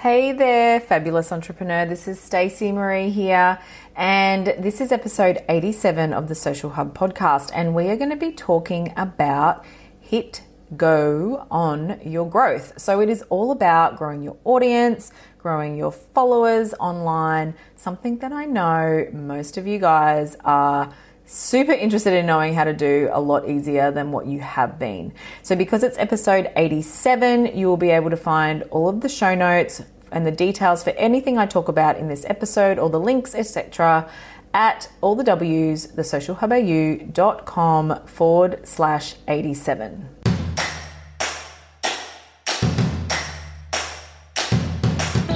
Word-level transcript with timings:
Hey 0.00 0.32
there, 0.32 0.80
fabulous 0.80 1.30
entrepreneur. 1.30 1.84
This 1.84 2.08
is 2.08 2.18
Stacey 2.18 2.72
Marie 2.72 3.10
here, 3.10 3.58
and 3.94 4.46
this 4.58 4.80
is 4.80 4.92
episode 4.92 5.44
87 5.46 6.14
of 6.14 6.26
the 6.26 6.34
Social 6.34 6.70
Hub 6.70 6.96
podcast. 6.96 7.50
And 7.52 7.74
we 7.74 7.90
are 7.90 7.96
going 7.96 8.08
to 8.08 8.16
be 8.16 8.32
talking 8.32 8.94
about 8.96 9.62
hit 10.00 10.40
go 10.74 11.46
on 11.50 12.00
your 12.02 12.26
growth. 12.26 12.80
So, 12.80 13.00
it 13.00 13.10
is 13.10 13.20
all 13.28 13.52
about 13.52 13.98
growing 13.98 14.22
your 14.22 14.38
audience, 14.44 15.12
growing 15.36 15.76
your 15.76 15.92
followers 15.92 16.72
online, 16.80 17.52
something 17.76 18.20
that 18.20 18.32
I 18.32 18.46
know 18.46 19.06
most 19.12 19.58
of 19.58 19.66
you 19.66 19.78
guys 19.78 20.34
are 20.46 20.94
super 21.30 21.72
interested 21.72 22.12
in 22.12 22.26
knowing 22.26 22.52
how 22.54 22.64
to 22.64 22.72
do 22.72 23.08
a 23.12 23.20
lot 23.20 23.48
easier 23.48 23.92
than 23.92 24.10
what 24.10 24.26
you 24.26 24.40
have 24.40 24.76
been. 24.78 25.12
So, 25.42 25.54
because 25.54 25.84
it's 25.84 25.98
episode 25.98 26.50
87, 26.56 27.56
you 27.56 27.68
will 27.68 27.76
be 27.76 27.90
able 27.90 28.10
to 28.10 28.16
find 28.16 28.64
all 28.64 28.88
of 28.88 29.00
the 29.00 29.08
show 29.08 29.36
notes 29.36 29.80
and 30.10 30.26
the 30.26 30.32
details 30.32 30.82
for 30.82 30.90
anything 30.90 31.38
I 31.38 31.46
talk 31.46 31.68
about 31.68 31.96
in 31.96 32.08
this 32.08 32.24
episode, 32.28 32.80
all 32.80 32.88
the 32.88 32.98
links, 32.98 33.32
etc., 33.34 34.10
at 34.52 34.90
all 35.00 35.14
the 35.14 35.22
W's, 35.22 35.86
thesocialhubau.com 35.86 38.06
forward 38.06 38.66
slash 38.66 39.14
87. 39.28 40.08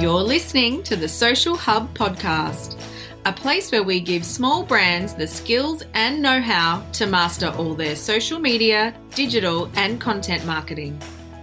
You're 0.01 0.21
listening 0.21 0.83
to 0.83 0.97
the 0.97 1.07
Social 1.07 1.55
Hub 1.55 1.97
podcast 1.97 2.84
a 3.25 3.33
place 3.33 3.71
where 3.71 3.81
we 3.81 3.99
give 3.99 4.23
small 4.23 4.63
brands 4.63 5.15
the 5.15 5.25
skills 5.25 5.83
and 5.95 6.21
know 6.21 6.39
how 6.39 6.85
to 6.93 7.07
master 7.07 7.47
all 7.57 7.73
their 7.73 7.95
social 7.95 8.39
media, 8.39 8.93
digital, 9.15 9.67
and 9.75 9.99
content 9.99 10.45
marketing. 10.45 10.99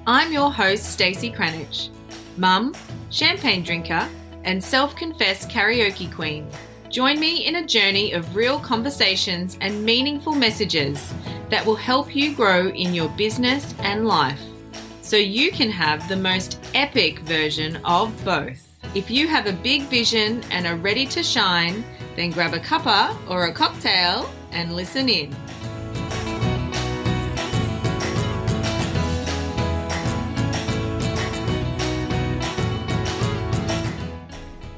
I'm 0.06 0.32
your 0.32 0.52
host, 0.52 0.92
Stacey 0.92 1.32
Cranich, 1.32 1.88
mum, 2.36 2.72
champagne 3.10 3.64
drinker, 3.64 4.08
and 4.44 4.62
self 4.62 4.94
confessed 4.94 5.48
karaoke 5.48 6.12
queen. 6.14 6.48
Join 6.88 7.18
me 7.18 7.46
in 7.46 7.56
a 7.56 7.66
journey 7.66 8.12
of 8.12 8.36
real 8.36 8.60
conversations 8.60 9.58
and 9.60 9.84
meaningful 9.84 10.34
messages 10.34 11.12
that 11.50 11.66
will 11.66 11.76
help 11.76 12.14
you 12.14 12.32
grow 12.34 12.68
in 12.68 12.94
your 12.94 13.08
business 13.10 13.74
and 13.80 14.06
life 14.06 14.40
so 15.00 15.16
you 15.16 15.50
can 15.50 15.70
have 15.70 16.08
the 16.08 16.16
most 16.16 16.60
epic 16.74 17.18
version 17.20 17.76
of 17.84 18.24
both. 18.24 18.71
If 18.94 19.10
you 19.10 19.26
have 19.26 19.46
a 19.46 19.54
big 19.54 19.84
vision 19.84 20.44
and 20.50 20.66
are 20.66 20.76
ready 20.76 21.06
to 21.06 21.22
shine, 21.22 21.82
then 22.14 22.30
grab 22.30 22.52
a 22.52 22.58
cuppa 22.58 23.16
or 23.26 23.46
a 23.46 23.52
cocktail 23.52 24.30
and 24.50 24.76
listen 24.76 25.08
in. 25.08 25.34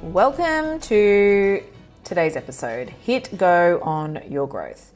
Welcome 0.01 0.79
to 0.83 1.65
today's 2.05 2.37
episode 2.37 2.91
Hit 2.91 3.37
Go 3.37 3.81
on 3.83 4.23
Your 4.31 4.47
Growth. 4.47 4.92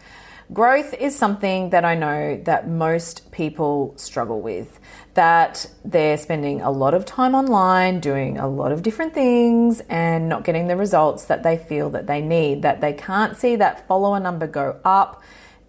Growth 0.52 0.94
is 0.94 1.16
something 1.16 1.70
that 1.70 1.84
I 1.84 1.96
know 1.96 2.40
that 2.44 2.68
most 2.68 3.32
people 3.32 3.94
struggle 3.96 4.40
with. 4.40 4.78
That 5.18 5.66
they're 5.84 6.16
spending 6.16 6.60
a 6.60 6.70
lot 6.70 6.94
of 6.94 7.04
time 7.04 7.34
online 7.34 7.98
doing 7.98 8.38
a 8.38 8.46
lot 8.46 8.70
of 8.70 8.84
different 8.84 9.14
things 9.14 9.80
and 9.88 10.28
not 10.28 10.44
getting 10.44 10.68
the 10.68 10.76
results 10.76 11.24
that 11.24 11.42
they 11.42 11.56
feel 11.56 11.90
that 11.90 12.06
they 12.06 12.20
need, 12.20 12.62
that 12.62 12.80
they 12.80 12.92
can't 12.92 13.36
see 13.36 13.56
that 13.56 13.88
follower 13.88 14.20
number 14.20 14.46
go 14.46 14.78
up 14.84 15.20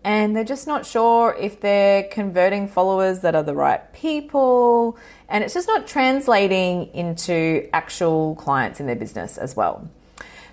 and 0.03 0.35
they're 0.35 0.43
just 0.43 0.67
not 0.67 0.85
sure 0.85 1.35
if 1.39 1.61
they're 1.61 2.03
converting 2.03 2.67
followers 2.67 3.21
that 3.21 3.33
are 3.33 3.41
the 3.41 3.55
right 3.55 3.91
people 3.91 4.99
and 5.27 5.43
it's 5.43 5.55
just 5.55 5.67
not 5.67 5.87
translating 5.87 6.93
into 6.93 7.67
actual 7.73 8.35
clients 8.35 8.79
in 8.79 8.85
their 8.85 8.95
business 8.95 9.39
as 9.39 9.55
well. 9.55 9.89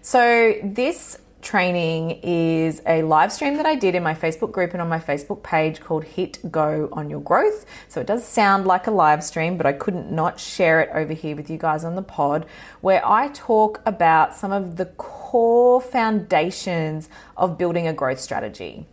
So 0.00 0.54
this 0.64 1.18
training 1.46 2.18
is 2.24 2.82
a 2.86 3.02
live 3.02 3.32
stream 3.32 3.56
that 3.56 3.66
I 3.66 3.76
did 3.76 3.94
in 3.94 4.02
my 4.02 4.14
Facebook 4.14 4.50
group 4.50 4.72
and 4.72 4.82
on 4.82 4.88
my 4.88 4.98
Facebook 4.98 5.44
page 5.44 5.78
called 5.80 6.02
Hit 6.02 6.50
Go 6.50 6.88
on 6.92 7.08
Your 7.08 7.20
Growth. 7.20 7.64
So 7.86 8.00
it 8.00 8.06
does 8.08 8.26
sound 8.26 8.66
like 8.66 8.88
a 8.88 8.90
live 8.90 9.22
stream, 9.22 9.56
but 9.56 9.64
I 9.64 9.72
couldn't 9.72 10.10
not 10.10 10.40
share 10.40 10.80
it 10.80 10.90
over 10.92 11.12
here 11.12 11.36
with 11.36 11.48
you 11.48 11.56
guys 11.56 11.84
on 11.84 11.94
the 11.94 12.02
pod, 12.02 12.46
where 12.80 13.00
I 13.06 13.28
talk 13.28 13.80
about 13.86 14.34
some 14.34 14.50
of 14.50 14.74
the 14.74 14.86
core 14.86 15.80
foundations 15.80 17.08
of 17.36 17.56
building 17.56 17.86
a 17.86 17.92
growth 17.92 18.18
strategy. 18.18 18.84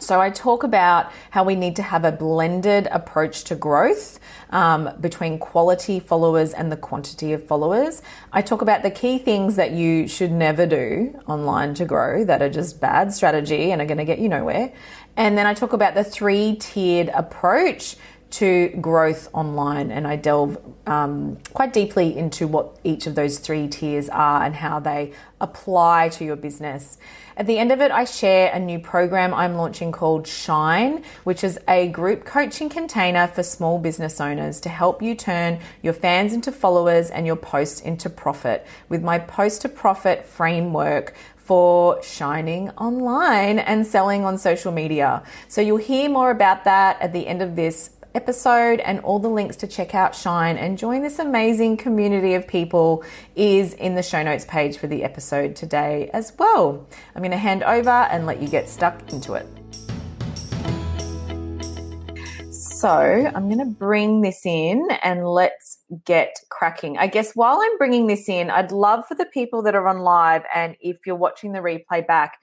So, 0.00 0.20
I 0.20 0.30
talk 0.30 0.64
about 0.64 1.12
how 1.30 1.44
we 1.44 1.54
need 1.54 1.76
to 1.76 1.82
have 1.82 2.04
a 2.04 2.12
blended 2.12 2.88
approach 2.90 3.44
to 3.44 3.54
growth 3.54 4.18
um, 4.50 4.90
between 5.00 5.38
quality 5.38 6.00
followers 6.00 6.52
and 6.54 6.72
the 6.72 6.76
quantity 6.76 7.32
of 7.32 7.46
followers. 7.46 8.02
I 8.32 8.42
talk 8.42 8.62
about 8.62 8.82
the 8.82 8.90
key 8.90 9.18
things 9.18 9.56
that 9.56 9.72
you 9.72 10.08
should 10.08 10.32
never 10.32 10.66
do 10.66 11.18
online 11.26 11.74
to 11.74 11.84
grow 11.84 12.24
that 12.24 12.42
are 12.42 12.50
just 12.50 12.80
bad 12.80 13.12
strategy 13.12 13.70
and 13.70 13.80
are 13.82 13.86
going 13.86 13.98
to 13.98 14.04
get 14.04 14.18
you 14.18 14.28
nowhere. 14.28 14.72
And 15.16 15.36
then 15.36 15.46
I 15.46 15.54
talk 15.54 15.72
about 15.72 15.94
the 15.94 16.04
three 16.04 16.56
tiered 16.56 17.08
approach 17.08 17.96
to 18.32 18.68
growth 18.80 19.28
online, 19.34 19.90
and 19.90 20.06
I 20.06 20.16
delve 20.16 20.58
um, 20.86 21.38
quite 21.52 21.72
deeply 21.72 22.16
into 22.16 22.46
what 22.46 22.78
each 22.82 23.06
of 23.06 23.14
those 23.14 23.38
three 23.38 23.68
tiers 23.68 24.08
are 24.08 24.42
and 24.42 24.54
how 24.54 24.80
they 24.80 25.12
apply 25.40 26.08
to 26.10 26.24
your 26.24 26.36
business. 26.36 26.96
At 27.36 27.46
the 27.46 27.58
end 27.58 27.72
of 27.72 27.80
it, 27.80 27.90
I 27.90 28.04
share 28.04 28.50
a 28.52 28.58
new 28.58 28.78
program 28.78 29.34
I'm 29.34 29.54
launching 29.54 29.92
called 29.92 30.26
Shine, 30.26 31.04
which 31.24 31.44
is 31.44 31.58
a 31.68 31.88
group 31.88 32.24
coaching 32.24 32.68
container 32.68 33.26
for 33.26 33.42
small 33.42 33.78
business 33.78 34.20
owners 34.20 34.60
to 34.62 34.68
help 34.68 35.02
you 35.02 35.14
turn 35.14 35.60
your 35.82 35.92
fans 35.92 36.32
into 36.32 36.52
followers 36.52 37.10
and 37.10 37.26
your 37.26 37.36
posts 37.36 37.80
into 37.80 38.08
profit 38.08 38.66
with 38.88 39.02
my 39.02 39.18
post 39.18 39.62
to 39.62 39.68
profit 39.68 40.24
framework 40.24 41.14
for 41.36 42.02
shining 42.02 42.70
online 42.70 43.58
and 43.58 43.86
selling 43.86 44.24
on 44.24 44.38
social 44.38 44.72
media. 44.72 45.22
So 45.48 45.60
you'll 45.60 45.76
hear 45.78 46.08
more 46.08 46.30
about 46.30 46.64
that 46.64 47.00
at 47.02 47.12
the 47.12 47.26
end 47.26 47.42
of 47.42 47.56
this 47.56 47.90
episode 48.14 48.80
and 48.80 49.00
all 49.00 49.18
the 49.18 49.28
links 49.28 49.56
to 49.56 49.66
check 49.66 49.94
out 49.94 50.14
Shine 50.14 50.56
and 50.56 50.78
join 50.78 51.02
this 51.02 51.18
amazing 51.18 51.76
community 51.76 52.34
of 52.34 52.46
people 52.46 53.04
is 53.36 53.74
in 53.74 53.94
the 53.94 54.02
show 54.02 54.22
notes 54.22 54.44
page 54.44 54.76
for 54.76 54.86
the 54.86 55.04
episode 55.04 55.56
today 55.56 56.10
as 56.12 56.32
well. 56.38 56.86
I'm 57.14 57.22
going 57.22 57.30
to 57.30 57.36
hand 57.36 57.62
over 57.62 57.90
and 57.90 58.26
let 58.26 58.42
you 58.42 58.48
get 58.48 58.68
stuck 58.68 59.12
into 59.12 59.34
it. 59.34 59.61
So 62.82 62.88
I'm 62.88 63.46
going 63.46 63.60
to 63.60 63.64
bring 63.64 64.22
this 64.22 64.44
in 64.44 64.88
and 65.04 65.24
let's 65.24 65.78
get 66.04 66.34
cracking. 66.48 66.98
I 66.98 67.06
guess 67.06 67.36
while 67.36 67.60
I'm 67.62 67.78
bringing 67.78 68.08
this 68.08 68.28
in, 68.28 68.50
I'd 68.50 68.72
love 68.72 69.06
for 69.06 69.14
the 69.14 69.26
people 69.26 69.62
that 69.62 69.76
are 69.76 69.86
on 69.86 70.00
live 70.00 70.42
and 70.52 70.74
if 70.80 70.96
you're 71.06 71.14
watching 71.14 71.52
the 71.52 71.60
replay 71.60 72.04
back, 72.04 72.38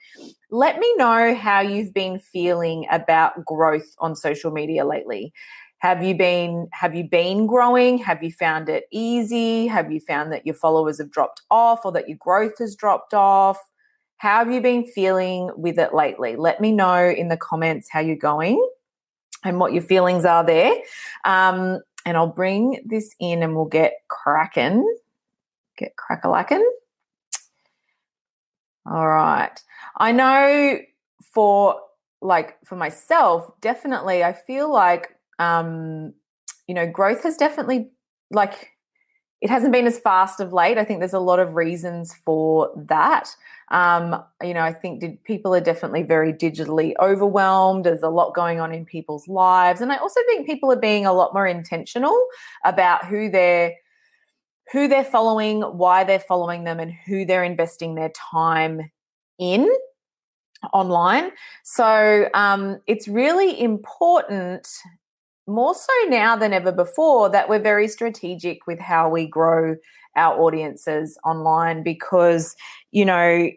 let 0.50 0.78
me 0.78 0.94
know 0.96 1.34
how 1.34 1.60
you've 1.60 1.92
been 1.92 2.18
feeling 2.18 2.86
about 2.90 3.44
growth 3.44 3.94
on 3.98 4.16
social 4.16 4.50
media 4.50 4.86
lately. 4.86 5.34
Have 5.80 6.02
you 6.02 6.14
been 6.14 6.68
have 6.72 6.94
you 6.94 7.04
been 7.04 7.46
growing? 7.46 7.98
Have 7.98 8.22
you 8.22 8.32
found 8.32 8.70
it 8.70 8.84
easy? 8.90 9.66
Have 9.66 9.92
you 9.92 10.00
found 10.00 10.32
that 10.32 10.46
your 10.46 10.54
followers 10.54 10.96
have 11.00 11.10
dropped 11.10 11.42
off 11.50 11.84
or 11.84 11.92
that 11.92 12.08
your 12.08 12.16
growth 12.18 12.56
has 12.60 12.74
dropped 12.74 13.12
off? 13.12 13.58
How 14.16 14.38
have 14.38 14.50
you 14.50 14.62
been 14.62 14.86
feeling 14.86 15.50
with 15.54 15.78
it 15.78 15.92
lately? 15.92 16.36
Let 16.36 16.62
me 16.62 16.72
know 16.72 17.10
in 17.10 17.28
the 17.28 17.36
comments 17.36 17.90
how 17.92 18.00
you're 18.00 18.16
going 18.16 18.66
and 19.44 19.58
what 19.58 19.72
your 19.72 19.82
feelings 19.82 20.24
are 20.24 20.44
there. 20.44 20.72
Um, 21.24 21.80
and 22.04 22.16
I'll 22.16 22.26
bring 22.26 22.82
this 22.86 23.14
in 23.20 23.42
and 23.42 23.54
we'll 23.54 23.66
get 23.66 23.94
cracking. 24.08 24.84
Get 25.76 25.92
crackalacking. 25.96 26.62
All 28.86 29.08
right. 29.08 29.58
I 29.96 30.12
know 30.12 30.78
for 31.34 31.80
like 32.22 32.56
for 32.64 32.76
myself, 32.76 33.50
definitely 33.60 34.24
I 34.24 34.32
feel 34.32 34.72
like 34.72 35.14
um, 35.38 36.14
you 36.66 36.74
know, 36.74 36.86
growth 36.86 37.22
has 37.24 37.36
definitely 37.36 37.90
like 38.30 38.70
it 39.40 39.48
hasn't 39.48 39.72
been 39.72 39.86
as 39.86 39.98
fast 39.98 40.40
of 40.40 40.52
late. 40.52 40.76
I 40.76 40.84
think 40.84 41.00
there's 41.00 41.14
a 41.14 41.18
lot 41.18 41.38
of 41.38 41.54
reasons 41.54 42.14
for 42.24 42.70
that. 42.76 43.34
Um, 43.70 44.22
you 44.42 44.52
know, 44.52 44.62
I 44.62 44.72
think 44.72 45.00
did, 45.00 45.22
people 45.24 45.54
are 45.54 45.60
definitely 45.60 46.02
very 46.02 46.32
digitally 46.32 46.92
overwhelmed. 47.00 47.84
There's 47.84 48.02
a 48.02 48.08
lot 48.08 48.34
going 48.34 48.60
on 48.60 48.72
in 48.72 48.84
people's 48.84 49.28
lives, 49.28 49.80
and 49.80 49.92
I 49.92 49.96
also 49.96 50.20
think 50.26 50.46
people 50.46 50.70
are 50.72 50.80
being 50.80 51.06
a 51.06 51.12
lot 51.12 51.32
more 51.32 51.46
intentional 51.46 52.16
about 52.64 53.06
who 53.06 53.30
they're 53.30 53.74
who 54.72 54.86
they're 54.86 55.04
following, 55.04 55.62
why 55.62 56.04
they're 56.04 56.20
following 56.20 56.64
them, 56.64 56.78
and 56.78 56.92
who 56.92 57.24
they're 57.24 57.44
investing 57.44 57.94
their 57.94 58.10
time 58.10 58.90
in 59.38 59.68
online. 60.72 61.30
So 61.64 62.28
um, 62.34 62.80
it's 62.86 63.08
really 63.08 63.60
important 63.60 64.68
more 65.46 65.74
so 65.74 65.92
now 66.08 66.36
than 66.36 66.52
ever 66.52 66.72
before 66.72 67.28
that 67.28 67.48
we're 67.48 67.58
very 67.58 67.88
strategic 67.88 68.66
with 68.66 68.78
how 68.78 69.08
we 69.08 69.26
grow 69.26 69.76
our 70.16 70.40
audiences 70.40 71.18
online 71.24 71.82
because 71.82 72.54
you 72.90 73.04
know 73.04 73.48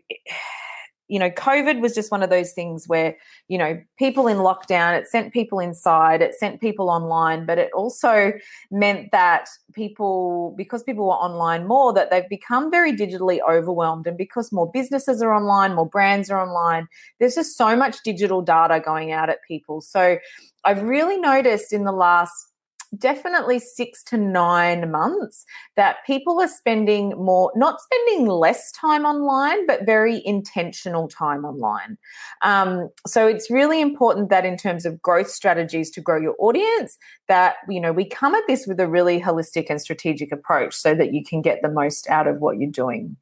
you 1.14 1.20
know, 1.20 1.30
COVID 1.30 1.80
was 1.80 1.94
just 1.94 2.10
one 2.10 2.24
of 2.24 2.32
those 2.32 2.54
things 2.54 2.88
where, 2.88 3.16
you 3.48 3.56
know, 3.56 3.80
people 4.00 4.26
in 4.26 4.38
lockdown, 4.38 4.98
it 5.00 5.08
sent 5.08 5.32
people 5.32 5.60
inside, 5.60 6.24
it 6.24 6.34
sent 6.34 6.60
people 6.60 6.90
online, 6.90 7.46
but 7.46 7.60
it 7.60 7.70
also 7.72 8.34
meant 8.72 9.12
that 9.12 9.48
people, 9.76 10.56
because 10.58 10.82
people 10.82 11.06
were 11.06 11.14
online 11.14 11.68
more, 11.68 11.94
that 11.94 12.10
they've 12.10 12.28
become 12.30 12.72
very 12.72 12.92
digitally 12.92 13.38
overwhelmed. 13.48 14.08
And 14.08 14.18
because 14.18 14.52
more 14.52 14.72
businesses 14.72 15.22
are 15.22 15.32
online, 15.32 15.76
more 15.76 15.88
brands 15.88 16.32
are 16.32 16.42
online, 16.42 16.88
there's 17.20 17.36
just 17.36 17.56
so 17.58 17.76
much 17.76 18.02
digital 18.02 18.42
data 18.42 18.80
going 18.84 19.12
out 19.12 19.30
at 19.30 19.38
people. 19.48 19.82
So 19.82 20.18
I've 20.64 20.82
really 20.82 21.20
noticed 21.20 21.74
in 21.74 21.84
the 21.84 21.92
last 21.92 22.53
definitely 22.98 23.60
six 23.60 24.04
to 24.04 24.18
nine 24.18 24.92
months 24.92 25.46
that 25.76 25.98
people 26.06 26.42
are 26.42 26.48
spending 26.48 27.10
more, 27.12 27.52
not 27.56 27.80
spending 27.82 28.28
less 28.28 28.72
time 28.72 29.06
online, 29.06 29.66
but 29.66 29.86
very 29.86 30.22
intentional 30.26 31.08
time 31.08 31.46
online. 31.46 31.98
Um, 32.42 32.90
so 33.08 33.28
it's 33.28 33.50
really 33.50 33.82
important 33.82 34.30
that 34.30 34.46
in 34.46 34.58
terms 34.58 34.86
of 34.86 35.02
growth 35.02 35.30
strategies 35.30 35.90
to 35.92 36.02
grow 36.02 36.20
your 36.20 36.36
audience, 36.40 36.98
that 37.28 37.56
you 37.70 37.80
know 37.80 37.92
we 37.92 38.06
come 38.06 38.36
at 38.36 38.44
this 38.48 38.68
with 38.68 38.80
a 38.80 38.88
really 38.88 39.20
holistic 39.20 39.68
and 39.70 39.82
strategic 39.82 40.32
approach 40.32 40.74
so 40.74 40.94
that 40.96 41.14
you 41.14 41.24
can 41.24 41.42
get 41.42 41.62
the 41.62 41.70
most 41.70 42.10
out 42.10 42.28
of 42.28 42.40
what 42.40 42.58
you're 42.58 42.72
doing. 42.72 43.18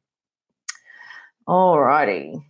Alrighty. 1.48 2.42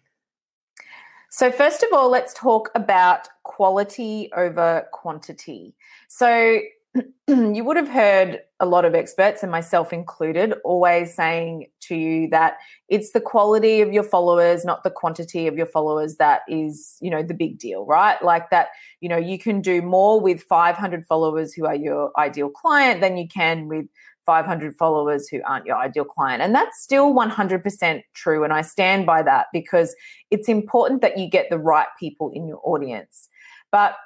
So, 1.30 1.50
first 1.50 1.82
of 1.82 1.88
all, 1.94 2.10
let's 2.10 2.34
talk 2.34 2.70
about 2.74 3.26
quality 3.42 4.28
over 4.36 4.86
quantity. 4.92 5.74
So, 6.08 6.60
you 7.28 7.64
would 7.64 7.76
have 7.76 7.88
heard 7.88 8.40
a 8.60 8.66
lot 8.66 8.84
of 8.84 8.94
experts, 8.94 9.42
and 9.42 9.50
myself 9.50 9.92
included, 9.92 10.54
always 10.64 11.14
saying 11.14 11.66
to 11.80 11.96
you 11.96 12.28
that 12.28 12.58
it's 12.88 13.12
the 13.12 13.20
quality 13.20 13.80
of 13.80 13.92
your 13.92 14.02
followers, 14.02 14.64
not 14.64 14.84
the 14.84 14.90
quantity 14.90 15.46
of 15.46 15.56
your 15.56 15.66
followers, 15.66 16.16
that 16.16 16.42
is, 16.48 16.96
you 17.00 17.10
know, 17.10 17.22
the 17.22 17.34
big 17.34 17.58
deal, 17.58 17.86
right? 17.86 18.22
Like 18.22 18.50
that, 18.50 18.68
you 19.00 19.08
know, 19.08 19.16
you 19.16 19.38
can 19.38 19.60
do 19.60 19.82
more 19.82 20.20
with 20.20 20.42
500 20.42 21.06
followers 21.06 21.52
who 21.52 21.66
are 21.66 21.74
your 21.74 22.12
ideal 22.18 22.50
client 22.50 23.00
than 23.00 23.16
you 23.16 23.26
can 23.26 23.68
with 23.68 23.86
500 24.26 24.76
followers 24.76 25.28
who 25.28 25.40
aren't 25.44 25.66
your 25.66 25.76
ideal 25.76 26.04
client. 26.04 26.42
And 26.42 26.54
that's 26.54 26.80
still 26.80 27.12
100% 27.12 28.02
true. 28.14 28.44
And 28.44 28.52
I 28.52 28.62
stand 28.62 29.06
by 29.06 29.22
that 29.22 29.46
because 29.52 29.94
it's 30.30 30.48
important 30.48 31.00
that 31.00 31.18
you 31.18 31.28
get 31.28 31.50
the 31.50 31.58
right 31.58 31.88
people 31.98 32.30
in 32.32 32.46
your 32.46 32.60
audience. 32.62 33.28
But 33.72 33.96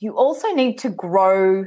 you 0.00 0.16
also 0.16 0.48
need 0.52 0.78
to 0.78 0.90
grow 0.90 1.66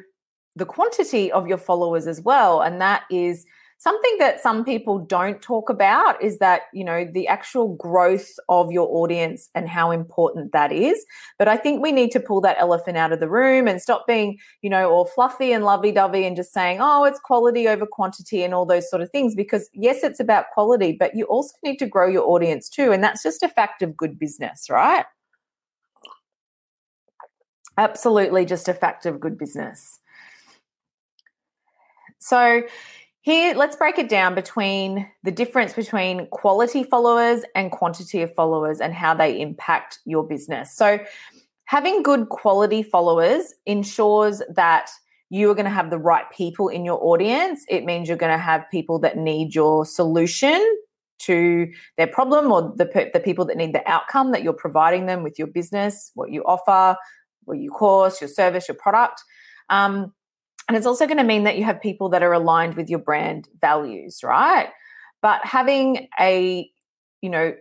the 0.55 0.65
quantity 0.65 1.31
of 1.31 1.47
your 1.47 1.57
followers 1.57 2.07
as 2.07 2.21
well. 2.21 2.61
And 2.61 2.79
that 2.81 3.03
is 3.09 3.45
something 3.83 4.15
that 4.17 4.39
some 4.39 4.63
people 4.63 4.97
don't 4.97 5.41
talk 5.41 5.69
about 5.69 6.21
is 6.23 6.39
that, 6.39 6.63
you 6.73 6.85
know, 6.85 7.03
the 7.03 7.27
actual 7.27 7.75
growth 7.75 8.29
of 8.47 8.71
your 8.71 8.87
audience 8.89 9.49
and 9.55 9.67
how 9.67 9.91
important 9.91 10.53
that 10.53 10.71
is. 10.71 11.05
But 11.37 11.49
I 11.49 11.57
think 11.57 11.81
we 11.83 11.91
need 11.91 12.09
to 12.11 12.21
pull 12.21 12.39
that 12.41 12.55
elephant 12.59 12.97
out 12.97 13.11
of 13.11 13.19
the 13.19 13.29
room 13.29 13.67
and 13.67 13.81
stop 13.81 14.07
being, 14.07 14.37
you 14.61 14.69
know, 14.69 14.89
all 14.89 15.03
fluffy 15.03 15.51
and 15.51 15.65
lovey 15.65 15.91
dovey 15.91 16.25
and 16.25 16.37
just 16.37 16.53
saying, 16.53 16.77
oh, 16.79 17.03
it's 17.03 17.19
quality 17.19 17.67
over 17.67 17.85
quantity 17.85 18.43
and 18.43 18.53
all 18.53 18.65
those 18.65 18.89
sort 18.89 19.01
of 19.01 19.09
things. 19.09 19.35
Because 19.35 19.69
yes, 19.73 20.01
it's 20.01 20.21
about 20.21 20.45
quality, 20.53 20.95
but 20.97 21.13
you 21.13 21.25
also 21.25 21.53
need 21.61 21.77
to 21.79 21.85
grow 21.85 22.07
your 22.07 22.25
audience 22.29 22.69
too. 22.69 22.93
And 22.93 23.03
that's 23.03 23.21
just 23.21 23.43
a 23.43 23.49
fact 23.49 23.81
of 23.81 23.97
good 23.97 24.17
business, 24.17 24.69
right? 24.69 25.05
Absolutely 27.77 28.45
just 28.45 28.69
a 28.69 28.73
fact 28.73 29.05
of 29.05 29.19
good 29.19 29.37
business. 29.37 29.99
So, 32.23 32.63
here, 33.21 33.55
let's 33.55 33.77
break 33.77 33.97
it 33.99 34.09
down 34.09 34.35
between 34.35 35.09
the 35.23 35.31
difference 35.31 35.73
between 35.73 36.27
quality 36.27 36.83
followers 36.83 37.43
and 37.55 37.71
quantity 37.71 38.21
of 38.21 38.33
followers 38.35 38.81
and 38.81 38.93
how 38.93 39.13
they 39.13 39.39
impact 39.39 39.99
your 40.05 40.27
business. 40.27 40.75
So, 40.75 40.99
having 41.65 42.03
good 42.03 42.29
quality 42.29 42.83
followers 42.83 43.53
ensures 43.65 44.41
that 44.55 44.89
you 45.29 45.49
are 45.49 45.55
going 45.55 45.65
to 45.65 45.71
have 45.71 45.89
the 45.89 45.97
right 45.97 46.25
people 46.31 46.69
in 46.69 46.85
your 46.85 47.03
audience. 47.03 47.65
It 47.67 47.85
means 47.85 48.07
you're 48.07 48.17
going 48.17 48.31
to 48.31 48.37
have 48.37 48.69
people 48.69 48.99
that 48.99 49.17
need 49.17 49.55
your 49.55 49.85
solution 49.85 50.61
to 51.19 51.71
their 51.97 52.07
problem 52.07 52.51
or 52.51 52.73
the, 52.75 53.09
the 53.13 53.19
people 53.19 53.45
that 53.45 53.57
need 53.57 53.73
the 53.73 53.89
outcome 53.89 54.31
that 54.31 54.43
you're 54.43 54.53
providing 54.53 55.07
them 55.07 55.23
with 55.23 55.39
your 55.39 55.47
business, 55.47 56.11
what 56.13 56.29
you 56.29 56.43
offer, 56.43 56.97
what 57.45 57.57
you 57.57 57.71
course, 57.71 58.21
your 58.21 58.27
service, 58.27 58.67
your 58.67 58.75
product. 58.75 59.23
Um, 59.69 60.13
and 60.67 60.77
it's 60.77 60.85
also 60.85 61.05
going 61.05 61.17
to 61.17 61.23
mean 61.23 61.43
that 61.43 61.57
you 61.57 61.63
have 61.63 61.81
people 61.81 62.09
that 62.09 62.23
are 62.23 62.33
aligned 62.33 62.75
with 62.75 62.89
your 62.89 62.99
brand 62.99 63.49
values, 63.59 64.21
right? 64.23 64.69
But 65.21 65.45
having 65.45 66.07
a, 66.19 66.69
you 67.21 67.29
know, 67.29 67.53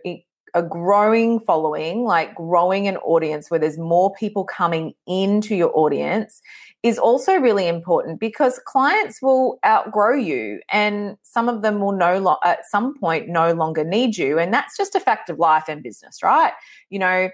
a 0.53 0.61
growing 0.61 1.39
following, 1.39 2.03
like 2.03 2.35
growing 2.35 2.87
an 2.87 2.97
audience 2.97 3.49
where 3.49 3.59
there's 3.59 3.77
more 3.77 4.13
people 4.13 4.43
coming 4.43 4.93
into 5.07 5.55
your 5.55 5.71
audience 5.75 6.41
is 6.83 6.99
also 6.99 7.35
really 7.35 7.67
important 7.67 8.19
because 8.19 8.59
clients 8.65 9.21
will 9.21 9.57
outgrow 9.65 10.15
you 10.15 10.59
and 10.71 11.17
some 11.23 11.49
of 11.49 11.61
them 11.61 11.79
will 11.79 11.93
no 11.93 12.19
lo- 12.19 12.37
at 12.43 12.65
some 12.65 12.97
point 12.99 13.29
no 13.29 13.53
longer 13.53 13.83
need 13.83 14.17
you 14.17 14.37
and 14.37 14.53
that's 14.53 14.77
just 14.77 14.93
a 14.93 14.99
fact 14.99 15.29
of 15.29 15.39
life 15.39 15.63
and 15.69 15.81
business 15.81 16.21
right 16.21 16.51
you 16.89 16.99
know 16.99 17.29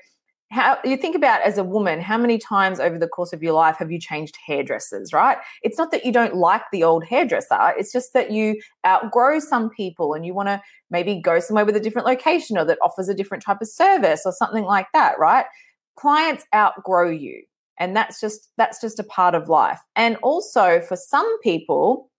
how 0.51 0.80
you 0.84 0.98
think 0.98 1.16
about 1.16 1.42
as 1.44 1.57
a 1.57 1.63
woman 1.63 2.01
how 2.01 2.18
many 2.18 2.38
times 2.38 2.80
over 2.80 2.98
the 2.98 3.07
course 3.07 3.34
of 3.34 3.44
your 3.44 3.54
life 3.54 3.78
have 3.78 3.92
you 3.92 4.00
changed 4.00 4.36
hairdressers 4.46 5.13
right? 5.13 5.38
It's 5.62 5.78
not 5.78 5.92
that 5.92 6.06
you 6.06 6.12
don't 6.12 6.36
like 6.36 6.63
the 6.72 6.84
old 6.84 7.04
hairdresser 7.04 7.74
it's 7.78 7.92
just 7.92 8.13
that 8.13 8.31
you 8.31 8.60
outgrow 8.86 9.40
some 9.40 9.69
people 9.69 10.13
and 10.13 10.25
you 10.25 10.34
want 10.34 10.50
to 10.50 10.62
maybe 10.90 11.22
go 11.22 11.40
somewhere 11.40 11.66
with 11.66 11.75
a 11.75 11.80
different 11.80 12.07
location 12.07 12.57
or 12.57 12.66
that 12.66 12.80
offers 12.81 13.10
a 13.10 13.13
different 13.13 13.44
type 13.44 13.62
of 13.62 13.68
service 13.68 14.24
or 14.25 14.31
something 14.31 14.63
like 14.63 14.88
that 14.94 15.19
right? 15.19 15.46
Clients 15.96 16.46
outgrow 16.56 17.10
you 17.10 17.44
and 17.78 17.95
that's 17.95 18.19
just 18.19 18.50
that's 18.57 18.81
just 18.81 19.00
a 19.00 19.04
part 19.04 19.36
of 19.36 19.50
life. 19.50 19.80
And 19.95 20.18
also 20.18 20.81
for 20.81 20.95
some 20.95 21.40
people 21.42 22.10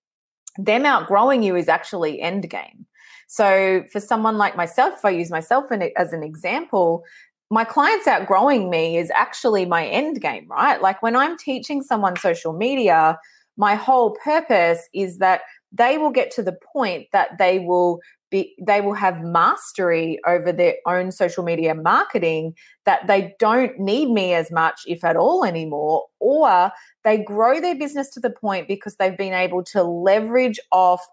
them 0.58 0.84
outgrowing 0.84 1.42
you 1.42 1.56
is 1.56 1.68
actually 1.68 2.20
end 2.20 2.48
game 2.50 2.86
so 3.28 3.84
for 3.92 4.00
someone 4.00 4.36
like 4.36 4.56
myself 4.56 4.94
if 4.98 5.04
i 5.04 5.10
use 5.10 5.30
myself 5.30 5.66
as 5.96 6.12
an 6.12 6.22
example 6.22 7.04
my 7.50 7.64
clients 7.64 8.06
outgrowing 8.06 8.70
me 8.70 8.96
is 8.96 9.10
actually 9.10 9.66
my 9.66 9.86
end 9.86 10.20
game, 10.20 10.46
right? 10.48 10.80
Like 10.80 11.02
when 11.02 11.16
I'm 11.16 11.36
teaching 11.36 11.82
someone 11.82 12.16
social 12.16 12.52
media, 12.52 13.18
my 13.56 13.74
whole 13.74 14.16
purpose 14.22 14.88
is 14.94 15.18
that 15.18 15.42
they 15.72 15.98
will 15.98 16.10
get 16.10 16.30
to 16.32 16.42
the 16.42 16.56
point 16.72 17.06
that 17.12 17.38
they 17.38 17.58
will 17.58 18.00
be 18.30 18.54
they 18.64 18.80
will 18.80 18.94
have 18.94 19.22
mastery 19.22 20.18
over 20.26 20.52
their 20.52 20.74
own 20.86 21.10
social 21.10 21.42
media 21.42 21.74
marketing 21.74 22.54
that 22.86 23.06
they 23.08 23.34
don't 23.40 23.78
need 23.78 24.08
me 24.08 24.34
as 24.34 24.52
much 24.52 24.82
if 24.86 25.04
at 25.04 25.16
all 25.16 25.44
anymore 25.44 26.04
or 26.20 26.70
they 27.02 27.18
grow 27.18 27.60
their 27.60 27.74
business 27.74 28.08
to 28.10 28.20
the 28.20 28.30
point 28.30 28.68
because 28.68 28.94
they've 28.96 29.18
been 29.18 29.34
able 29.34 29.64
to 29.64 29.82
leverage 29.82 30.60
off 30.70 31.04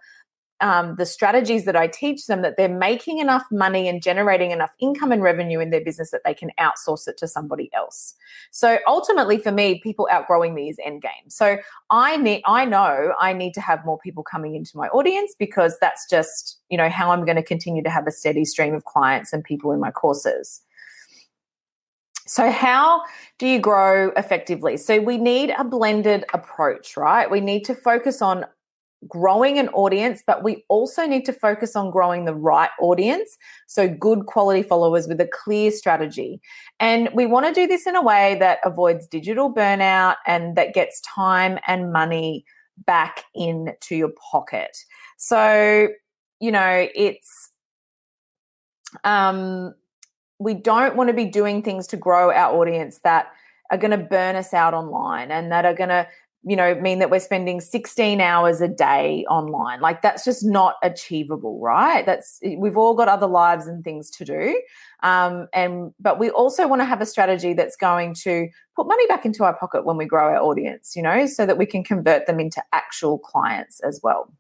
um, 0.62 0.95
the 0.95 1.06
strategies 1.06 1.65
that 1.65 1.75
I 1.75 1.88
teach 1.88 2.25
them 2.25 2.42
that 2.42 2.57
they're 2.57 2.68
making 2.68 3.19
enough 3.19 3.44
money 3.52 3.87
and 3.87 4.02
generating 4.02 4.52
enough 4.52 4.71
income 4.80 5.11
and 5.11 5.21
revenue 5.21 5.59
in 5.59 5.69
their 5.69 5.83
business 5.83 6.11
that 6.11 6.21
they 6.26 6.33
can 6.33 6.52
outsource 6.59 7.07
it 7.07 7.18
to 7.18 7.28
somebody 7.28 7.69
else. 7.73 8.16
So 8.52 8.80
ultimately, 8.87 9.37
for 9.37 9.52
me, 9.52 9.80
people 9.83 10.07
outgrowing 10.11 10.56
me 10.56 10.69
is 10.69 10.78
end 10.83 11.02
game. 11.02 11.30
So 11.30 11.57
I 11.92 12.18
need, 12.18 12.42
I 12.45 12.66
know 12.66 13.14
I 13.19 13.33
need 13.33 13.54
to 13.54 13.61
have 13.61 13.85
more 13.85 13.99
people 13.99 14.23
coming 14.23 14.56
into 14.56 14.76
my 14.76 14.87
audience 14.87 15.35
because 15.37 15.78
that's 15.80 16.09
just 16.09 16.59
you 16.69 16.78
know 16.78 16.90
how 16.90 17.11
I'm 17.11 17.26
going 17.26 17.37
to 17.37 17.44
continue 17.44 17.83
to 17.83 17.90
have 17.90 18.07
a 18.07 18.11
steady 18.11 18.45
stream 18.45 18.73
of 18.73 18.85
clients 18.85 19.33
and 19.33 19.44
people 19.44 19.71
in 19.71 19.80
my 19.80 19.92
courses. 19.92 20.61
So, 22.28 22.52
how 22.52 23.04
do 23.40 23.47
you 23.47 23.59
grow 23.59 24.11
effectively? 24.18 24.76
So, 24.78 24.99
we 24.99 25.18
need 25.18 25.54
a 25.57 25.64
blended 25.64 26.26
approach, 26.33 26.97
right? 26.97 27.31
We 27.31 27.40
need 27.40 27.64
to 27.66 27.76
focus 27.76 28.21
on 28.21 28.45
growing 29.07 29.59
an 29.59 29.69
audience, 29.69 30.23
but 30.25 30.44
we 30.44 30.66
also 30.69 31.06
need 31.06 31.25
to 31.25 31.33
focus 31.33 31.75
on 31.75 31.92
growing 31.92 32.25
the 32.25 32.33
right 32.33 32.69
audience. 32.80 33.37
So, 33.68 33.87
good 33.87 34.25
quality 34.25 34.63
followers 34.63 35.07
with 35.07 35.21
a 35.21 35.27
clear 35.27 35.71
strategy. 35.71 36.42
And 36.80 37.09
we 37.13 37.25
want 37.25 37.45
to 37.45 37.54
do 37.54 37.68
this 37.68 37.85
in 37.85 37.95
a 37.95 38.01
way 38.01 38.37
that 38.39 38.59
avoids 38.63 39.07
digital 39.07 39.54
burnout 39.54 40.16
and 40.25 40.56
that 40.56 40.73
gets 40.73 41.01
time 41.01 41.59
and 41.68 41.92
money 41.92 42.45
back 42.85 43.23
into 43.35 43.95
your 43.95 44.11
pocket. 44.31 44.77
So, 45.18 45.89
you 46.39 46.51
know, 46.51 46.87
it's, 46.95 47.51
um, 49.04 49.73
we 50.39 50.54
don't 50.54 50.95
want 50.95 51.09
to 51.09 51.13
be 51.13 51.25
doing 51.25 51.63
things 51.63 51.87
to 51.87 51.97
grow 51.97 52.31
our 52.31 52.56
audience 52.56 52.99
that 53.04 53.31
are 53.71 53.77
going 53.77 53.92
to 53.92 53.97
burn 53.97 54.35
us 54.35 54.54
out 54.54 54.73
online 54.73 55.31
and 55.31 55.51
that 55.51 55.66
are 55.66 55.73
going 55.73 55.89
to 55.89 56.07
you 56.44 56.56
know 56.56 56.75
mean 56.75 56.99
that 56.99 57.09
we're 57.09 57.19
spending 57.19 57.59
16 57.59 58.21
hours 58.21 58.61
a 58.61 58.67
day 58.67 59.25
online. 59.29 59.81
Like 59.81 60.01
that's 60.01 60.23
just 60.23 60.45
not 60.45 60.75
achievable 60.83 61.59
right? 61.59 62.06
That's 62.06 62.39
we've 62.57 62.77
all 62.77 62.94
got 62.94 63.07
other 63.07 63.27
lives 63.27 63.67
and 63.67 63.83
things 63.83 64.09
to 64.11 64.25
do. 64.25 64.61
Um, 65.03 65.47
and 65.53 65.91
but 65.99 66.19
we 66.19 66.29
also 66.29 66.67
want 66.67 66.81
to 66.81 66.85
have 66.85 67.01
a 67.01 67.06
strategy 67.06 67.53
that's 67.53 67.75
going 67.75 68.13
to 68.23 68.47
put 68.75 68.87
money 68.87 69.06
back 69.07 69.25
into 69.25 69.44
our 69.44 69.56
pocket 69.57 69.85
when 69.85 69.97
we 69.97 70.06
grow 70.06 70.25
our 70.25 70.37
audience 70.37 70.95
you 70.95 71.01
know 71.01 71.25
so 71.25 71.45
that 71.45 71.57
we 71.57 71.65
can 71.65 71.83
convert 71.83 72.27
them 72.27 72.39
into 72.39 72.63
actual 72.73 73.17
clients 73.19 73.79
as 73.81 73.99
well. 74.03 74.31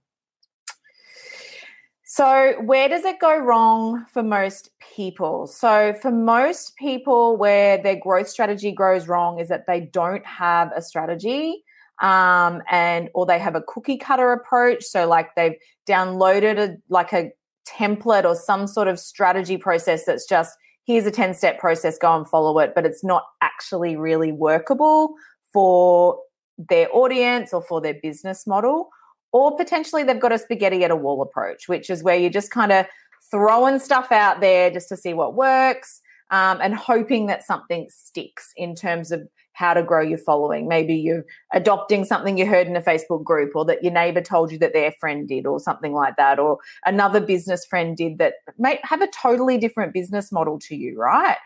So 2.05 2.55
where 2.61 2.87
does 2.87 3.03
it 3.03 3.19
go 3.19 3.37
wrong 3.37 4.05
for 4.11 4.23
most 4.23 4.69
people. 4.97 5.47
So, 5.47 5.93
for 6.01 6.11
most 6.11 6.75
people, 6.75 7.37
where 7.37 7.77
their 7.81 7.95
growth 7.95 8.27
strategy 8.27 8.71
goes 8.71 9.07
wrong 9.07 9.39
is 9.39 9.47
that 9.49 9.67
they 9.67 9.81
don't 9.81 10.25
have 10.25 10.71
a 10.75 10.81
strategy 10.81 11.63
um, 12.01 12.61
and 12.69 13.09
or 13.13 13.25
they 13.25 13.39
have 13.39 13.55
a 13.55 13.61
cookie 13.61 13.97
cutter 13.97 14.31
approach. 14.31 14.83
So, 14.83 15.07
like 15.07 15.35
they've 15.35 15.55
downloaded 15.87 16.57
a 16.57 16.77
like 16.89 17.13
a 17.13 17.31
template 17.67 18.23
or 18.23 18.35
some 18.35 18.67
sort 18.67 18.87
of 18.87 18.99
strategy 18.99 19.57
process 19.57 20.05
that's 20.05 20.25
just 20.25 20.55
here's 20.85 21.05
a 21.05 21.11
10 21.11 21.33
step 21.33 21.59
process, 21.59 21.97
go 21.97 22.15
and 22.15 22.27
follow 22.27 22.57
it, 22.59 22.73
but 22.73 22.85
it's 22.85 23.03
not 23.03 23.25
actually 23.41 23.95
really 23.97 24.31
workable 24.31 25.13
for 25.51 26.17
their 26.57 26.87
audience 26.93 27.53
or 27.53 27.61
for 27.61 27.81
their 27.81 27.95
business 28.01 28.47
model. 28.47 28.89
Or 29.33 29.55
potentially 29.57 30.03
they've 30.03 30.19
got 30.19 30.31
a 30.31 30.39
spaghetti 30.39 30.85
at 30.85 30.91
a 30.91 30.95
wall 30.95 31.21
approach, 31.21 31.67
which 31.67 31.89
is 31.89 32.01
where 32.01 32.15
you're 32.15 32.29
just 32.29 32.51
kind 32.51 32.71
of 32.71 32.85
throwing 33.29 33.79
stuff 33.79 34.11
out 34.11 34.39
there 34.39 34.71
just 34.71 34.87
to 34.89 34.95
see 34.95 35.13
what 35.13 35.35
works 35.35 35.99
um, 36.31 36.59
and 36.61 36.73
hoping 36.73 37.27
that 37.27 37.43
something 37.43 37.87
sticks 37.89 38.51
in 38.55 38.73
terms 38.73 39.11
of 39.11 39.27
how 39.57 39.73
to 39.73 39.81
grow 39.81 40.01
your 40.01 40.19
following. 40.19 40.67
Maybe 40.67 40.93
you're 40.93 41.25
adopting 41.51 42.05
something 42.05 42.37
you 42.37 42.45
heard 42.45 42.67
in 42.67 42.75
a 42.75 42.81
Facebook 42.81 43.23
group 43.23 43.55
or 43.55 43.65
that 43.65 43.83
your 43.83 43.91
neighbor 43.91 44.21
told 44.21 44.51
you 44.51 44.59
that 44.59 44.71
their 44.71 44.91
friend 44.99 45.27
did 45.27 45.47
or 45.47 45.59
something 45.59 45.93
like 45.93 46.15
that, 46.17 46.37
or 46.37 46.59
another 46.85 47.19
business 47.19 47.65
friend 47.65 47.97
did 47.97 48.19
that 48.19 48.35
may 48.59 48.79
have 48.83 49.01
a 49.01 49.07
totally 49.07 49.57
different 49.57 49.93
business 49.93 50.31
model 50.31 50.59
to 50.59 50.75
you, 50.75 50.95
right? 50.95 51.37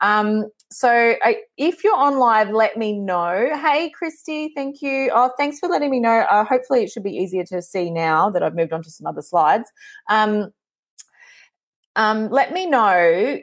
Um, 0.00 0.50
so 0.72 1.14
I, 1.22 1.42
if 1.56 1.84
you're 1.84 1.94
on 1.94 2.18
live, 2.18 2.50
let 2.50 2.76
me 2.76 2.92
know. 2.98 3.50
Hey, 3.54 3.90
Christy, 3.90 4.50
thank 4.56 4.82
you. 4.82 5.12
Oh, 5.14 5.30
thanks 5.38 5.60
for 5.60 5.68
letting 5.68 5.90
me 5.90 6.00
know. 6.00 6.26
Uh, 6.28 6.44
hopefully, 6.44 6.82
it 6.82 6.90
should 6.90 7.04
be 7.04 7.12
easier 7.12 7.44
to 7.44 7.62
see 7.62 7.88
now 7.88 8.30
that 8.30 8.42
I've 8.42 8.56
moved 8.56 8.72
on 8.72 8.82
to 8.82 8.90
some 8.90 9.06
other 9.06 9.22
slides. 9.22 9.70
Um, 10.08 10.52
um, 11.94 12.30
let 12.30 12.52
me 12.52 12.66
know 12.66 13.38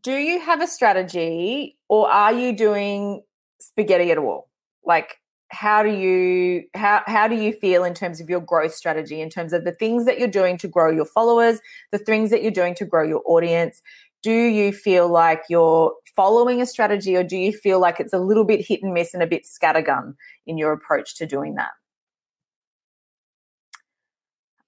do 0.00 0.12
you 0.12 0.40
have 0.40 0.62
a 0.62 0.66
strategy 0.66 1.76
or 1.88 2.10
are 2.10 2.32
you 2.32 2.56
doing 2.56 3.22
spaghetti 3.66 4.10
at 4.10 4.18
a 4.18 4.22
wall. 4.22 4.48
Like 4.84 5.16
how 5.48 5.82
do 5.82 5.90
you 5.90 6.64
how 6.74 7.02
how 7.06 7.28
do 7.28 7.36
you 7.36 7.52
feel 7.52 7.84
in 7.84 7.94
terms 7.94 8.20
of 8.20 8.28
your 8.28 8.40
growth 8.40 8.74
strategy 8.74 9.20
in 9.20 9.30
terms 9.30 9.52
of 9.52 9.64
the 9.64 9.72
things 9.72 10.04
that 10.04 10.18
you're 10.18 10.28
doing 10.28 10.58
to 10.58 10.68
grow 10.68 10.90
your 10.90 11.04
followers, 11.04 11.60
the 11.92 11.98
things 11.98 12.30
that 12.30 12.42
you're 12.42 12.50
doing 12.50 12.74
to 12.76 12.84
grow 12.84 13.02
your 13.02 13.22
audience? 13.24 13.80
Do 14.22 14.32
you 14.32 14.72
feel 14.72 15.08
like 15.08 15.42
you're 15.50 15.92
following 16.16 16.62
a 16.62 16.66
strategy 16.66 17.14
or 17.14 17.22
do 17.22 17.36
you 17.36 17.52
feel 17.52 17.78
like 17.78 18.00
it's 18.00 18.12
a 18.12 18.18
little 18.18 18.44
bit 18.44 18.64
hit 18.66 18.82
and 18.82 18.94
miss 18.94 19.12
and 19.12 19.22
a 19.22 19.26
bit 19.26 19.44
scattergun 19.44 20.14
in 20.46 20.56
your 20.56 20.72
approach 20.72 21.16
to 21.16 21.26
doing 21.26 21.54
that? 21.56 21.72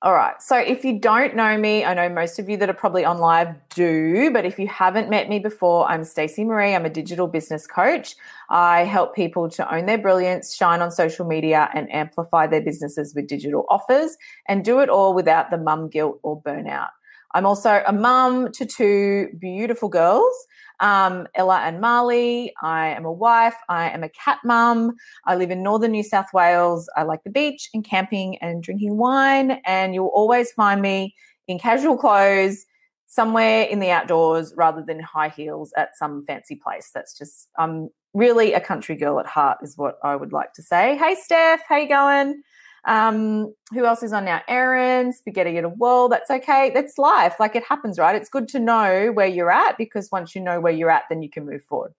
All 0.03 0.13
right. 0.13 0.41
So 0.43 0.59
if 0.59 0.85
you 0.85 1.01
don't 1.01 1.35
know 1.35 1.57
me, 1.57 1.83
I 1.83 1.95
know 1.95 2.11
most 2.11 2.39
of 2.39 2.51
you 2.51 2.59
that 2.59 2.69
are 2.69 2.75
probably 2.75 3.07
on 3.07 3.17
live 3.17 3.55
do, 3.71 4.31
but 4.31 4.45
if 4.45 4.59
you 4.59 4.69
haven't 4.69 5.09
met 5.09 5.31
me 5.31 5.39
before, 5.39 5.89
I'm 5.89 6.05
Stacey 6.05 6.45
Marie. 6.45 6.75
I'm 6.75 6.85
a 6.85 6.91
digital 6.91 7.27
business 7.27 7.67
coach. 7.67 8.15
I 8.51 8.85
help 8.85 9.15
people 9.15 9.49
to 9.51 9.75
own 9.75 9.87
their 9.87 9.97
brilliance, 9.97 10.55
shine 10.55 10.83
on 10.83 10.91
social 10.91 11.27
media, 11.27 11.71
and 11.73 11.91
amplify 11.91 12.47
their 12.47 12.61
businesses 12.61 13.15
with 13.15 13.27
digital 13.27 13.65
offers 13.71 14.19
and 14.47 14.63
do 14.63 14.81
it 14.81 14.91
all 14.91 15.15
without 15.15 15.51
the 15.51 15.57
mum 15.57 15.89
guilt 15.89 16.21
or 16.23 16.43
burnout. 16.43 16.91
I'm 17.35 17.47
also 17.47 17.83
a 17.87 17.93
mum 17.93 18.53
to 18.53 18.67
two 18.67 19.29
beautiful 19.39 19.89
girls 19.89 20.47
um, 20.81 21.27
Ella 21.35 21.61
and 21.61 21.81
Marley. 21.81 22.53
I 22.63 22.89
am 22.89 23.05
a 23.05 23.13
wife. 23.13 23.57
I 23.69 23.91
am 23.91 24.03
a 24.03 24.09
cat 24.09 24.39
mum. 24.45 24.95
I 25.25 25.37
live 25.37 25.51
in 25.51 25.63
northern 25.63 25.93
New 25.93 26.03
South 26.03 26.33
Wales. 26.33 26.89
I 26.97 27.03
like 27.03 27.25
the 27.25 27.31
beach 27.31 27.69
and 27.73 27.85
camping 27.85 28.37
and 28.39 28.63
drinking 28.63 28.97
wine. 28.97 29.61
And 29.65 29.95
you'll 29.95 30.07
always 30.09 30.53
find 30.53 30.83
me 30.83 31.15
in 31.49 31.59
casual 31.59 31.97
clothes 31.97 32.67
somewhere 33.07 33.63
in 33.63 33.81
the 33.81 33.91
outdoors 33.91 34.53
rather 34.57 34.83
than 34.83 35.01
high 35.01 35.29
heels 35.29 35.73
at 35.77 35.97
some 35.97 36.25
fancy 36.27 36.57
place. 36.57 36.91
That's 36.93 37.17
just, 37.17 37.49
I'm 37.59 37.89
really 38.15 38.53
a 38.53 38.61
country 38.61 38.97
girl 38.97 39.21
at 39.21 39.27
heart, 39.27 39.59
is 39.63 39.79
what 39.79 39.99
I 40.03 40.17
would 40.17 40.33
like 40.33 40.53
to 40.55 40.63
say. 40.63 40.97
Hey, 40.97 41.15
Steph, 41.15 41.61
how 41.69 41.77
you 41.77 41.89
going? 41.89 42.43
Um, 42.87 43.53
who 43.73 43.85
else 43.85 44.03
is 44.03 44.13
on 44.13 44.25
now? 44.25 44.43
Erin, 44.49 45.13
spaghetti 45.13 45.59
at 45.59 45.65
a 45.65 45.69
wall. 45.69 46.09
That's 46.09 46.31
okay. 46.31 46.71
That's 46.73 46.99
life. 46.99 47.35
Like 47.41 47.57
it 47.57 47.65
happens, 47.65 47.99
right? 47.99 48.15
It's 48.15 48.29
good 48.29 48.49
to 48.49 48.61
know 48.61 49.11
where 49.13 49.27
you're 49.27 49.51
at 49.51 49.77
because 49.77 50.09
once 50.13 50.35
you 50.35 50.41
know 50.41 50.61
where 50.61 50.73
you're 50.73 50.91
at, 50.91 51.05
then 51.09 51.23
you 51.23 51.29
can 51.29 51.45
move 51.47 51.65
forward. 51.65 51.93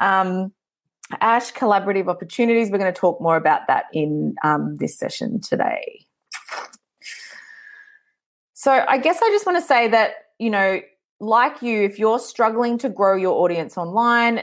Um, 0.00 0.52
Ash, 1.20 1.52
collaborative 1.52 2.08
opportunities. 2.08 2.70
We're 2.70 2.78
going 2.78 2.92
to 2.92 2.98
talk 2.98 3.20
more 3.20 3.36
about 3.36 3.66
that 3.68 3.84
in 3.92 4.34
um, 4.42 4.76
this 4.76 4.98
session 4.98 5.40
today. 5.40 6.06
So 8.54 8.84
I 8.86 8.98
guess 8.98 9.20
I 9.22 9.28
just 9.30 9.44
want 9.44 9.58
to 9.58 9.66
say 9.66 9.88
that, 9.88 10.12
you 10.38 10.48
know, 10.50 10.80
like 11.20 11.62
you, 11.62 11.82
if 11.82 11.98
you're 11.98 12.18
struggling 12.18 12.78
to 12.78 12.88
grow 12.88 13.16
your 13.16 13.42
audience 13.42 13.76
online, 13.76 14.42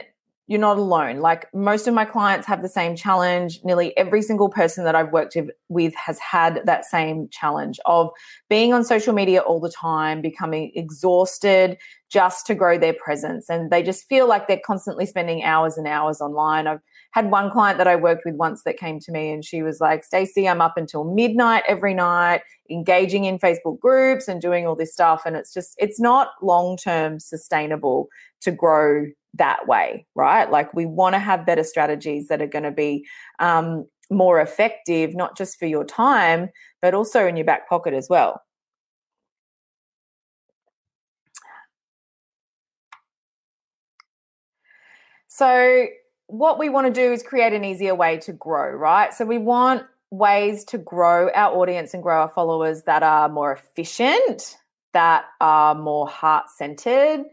you're 0.50 0.58
not 0.58 0.78
alone. 0.78 1.18
Like 1.18 1.46
most 1.54 1.86
of 1.86 1.94
my 1.94 2.04
clients 2.04 2.44
have 2.48 2.60
the 2.60 2.68
same 2.68 2.96
challenge. 2.96 3.60
Nearly 3.62 3.96
every 3.96 4.20
single 4.20 4.48
person 4.48 4.82
that 4.82 4.96
I've 4.96 5.12
worked 5.12 5.36
with 5.68 5.94
has 5.94 6.18
had 6.18 6.62
that 6.66 6.84
same 6.84 7.28
challenge 7.30 7.78
of 7.86 8.10
being 8.48 8.74
on 8.74 8.82
social 8.82 9.14
media 9.14 9.42
all 9.42 9.60
the 9.60 9.70
time, 9.70 10.20
becoming 10.20 10.72
exhausted 10.74 11.78
just 12.10 12.48
to 12.48 12.56
grow 12.56 12.78
their 12.78 12.94
presence. 12.94 13.48
And 13.48 13.70
they 13.70 13.84
just 13.84 14.08
feel 14.08 14.26
like 14.26 14.48
they're 14.48 14.60
constantly 14.66 15.06
spending 15.06 15.44
hours 15.44 15.78
and 15.78 15.86
hours 15.86 16.20
online. 16.20 16.66
I've 16.66 16.80
had 17.12 17.30
one 17.30 17.50
client 17.50 17.78
that 17.78 17.88
I 17.88 17.96
worked 17.96 18.24
with 18.24 18.34
once 18.34 18.62
that 18.64 18.78
came 18.78 19.00
to 19.00 19.12
me 19.12 19.30
and 19.30 19.44
she 19.44 19.62
was 19.62 19.80
like, 19.80 20.04
Stacey, 20.04 20.48
I'm 20.48 20.60
up 20.60 20.76
until 20.76 21.04
midnight 21.04 21.64
every 21.66 21.94
night, 21.94 22.42
engaging 22.70 23.24
in 23.24 23.38
Facebook 23.38 23.80
groups 23.80 24.28
and 24.28 24.40
doing 24.40 24.66
all 24.66 24.76
this 24.76 24.92
stuff. 24.92 25.22
And 25.26 25.36
it's 25.36 25.52
just, 25.52 25.74
it's 25.78 26.00
not 26.00 26.28
long 26.40 26.76
term 26.76 27.18
sustainable 27.18 28.08
to 28.42 28.52
grow 28.52 29.06
that 29.34 29.66
way, 29.66 30.06
right? 30.14 30.50
Like 30.50 30.72
we 30.74 30.86
want 30.86 31.14
to 31.14 31.18
have 31.18 31.46
better 31.46 31.64
strategies 31.64 32.28
that 32.28 32.40
are 32.42 32.46
going 32.46 32.64
to 32.64 32.70
be 32.70 33.06
um, 33.38 33.86
more 34.10 34.40
effective, 34.40 35.14
not 35.14 35.36
just 35.36 35.58
for 35.58 35.66
your 35.66 35.84
time, 35.84 36.50
but 36.82 36.94
also 36.94 37.26
in 37.26 37.36
your 37.36 37.44
back 37.46 37.68
pocket 37.68 37.94
as 37.94 38.08
well. 38.08 38.40
So, 45.28 45.86
what 46.30 46.58
we 46.58 46.68
want 46.68 46.86
to 46.86 46.92
do 46.92 47.12
is 47.12 47.22
create 47.22 47.52
an 47.52 47.64
easier 47.64 47.94
way 47.94 48.18
to 48.18 48.32
grow, 48.32 48.70
right? 48.70 49.12
So, 49.12 49.24
we 49.24 49.38
want 49.38 49.84
ways 50.10 50.64
to 50.64 50.78
grow 50.78 51.30
our 51.30 51.56
audience 51.56 51.94
and 51.94 52.02
grow 52.02 52.22
our 52.22 52.28
followers 52.28 52.82
that 52.84 53.02
are 53.02 53.28
more 53.28 53.52
efficient, 53.52 54.56
that 54.92 55.24
are 55.40 55.74
more 55.74 56.08
heart 56.08 56.50
centered, 56.50 57.24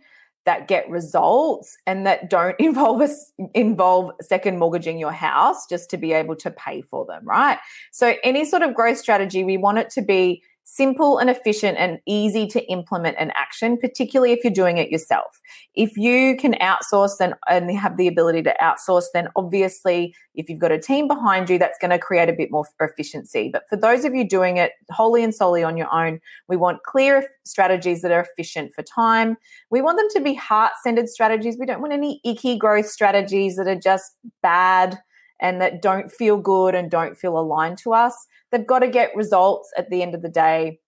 that 0.47 0.69
get 0.69 0.89
results 0.89 1.77
and 1.85 2.07
that 2.07 2.29
don't 2.29 2.55
involve 2.59 3.01
us 3.01 3.31
involve 3.53 4.11
second 4.21 4.57
mortgaging 4.57 4.97
your 4.97 5.11
house 5.11 5.67
just 5.67 5.89
to 5.91 5.97
be 5.97 6.13
able 6.13 6.35
to 6.37 6.49
pay 6.49 6.81
for 6.81 7.05
them 7.05 7.21
right 7.25 7.59
so 7.91 8.15
any 8.23 8.45
sort 8.45 8.63
of 8.63 8.73
growth 8.73 8.97
strategy 8.97 9.43
we 9.43 9.57
want 9.57 9.77
it 9.77 9.89
to 9.89 10.01
be 10.01 10.41
simple 10.69 11.17
and 11.17 11.29
efficient 11.29 11.77
and 11.77 11.97
easy 12.05 12.45
to 12.45 12.61
implement 12.69 13.15
and 13.17 13.31
action, 13.35 13.77
particularly 13.77 14.33
if 14.33 14.43
you're 14.43 14.51
doing 14.51 14.77
it 14.77 14.91
yourself. 14.91 15.39
If 15.75 15.95
you 15.95 16.35
can 16.35 16.55
outsource 16.55 17.17
then 17.19 17.35
and 17.49 17.71
have 17.71 17.95
the 17.95 18.07
ability 18.07 18.43
to 18.43 18.55
outsource, 18.61 19.05
then 19.13 19.29
obviously 19.37 20.13
if 20.35 20.49
you've 20.49 20.59
got 20.59 20.73
a 20.73 20.77
team 20.77 21.07
behind 21.07 21.49
you, 21.49 21.57
that's 21.57 21.77
going 21.79 21.91
to 21.91 21.97
create 21.97 22.27
a 22.27 22.33
bit 22.33 22.51
more 22.51 22.65
efficiency. 22.81 23.49
But 23.51 23.63
for 23.69 23.77
those 23.77 24.03
of 24.03 24.13
you 24.13 24.27
doing 24.27 24.57
it 24.57 24.73
wholly 24.91 25.23
and 25.23 25.33
solely 25.33 25.63
on 25.63 25.77
your 25.77 25.91
own, 25.91 26.19
we 26.49 26.57
want 26.57 26.83
clear 26.83 27.25
strategies 27.45 28.01
that 28.01 28.11
are 28.11 28.27
efficient 28.29 28.73
for 28.75 28.83
time. 28.83 29.37
We 29.71 29.81
want 29.81 29.97
them 29.97 30.09
to 30.15 30.19
be 30.19 30.33
heart-centered 30.33 31.07
strategies. 31.07 31.57
We 31.57 31.65
don't 31.65 31.81
want 31.81 31.93
any 31.93 32.19
icky 32.25 32.57
growth 32.57 32.87
strategies 32.87 33.55
that 33.55 33.69
are 33.69 33.79
just 33.79 34.11
bad 34.43 34.99
and 35.39 35.61
that 35.61 35.81
don't 35.81 36.11
feel 36.11 36.37
good 36.37 36.75
and 36.75 36.89
don't 36.89 37.17
feel 37.17 37.37
aligned 37.37 37.77
to 37.79 37.93
us. 37.93 38.27
They've 38.51 38.65
got 38.65 38.79
to 38.79 38.87
get 38.87 39.15
results 39.15 39.71
at 39.77 39.89
the 39.89 40.01
end 40.01 40.15
of 40.15 40.21
the 40.21 40.29
day. 40.29 40.79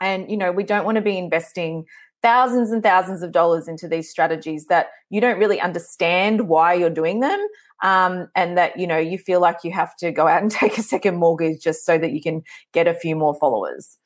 And, 0.00 0.30
you 0.30 0.36
know, 0.36 0.52
we 0.52 0.64
don't 0.64 0.84
want 0.84 0.96
to 0.96 1.02
be 1.02 1.18
investing 1.18 1.84
thousands 2.22 2.70
and 2.70 2.82
thousands 2.82 3.22
of 3.22 3.32
dollars 3.32 3.68
into 3.68 3.88
these 3.88 4.08
strategies 4.08 4.66
that 4.66 4.88
you 5.10 5.20
don't 5.20 5.38
really 5.38 5.60
understand 5.60 6.48
why 6.48 6.72
you're 6.72 6.90
doing 6.90 7.20
them. 7.20 7.46
Um, 7.82 8.28
and 8.36 8.56
that, 8.56 8.78
you 8.78 8.86
know, 8.86 8.96
you 8.96 9.18
feel 9.18 9.40
like 9.40 9.58
you 9.64 9.72
have 9.72 9.96
to 9.96 10.12
go 10.12 10.28
out 10.28 10.40
and 10.40 10.50
take 10.50 10.78
a 10.78 10.82
second 10.82 11.16
mortgage 11.16 11.60
just 11.60 11.84
so 11.84 11.98
that 11.98 12.12
you 12.12 12.22
can 12.22 12.42
get 12.72 12.86
a 12.86 12.94
few 12.94 13.16
more 13.16 13.34
followers. 13.34 13.98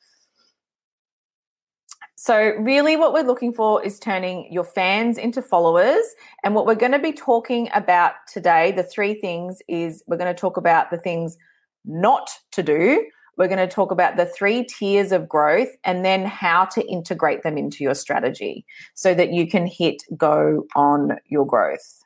So, 2.19 2.55
really, 2.57 2.97
what 2.97 3.13
we're 3.13 3.21
looking 3.21 3.53
for 3.53 3.85
is 3.85 3.99
turning 3.99 4.51
your 4.51 4.63
fans 4.63 5.19
into 5.19 5.39
followers. 5.39 6.03
And 6.43 6.55
what 6.55 6.65
we're 6.65 6.73
going 6.73 6.93
to 6.93 6.99
be 6.99 7.13
talking 7.13 7.69
about 7.75 8.13
today, 8.27 8.71
the 8.71 8.81
three 8.81 9.13
things, 9.13 9.61
is 9.67 10.03
we're 10.07 10.17
going 10.17 10.33
to 10.33 10.39
talk 10.39 10.57
about 10.57 10.89
the 10.89 10.97
things 10.97 11.37
not 11.85 12.27
to 12.53 12.63
do. 12.63 13.05
We're 13.37 13.47
going 13.47 13.59
to 13.59 13.67
talk 13.67 13.91
about 13.91 14.17
the 14.17 14.25
three 14.25 14.63
tiers 14.63 15.11
of 15.11 15.29
growth 15.29 15.69
and 15.83 16.03
then 16.03 16.25
how 16.25 16.65
to 16.65 16.83
integrate 16.87 17.43
them 17.43 17.55
into 17.55 17.83
your 17.83 17.93
strategy 17.93 18.65
so 18.95 19.13
that 19.13 19.31
you 19.31 19.47
can 19.47 19.67
hit 19.67 20.01
go 20.17 20.65
on 20.75 21.19
your 21.27 21.45
growth. 21.45 22.01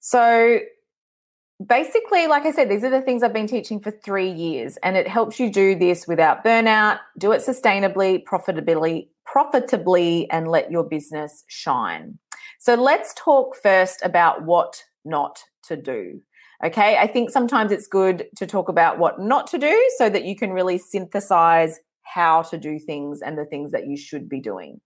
So, 0.00 0.58
basically, 1.66 2.26
like 2.26 2.44
I 2.44 2.52
said, 2.52 2.70
these 2.70 2.84
are 2.84 2.90
the 2.90 3.00
things 3.00 3.22
I've 3.22 3.32
been 3.32 3.46
teaching 3.46 3.80
for 3.80 3.90
three 3.90 4.30
years, 4.30 4.76
and 4.82 4.96
it 4.96 5.08
helps 5.08 5.40
you 5.40 5.50
do 5.50 5.74
this 5.74 6.06
without 6.06 6.44
burnout, 6.44 6.98
do 7.18 7.32
it 7.32 7.42
sustainably, 7.42 8.24
profitably, 8.24 9.10
profitably 9.24 10.30
and 10.30 10.48
let 10.48 10.70
your 10.70 10.84
business 10.84 11.44
shine. 11.48 12.18
So 12.58 12.74
let's 12.74 13.14
talk 13.14 13.56
first 13.62 14.00
about 14.02 14.44
what 14.44 14.82
not 15.04 15.42
to 15.64 15.76
do. 15.76 16.20
Okay, 16.64 16.96
I 16.96 17.06
think 17.06 17.30
sometimes 17.30 17.72
it's 17.72 17.88
good 17.88 18.26
to 18.36 18.46
talk 18.46 18.68
about 18.68 18.98
what 18.98 19.18
not 19.18 19.48
to 19.48 19.58
do 19.58 19.90
so 19.96 20.08
that 20.08 20.24
you 20.24 20.36
can 20.36 20.52
really 20.52 20.78
synthesize 20.78 21.80
how 22.02 22.42
to 22.42 22.58
do 22.58 22.78
things 22.78 23.20
and 23.20 23.36
the 23.36 23.44
things 23.44 23.72
that 23.72 23.86
you 23.86 23.96
should 23.96 24.28
be 24.28 24.40
doing. 24.40 24.80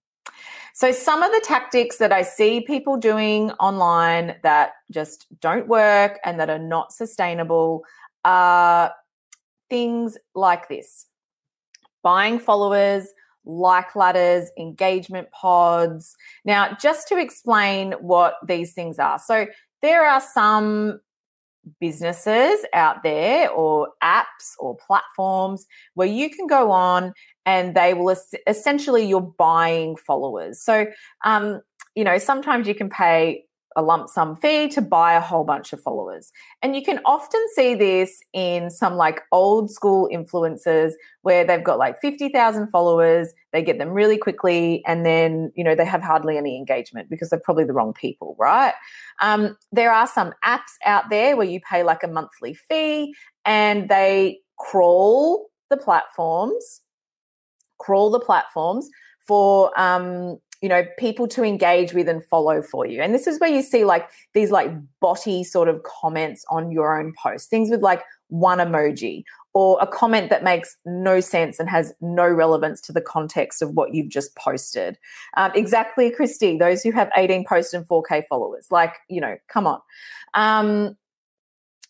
So, 0.74 0.92
some 0.92 1.22
of 1.22 1.32
the 1.32 1.42
tactics 1.44 1.96
that 1.98 2.12
I 2.12 2.22
see 2.22 2.60
people 2.60 2.96
doing 2.96 3.50
online 3.52 4.36
that 4.42 4.72
just 4.90 5.26
don't 5.40 5.68
work 5.68 6.18
and 6.24 6.38
that 6.38 6.50
are 6.50 6.58
not 6.58 6.92
sustainable 6.92 7.82
are 8.24 8.92
things 9.70 10.18
like 10.34 10.68
this 10.68 11.06
buying 12.02 12.38
followers, 12.38 13.08
like 13.44 13.96
ladders, 13.96 14.50
engagement 14.58 15.30
pods. 15.32 16.14
Now, 16.44 16.76
just 16.80 17.08
to 17.08 17.18
explain 17.18 17.92
what 17.94 18.34
these 18.46 18.74
things 18.74 18.98
are. 18.98 19.18
So, 19.18 19.46
there 19.82 20.06
are 20.06 20.20
some 20.20 21.00
businesses 21.80 22.64
out 22.72 23.02
there 23.02 23.50
or 23.50 23.88
apps 24.02 24.54
or 24.58 24.76
platforms 24.76 25.66
where 25.94 26.08
you 26.08 26.30
can 26.30 26.46
go 26.46 26.70
on 26.70 27.12
and 27.44 27.74
they 27.74 27.94
will 27.94 28.14
essentially 28.46 29.06
you're 29.06 29.20
buying 29.20 29.96
followers. 29.96 30.60
So, 30.60 30.86
um, 31.24 31.60
you 31.94 32.04
know, 32.04 32.18
sometimes 32.18 32.68
you 32.68 32.74
can 32.74 32.88
pay 32.88 33.44
a 33.76 33.82
lump 33.82 34.08
sum 34.08 34.34
fee 34.34 34.68
to 34.68 34.80
buy 34.80 35.14
a 35.14 35.20
whole 35.20 35.44
bunch 35.44 35.72
of 35.72 35.80
followers. 35.80 36.32
And 36.62 36.74
you 36.74 36.82
can 36.82 36.98
often 37.04 37.40
see 37.54 37.74
this 37.74 38.20
in 38.32 38.70
some 38.70 38.96
like 38.96 39.20
old 39.30 39.70
school 39.70 40.08
influencers 40.12 40.92
where 41.22 41.44
they've 41.44 41.62
got 41.62 41.78
like 41.78 42.00
50,000 42.00 42.68
followers, 42.68 43.32
they 43.52 43.62
get 43.62 43.78
them 43.78 43.90
really 43.90 44.16
quickly, 44.16 44.82
and 44.86 45.04
then, 45.04 45.52
you 45.54 45.62
know, 45.62 45.74
they 45.74 45.84
have 45.84 46.02
hardly 46.02 46.38
any 46.38 46.56
engagement 46.56 47.10
because 47.10 47.30
they're 47.30 47.38
probably 47.38 47.64
the 47.64 47.74
wrong 47.74 47.92
people, 47.92 48.34
right? 48.38 48.74
Um, 49.20 49.56
there 49.72 49.92
are 49.92 50.06
some 50.06 50.32
apps 50.44 50.74
out 50.84 51.10
there 51.10 51.36
where 51.36 51.46
you 51.46 51.60
pay 51.60 51.82
like 51.82 52.02
a 52.02 52.08
monthly 52.08 52.54
fee 52.54 53.14
and 53.44 53.88
they 53.88 54.40
crawl 54.58 55.46
the 55.68 55.76
platforms, 55.76 56.80
crawl 57.78 58.10
the 58.10 58.20
platforms 58.20 58.88
for 59.26 59.78
um, 59.78 60.38
you 60.62 60.68
know 60.68 60.84
people 60.98 61.28
to 61.28 61.44
engage 61.44 61.92
with 61.92 62.08
and 62.08 62.24
follow 62.24 62.62
for 62.62 62.86
you. 62.86 63.02
And 63.02 63.14
this 63.14 63.26
is 63.26 63.38
where 63.40 63.50
you 63.50 63.62
see 63.62 63.84
like 63.84 64.08
these 64.34 64.50
like 64.50 64.70
botty 65.00 65.44
sort 65.44 65.68
of 65.68 65.82
comments 65.82 66.44
on 66.50 66.70
your 66.70 66.98
own 66.98 67.12
post 67.22 67.50
things 67.50 67.70
with 67.70 67.82
like 67.82 68.02
one 68.28 68.58
emoji 68.58 69.24
or 69.54 69.78
a 69.80 69.86
comment 69.86 70.28
that 70.30 70.44
makes 70.44 70.76
no 70.84 71.20
sense 71.20 71.58
and 71.58 71.68
has 71.68 71.92
no 72.00 72.28
relevance 72.28 72.80
to 72.82 72.92
the 72.92 73.00
context 73.00 73.62
of 73.62 73.70
what 73.70 73.94
you've 73.94 74.08
just 74.08 74.34
posted. 74.36 74.98
Um, 75.36 75.52
exactly 75.54 76.10
christy 76.10 76.58
those 76.58 76.82
who 76.82 76.90
have 76.92 77.10
18 77.16 77.44
posts 77.46 77.72
and 77.72 77.86
4k 77.86 78.24
followers 78.28 78.68
like 78.70 78.94
you 79.08 79.20
know 79.20 79.36
come 79.48 79.66
on. 79.66 79.80
Um, 80.34 80.96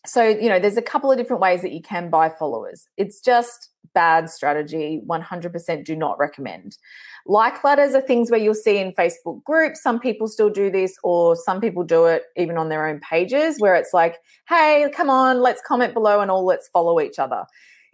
so 0.05 0.23
you 0.23 0.49
know 0.49 0.59
there's 0.59 0.77
a 0.77 0.81
couple 0.81 1.11
of 1.11 1.17
different 1.17 1.41
ways 1.41 1.61
that 1.61 1.71
you 1.71 1.81
can 1.81 2.09
buy 2.09 2.29
followers. 2.29 2.85
It's 2.97 3.19
just 3.19 3.69
bad 3.93 4.29
strategy. 4.29 5.01
100% 5.07 5.83
do 5.83 5.95
not 5.95 6.19
recommend. 6.19 6.77
Like 7.25 7.63
ladders 7.63 7.95
are 7.95 8.01
things 8.01 8.29
where 8.29 8.39
you'll 8.39 8.53
see 8.53 8.77
in 8.77 8.93
facebook 8.93 9.43
groups 9.43 9.81
some 9.81 9.99
people 9.99 10.27
still 10.27 10.49
do 10.49 10.69
this 10.69 10.95
or 11.03 11.35
some 11.35 11.59
people 11.59 11.83
do 11.83 12.05
it 12.05 12.23
even 12.35 12.57
on 12.57 12.69
their 12.69 12.87
own 12.87 12.99
pages 12.99 13.59
where 13.59 13.75
it's 13.75 13.93
like 13.93 14.17
hey 14.47 14.89
come 14.95 15.09
on 15.09 15.41
let's 15.41 15.61
comment 15.65 15.93
below 15.93 16.21
and 16.21 16.29
all 16.31 16.45
let's 16.45 16.67
follow 16.67 16.99
each 17.01 17.19
other. 17.19 17.43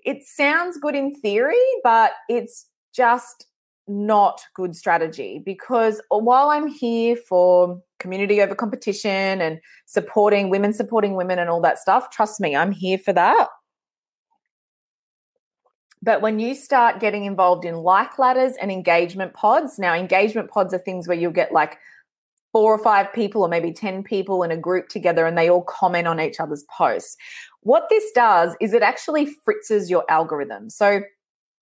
It 0.05 0.24
sounds 0.24 0.77
good 0.77 0.95
in 0.95 1.15
theory 1.15 1.65
but 1.83 2.12
it's 2.27 2.67
just 2.93 3.48
not 3.88 4.41
good 4.53 4.75
strategy 4.75 5.41
because 5.43 6.01
while 6.10 6.50
I'm 6.50 6.67
here 6.67 7.15
for 7.15 7.81
community 8.03 8.41
over 8.41 8.53
competition 8.53 9.41
and 9.41 9.60
supporting 9.88 10.51
women, 10.51 10.74
supporting 10.74 11.15
women, 11.15 11.39
and 11.39 11.50
all 11.50 11.62
that 11.62 11.79
stuff, 11.79 12.12
trust 12.12 12.39
me, 12.39 12.55
I'm 12.55 12.72
here 12.72 13.00
for 13.00 13.13
that. 13.13 13.48
But 16.03 16.22
when 16.22 16.38
you 16.38 16.53
start 16.53 17.00
getting 17.00 17.24
involved 17.24 17.63
in 17.63 17.75
like 17.75 18.19
ladders 18.19 18.53
and 18.62 18.69
engagement 18.69 19.33
pods, 19.33 19.79
now 19.79 19.95
engagement 19.95 20.51
pods 20.51 20.74
are 20.74 20.79
things 20.79 21.07
where 21.07 21.17
you'll 21.17 21.31
get 21.31 21.53
like 21.53 21.77
four 22.51 22.74
or 22.74 22.83
five 22.83 23.11
people 23.13 23.42
or 23.42 23.48
maybe 23.48 23.72
10 23.72 24.03
people 24.03 24.44
in 24.44 24.51
a 24.51 24.57
group 24.57 24.89
together 24.89 25.25
and 25.25 25.37
they 25.37 25.50
all 25.50 25.63
comment 25.63 26.05
on 26.05 26.20
each 26.20 26.42
other's 26.42 26.66
posts. 26.70 27.16
What 27.61 27.87
this 27.89 28.11
does 28.13 28.55
is 28.59 28.74
it 28.74 28.83
actually 28.83 29.27
fritzes 29.46 29.89
your 29.89 30.03
algorithm. 30.09 30.70
So 30.70 31.01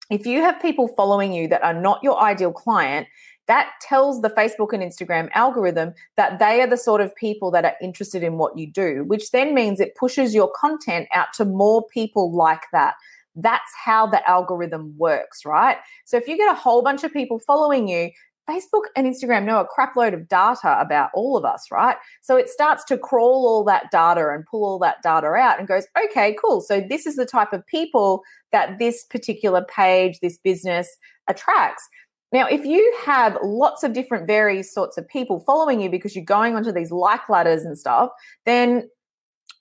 if 0.10 0.26
you 0.26 0.42
have 0.42 0.62
people 0.62 0.90
following 0.90 1.32
you 1.34 1.48
that 1.48 1.64
are 1.64 1.74
not 1.74 2.04
your 2.04 2.20
ideal 2.20 2.52
client, 2.52 3.08
that 3.48 3.72
tells 3.82 4.22
the 4.22 4.30
Facebook 4.30 4.74
and 4.74 4.84
Instagram 4.84 5.30
algorithm 5.34 5.94
that 6.18 6.40
they 6.40 6.62
are 6.62 6.68
the 6.68 6.78
sort 6.78 7.02
of 7.02 7.16
people 7.16 7.52
that 7.52 7.66
are 7.66 7.76
interested 7.82 8.24
in 8.24 8.38
what 8.38 8.58
you 8.58 8.72
do, 8.72 9.04
which 9.06 9.32
then 9.32 9.54
means 9.54 9.80
it 9.80 9.96
pushes 9.96 10.34
your 10.34 10.52
content 10.56 11.08
out 11.14 11.34
to 11.34 11.46
more 11.46 11.86
people 11.88 12.34
like 12.34 12.64
that. 12.72 12.96
That's 13.36 13.72
how 13.84 14.08
the 14.08 14.28
algorithm 14.30 14.94
works, 14.98 15.46
right? 15.46 15.78
So 16.06 16.18
if 16.18 16.28
you 16.28 16.38
get 16.38 16.52
a 16.52 16.58
whole 16.58 16.82
bunch 16.82 17.04
of 17.04 17.14
people 17.14 17.40
following 17.40 17.88
you, 17.88 18.12
Facebook 18.50 18.84
and 18.96 19.08
Instagram 19.08 19.46
know 19.46 19.60
a 19.60 19.68
crapload 19.68 20.14
of 20.14 20.28
data 20.28 20.78
about 20.80 21.10
all 21.14 21.38
of 21.38 21.46
us, 21.46 21.68
right? 21.72 21.96
So 22.22 22.36
it 22.36 22.50
starts 22.50 22.84
to 22.86 22.98
crawl 22.98 23.48
all 23.48 23.64
that 23.66 23.92
data 23.92 24.30
and 24.30 24.46
pull 24.46 24.66
all 24.66 24.80
that 24.80 25.02
data 25.04 25.28
out 25.28 25.60
and 25.60 25.68
goes, 25.68 25.86
okay, 26.06 26.36
cool. 26.42 26.60
So 26.60 26.82
this 26.82 27.06
is 27.06 27.16
the 27.16 27.26
type 27.26 27.54
of 27.54 27.66
people 27.68 28.24
that 28.52 28.80
this 28.80 29.06
particular 29.06 29.64
page, 29.64 30.20
this 30.20 30.38
business 30.38 30.98
attracts. 31.28 31.88
Now, 32.32 32.48
if 32.48 32.66
you 32.66 32.96
have 33.06 33.38
lots 33.44 33.84
of 33.84 33.94
different 33.94 34.26
various 34.26 34.74
sorts 34.74 34.98
of 34.98 35.08
people 35.08 35.42
following 35.42 35.82
you 35.82 35.90
because 35.90 36.16
you're 36.16 36.24
going 36.24 36.56
onto 36.56 36.72
these 36.72 36.92
like 36.92 37.28
ladders 37.28 37.64
and 37.64 37.78
stuff, 37.78 38.10
then 38.46 38.90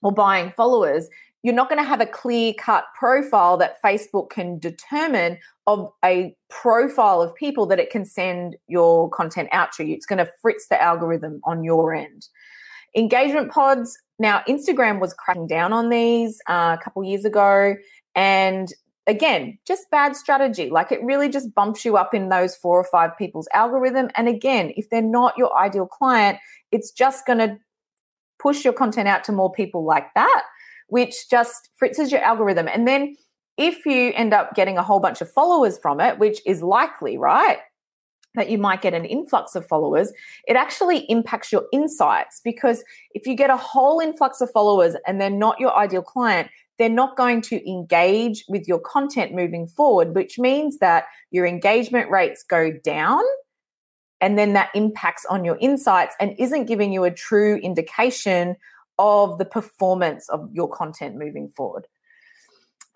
or 0.01 0.11
buying 0.11 0.51
followers, 0.51 1.09
you're 1.43 1.55
not 1.55 1.69
going 1.69 1.81
to 1.81 1.87
have 1.87 2.01
a 2.01 2.05
clear 2.05 2.53
cut 2.53 2.85
profile 2.97 3.57
that 3.57 3.81
Facebook 3.83 4.29
can 4.29 4.59
determine 4.59 5.37
of 5.67 5.91
a 6.03 6.35
profile 6.49 7.21
of 7.21 7.35
people 7.35 7.65
that 7.65 7.79
it 7.79 7.89
can 7.89 8.05
send 8.05 8.55
your 8.67 9.09
content 9.09 9.49
out 9.51 9.71
to. 9.73 9.83
you. 9.83 9.95
It's 9.95 10.05
going 10.05 10.23
to 10.23 10.31
fritz 10.41 10.67
the 10.69 10.81
algorithm 10.81 11.41
on 11.43 11.63
your 11.63 11.93
end. 11.93 12.27
Engagement 12.95 13.51
pods. 13.51 13.97
Now, 14.19 14.43
Instagram 14.47 14.99
was 14.99 15.13
cracking 15.13 15.47
down 15.47 15.73
on 15.73 15.89
these 15.89 16.39
uh, 16.47 16.77
a 16.79 16.83
couple 16.83 17.03
years 17.03 17.25
ago. 17.25 17.75
And 18.15 18.71
again, 19.07 19.57
just 19.65 19.89
bad 19.91 20.15
strategy. 20.15 20.69
Like 20.69 20.91
it 20.91 21.03
really 21.03 21.29
just 21.29 21.53
bumps 21.53 21.83
you 21.85 21.97
up 21.97 22.13
in 22.13 22.29
those 22.29 22.55
four 22.55 22.79
or 22.79 22.83
five 22.83 23.17
people's 23.17 23.47
algorithm. 23.53 24.09
And 24.15 24.27
again, 24.27 24.73
if 24.77 24.89
they're 24.89 25.01
not 25.01 25.37
your 25.37 25.57
ideal 25.57 25.87
client, 25.87 26.37
it's 26.71 26.91
just 26.91 27.25
going 27.25 27.39
to 27.39 27.57
push 28.39 28.63
your 28.63 28.73
content 28.73 29.07
out 29.07 29.23
to 29.25 29.31
more 29.31 29.51
people 29.51 29.85
like 29.85 30.13
that 30.15 30.43
which 30.91 31.29
just 31.29 31.69
fritzes 31.77 32.11
your 32.11 32.19
algorithm. 32.21 32.67
And 32.67 32.85
then 32.85 33.15
if 33.57 33.85
you 33.85 34.11
end 34.13 34.33
up 34.33 34.55
getting 34.55 34.77
a 34.77 34.83
whole 34.83 34.99
bunch 34.99 35.21
of 35.21 35.31
followers 35.31 35.79
from 35.81 36.01
it, 36.01 36.19
which 36.19 36.41
is 36.45 36.61
likely, 36.61 37.17
right? 37.17 37.59
That 38.35 38.49
you 38.49 38.57
might 38.57 38.81
get 38.81 38.93
an 38.93 39.05
influx 39.05 39.55
of 39.55 39.65
followers, 39.65 40.11
it 40.49 40.57
actually 40.57 41.05
impacts 41.09 41.49
your 41.49 41.63
insights 41.71 42.41
because 42.43 42.83
if 43.13 43.25
you 43.25 43.35
get 43.35 43.49
a 43.49 43.55
whole 43.55 44.01
influx 44.01 44.41
of 44.41 44.51
followers 44.51 44.97
and 45.07 45.19
they're 45.19 45.29
not 45.29 45.61
your 45.61 45.73
ideal 45.73 46.01
client, 46.01 46.49
they're 46.81 46.89
not 46.89 47.15
going 47.15 47.41
to 47.43 47.69
engage 47.69 48.43
with 48.47 48.67
your 48.67 48.79
content 48.79 49.33
moving 49.35 49.67
forward, 49.67 50.15
which 50.15 50.39
means 50.39 50.79
that 50.79 51.05
your 51.29 51.45
engagement 51.45 52.09
rates 52.09 52.43
go 52.43 52.71
down. 52.83 53.21
And 54.19 54.37
then 54.37 54.53
that 54.53 54.69
impacts 54.73 55.23
on 55.29 55.45
your 55.45 55.57
insights 55.61 56.15
and 56.19 56.35
isn't 56.39 56.65
giving 56.65 56.91
you 56.91 57.03
a 57.03 57.11
true 57.11 57.57
indication 57.57 58.55
of 58.97 59.37
the 59.37 59.45
performance 59.45 60.27
of 60.29 60.49
your 60.51 60.69
content 60.69 61.15
moving 61.17 61.49
forward. 61.49 61.87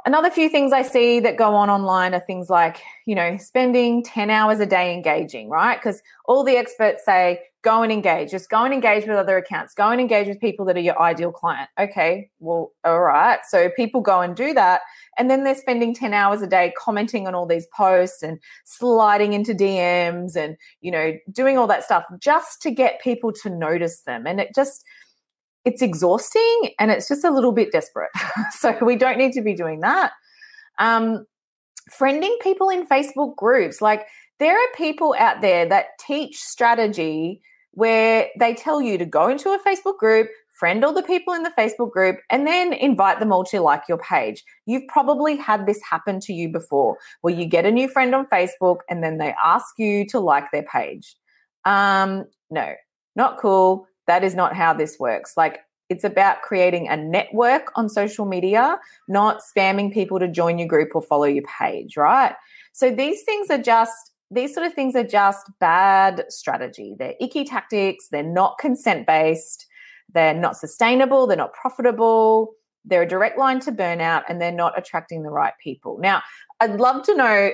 Another 0.06 0.30
few 0.30 0.50
things 0.50 0.72
I 0.72 0.84
see 0.84 1.20
that 1.22 1.36
go 1.36 1.56
on 1.56 1.68
online 1.68 2.14
are 2.14 2.20
things 2.20 2.48
like, 2.48 2.84
you 3.08 3.16
know, 3.16 3.38
spending 3.38 4.04
10 4.04 4.30
hours 4.30 4.60
a 4.60 4.66
day 4.68 4.94
engaging, 4.94 5.50
right? 5.50 5.80
Because 5.80 6.00
all 6.26 6.44
the 6.44 6.58
experts 6.58 7.04
say, 7.04 7.40
go 7.64 7.82
and 7.82 7.92
engage, 7.92 8.30
just 8.30 8.48
go 8.52 8.64
and 8.64 8.72
engage 8.72 9.08
with 9.08 9.18
other 9.18 9.36
accounts, 9.36 9.74
go 9.74 9.90
and 9.90 10.00
engage 10.00 10.28
with 10.28 10.40
people 10.40 10.64
that 10.66 10.78
are 10.78 10.82
your 10.82 11.02
ideal 11.02 11.32
client. 11.32 11.68
Okay, 11.80 12.30
well, 12.40 12.72
all 12.84 13.02
right. 13.02 13.40
So 13.50 13.72
people 13.76 14.02
go 14.02 14.22
and 14.22 14.36
do 14.36 14.54
that. 14.54 14.82
And 15.18 15.28
then 15.28 15.44
they're 15.44 15.56
spending 15.56 15.96
10 15.96 16.14
hours 16.14 16.44
a 16.44 16.48
day 16.48 16.72
commenting 16.78 17.26
on 17.26 17.34
all 17.34 17.48
these 17.48 17.66
posts 17.76 18.22
and 18.22 18.38
sliding 18.64 19.34
into 19.34 19.56
DMs 19.56 20.36
and, 20.36 20.56
you 20.82 20.92
know, 20.92 21.14
doing 21.32 21.58
all 21.58 21.66
that 21.66 21.84
stuff 21.84 22.06
just 22.20 22.62
to 22.62 22.70
get 22.70 23.02
people 23.02 23.34
to 23.42 23.50
notice 23.50 24.02
them. 24.02 24.28
And 24.28 24.40
it 24.40 24.54
just, 24.54 24.84
it's 25.66 25.82
exhausting 25.82 26.70
and 26.80 26.92
it's 26.92 27.08
just 27.08 27.24
a 27.24 27.32
little 27.32 27.52
bit 27.52 27.72
desperate. 27.72 28.12
so 28.52 28.78
we 28.82 28.96
don't 28.96 29.18
need 29.18 29.34
to 29.34 29.42
be 29.42 29.54
doing 29.54 29.82
that. 29.82 30.12
Um, 30.80 31.26
friending 31.92 32.40
people 32.42 32.70
in 32.70 32.88
Facebook 32.88 33.36
groups. 33.36 33.82
Like 33.82 34.08
there 34.40 34.56
are 34.56 34.68
people 34.76 35.16
out 35.18 35.42
there 35.42 35.66
that 35.68 35.88
teach 36.00 36.38
strategy 36.38 37.42
where 37.72 38.30
they 38.40 38.54
tell 38.54 38.82
you 38.82 38.98
to 38.98 39.06
go 39.06 39.28
into 39.28 39.50
a 39.50 39.60
Facebook 39.60 39.98
group, 39.98 40.30
friend 40.58 40.86
all 40.86 40.94
the 40.94 41.04
people 41.04 41.34
in 41.34 41.44
the 41.44 41.52
Facebook 41.58 41.92
group, 41.92 42.20
and 42.30 42.48
then 42.48 42.72
invite 42.72 43.20
them 43.20 43.34
all 43.34 43.44
to 43.44 43.60
like 43.60 43.84
your 43.90 43.98
page. 43.98 44.44
You've 44.66 44.88
probably 44.88 45.36
had 45.36 45.66
this 45.66 45.82
happen 45.90 46.20
to 46.22 46.34
you 46.34 46.50
before, 46.50 46.98
where 47.22 47.34
you 47.34 47.46
get 47.46 47.66
a 47.66 47.72
new 47.72 47.90
friend 47.90 48.16
on 48.16 48.28
Facebook 48.28 48.78
and 48.90 49.04
then 49.04 49.18
they 49.18 49.34
ask 49.44 49.78
you 49.78 50.06
to 50.08 50.20
like 50.20 50.52
their 50.52 50.64
page. 50.64 51.18
Um, 51.66 52.26
no, 52.50 52.74
not 53.16 53.38
cool. 53.40 53.88
That 54.08 54.24
is 54.24 54.36
not 54.36 54.56
how 54.56 54.74
this 54.74 54.98
works. 55.00 55.36
Like, 55.36 55.60
it's 55.90 56.04
about 56.04 56.42
creating 56.42 56.88
a 56.88 56.98
network 56.98 57.72
on 57.76 57.90
social 57.90 58.26
media, 58.26 58.80
not 59.08 59.42
spamming 59.42 59.94
people 59.94 60.20
to 60.20 60.28
join 60.28 60.58
your 60.58 60.68
group 60.68 60.96
or 60.96 61.02
follow 61.02 61.26
your 61.26 61.44
page, 61.44 61.96
right? 61.96 62.34
So 62.74 62.90
these 62.90 63.24
things 63.24 63.50
are 63.50 63.62
just 63.62 64.12
these 64.32 64.54
sort 64.56 64.66
of 64.66 64.74
things 64.74 64.96
are 64.96 65.04
just 65.04 65.52
bad 65.60 66.26
strategy. 66.30 66.96
They're 66.98 67.14
icky 67.22 67.46
tactics, 67.46 68.08
they're 68.10 68.24
not 68.24 68.58
consent 68.58 69.06
based, 69.06 69.68
they're 70.14 70.34
not 70.34 70.58
sustainable, 70.58 71.28
they're 71.28 71.38
not 71.38 71.54
profitable, 71.54 72.54
they're 72.84 73.04
a 73.04 73.08
direct 73.08 73.38
line 73.38 73.60
to 73.62 73.72
burnout, 73.72 74.24
and 74.28 74.42
they're 74.42 74.52
not 74.52 74.78
attracting 74.78 75.22
the 75.22 75.30
right 75.30 75.54
people. 75.64 76.00
Now, 76.00 76.24
I'd 76.60 76.80
love 76.80 77.04
to 77.04 77.16
know 77.16 77.52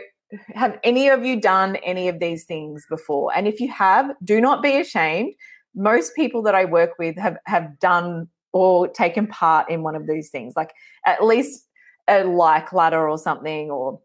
have 0.56 0.80
any 0.84 1.10
of 1.10 1.26
you 1.26 1.40
done 1.40 1.76
any 1.78 2.08
of 2.08 2.20
these 2.20 2.46
things 2.46 2.86
before? 2.90 3.36
And 3.36 3.48
if 3.48 3.60
you 3.60 3.70
have, 3.72 4.12
do 4.24 4.40
not 4.40 4.64
be 4.64 4.80
ashamed. 4.80 5.34
Most 5.76 6.16
people 6.16 6.42
that 6.44 6.56
I 6.56 6.66
work 6.66 6.92
with 7.00 7.18
have, 7.18 7.38
have 7.46 7.80
done 7.80 8.28
or 8.54 8.88
taken 8.88 9.28
part 9.28 9.70
in 9.70 9.84
one 9.84 9.96
of 9.96 10.08
these 10.08 10.30
things, 10.30 10.54
like 10.56 10.74
at 11.06 11.24
least 11.24 11.68
a 12.08 12.24
like 12.24 12.74
ladder 12.74 13.10
or 13.10 13.18
something, 13.18 13.72
or 13.72 14.00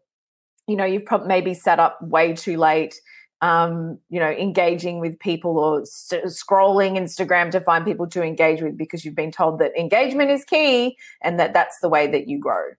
you 0.67 0.75
know 0.75 0.85
you've 0.85 1.05
probably 1.05 1.27
maybe 1.27 1.53
set 1.53 1.79
up 1.79 2.01
way 2.01 2.33
too 2.33 2.57
late 2.57 2.95
um, 3.41 3.99
you 4.09 4.19
know 4.19 4.29
engaging 4.29 4.99
with 4.99 5.19
people 5.19 5.57
or 5.57 5.81
s- 5.81 6.13
scrolling 6.25 6.97
instagram 6.97 7.51
to 7.51 7.61
find 7.61 7.85
people 7.85 8.07
to 8.07 8.23
engage 8.23 8.61
with 8.61 8.77
because 8.77 9.05
you've 9.05 9.15
been 9.15 9.31
told 9.31 9.59
that 9.59 9.77
engagement 9.77 10.31
is 10.31 10.43
key 10.43 10.97
and 11.21 11.39
that 11.39 11.53
that's 11.53 11.79
the 11.79 11.89
way 11.89 12.07
that 12.07 12.27
you 12.27 12.39
grow 12.39 12.69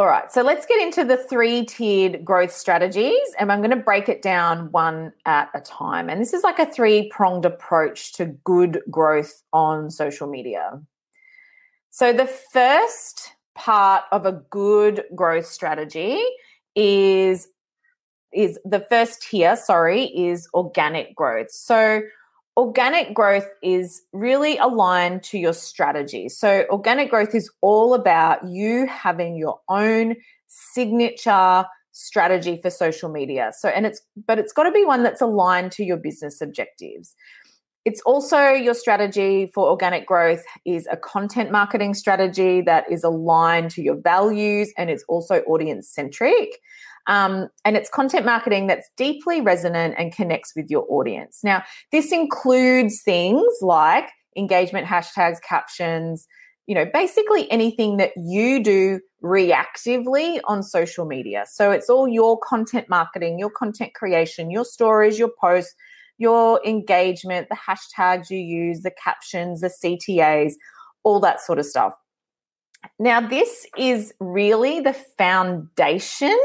all 0.00 0.06
right 0.06 0.32
so 0.32 0.40
let's 0.40 0.64
get 0.64 0.80
into 0.80 1.04
the 1.04 1.18
three 1.18 1.62
tiered 1.66 2.24
growth 2.24 2.50
strategies 2.50 3.34
and 3.38 3.52
i'm 3.52 3.58
going 3.58 3.70
to 3.70 3.76
break 3.76 4.08
it 4.08 4.22
down 4.22 4.72
one 4.72 5.12
at 5.26 5.50
a 5.54 5.60
time. 5.60 6.08
And 6.08 6.20
this 6.20 6.32
is 6.32 6.42
like 6.42 6.58
a 6.58 6.66
three 6.66 7.08
pronged 7.08 7.44
approach 7.44 8.12
to 8.14 8.26
good 8.44 8.80
growth 8.90 9.42
on 9.52 9.90
social 9.90 10.26
media. 10.26 10.80
So 11.90 12.12
the 12.12 12.26
first 12.26 13.32
part 13.54 14.04
of 14.12 14.26
a 14.26 14.32
good 14.50 15.04
growth 15.14 15.46
strategy 15.46 16.20
is 16.74 17.48
is 18.32 18.58
the 18.64 18.86
first 18.88 19.22
tier 19.22 19.56
sorry 19.56 20.04
is 20.04 20.48
organic 20.54 21.14
growth. 21.16 21.50
So 21.50 22.02
organic 22.56 23.14
growth 23.14 23.48
is 23.62 24.02
really 24.12 24.58
aligned 24.58 25.22
to 25.24 25.38
your 25.38 25.52
strategy. 25.52 26.28
So 26.28 26.66
organic 26.70 27.10
growth 27.10 27.34
is 27.34 27.50
all 27.60 27.94
about 27.94 28.46
you 28.46 28.86
having 28.86 29.36
your 29.36 29.60
own 29.68 30.16
signature 30.46 31.64
strategy 31.92 32.58
for 32.60 32.70
social 32.70 33.10
media. 33.10 33.52
So 33.56 33.68
and 33.68 33.86
it's 33.86 34.02
but 34.26 34.38
it's 34.38 34.52
got 34.52 34.64
to 34.64 34.72
be 34.72 34.84
one 34.84 35.02
that's 35.02 35.20
aligned 35.20 35.72
to 35.72 35.84
your 35.84 35.96
business 35.96 36.40
objectives. 36.40 37.14
It's 37.86 38.02
also 38.02 38.50
your 38.50 38.74
strategy 38.74 39.50
for 39.54 39.68
organic 39.68 40.06
growth 40.06 40.44
is 40.66 40.86
a 40.92 40.98
content 40.98 41.50
marketing 41.50 41.94
strategy 41.94 42.60
that 42.62 42.84
is 42.90 43.02
aligned 43.02 43.70
to 43.72 43.82
your 43.82 43.96
values 43.96 44.72
and 44.76 44.90
it's 44.90 45.04
also 45.08 45.40
audience 45.42 45.88
centric. 45.88 46.58
Um, 47.06 47.48
and 47.64 47.76
it's 47.76 47.88
content 47.88 48.26
marketing 48.26 48.66
that's 48.66 48.88
deeply 48.96 49.40
resonant 49.40 49.94
and 49.98 50.14
connects 50.14 50.52
with 50.54 50.70
your 50.70 50.86
audience. 50.88 51.40
Now, 51.42 51.64
this 51.92 52.12
includes 52.12 53.02
things 53.02 53.52
like 53.62 54.08
engagement 54.36 54.86
hashtags, 54.86 55.38
captions, 55.42 56.26
you 56.66 56.74
know, 56.74 56.86
basically 56.92 57.50
anything 57.50 57.96
that 57.96 58.12
you 58.16 58.62
do 58.62 59.00
reactively 59.24 60.40
on 60.44 60.62
social 60.62 61.04
media. 61.04 61.44
So 61.48 61.70
it's 61.70 61.90
all 61.90 62.06
your 62.06 62.38
content 62.38 62.88
marketing, 62.88 63.38
your 63.38 63.50
content 63.50 63.94
creation, 63.94 64.50
your 64.50 64.64
stories, 64.64 65.18
your 65.18 65.30
posts 65.40 65.74
your 66.20 66.60
engagement, 66.66 67.48
the 67.48 67.56
hashtags 67.56 68.28
you 68.28 68.38
use, 68.38 68.82
the 68.82 68.92
captions, 69.02 69.62
the 69.62 69.72
CTAs, 69.82 70.52
all 71.02 71.18
that 71.18 71.40
sort 71.40 71.58
of 71.58 71.64
stuff. 71.64 71.94
Now, 72.98 73.26
this 73.26 73.66
is 73.76 74.12
really 74.20 74.80
the 74.80 74.92
foundation 74.92 76.38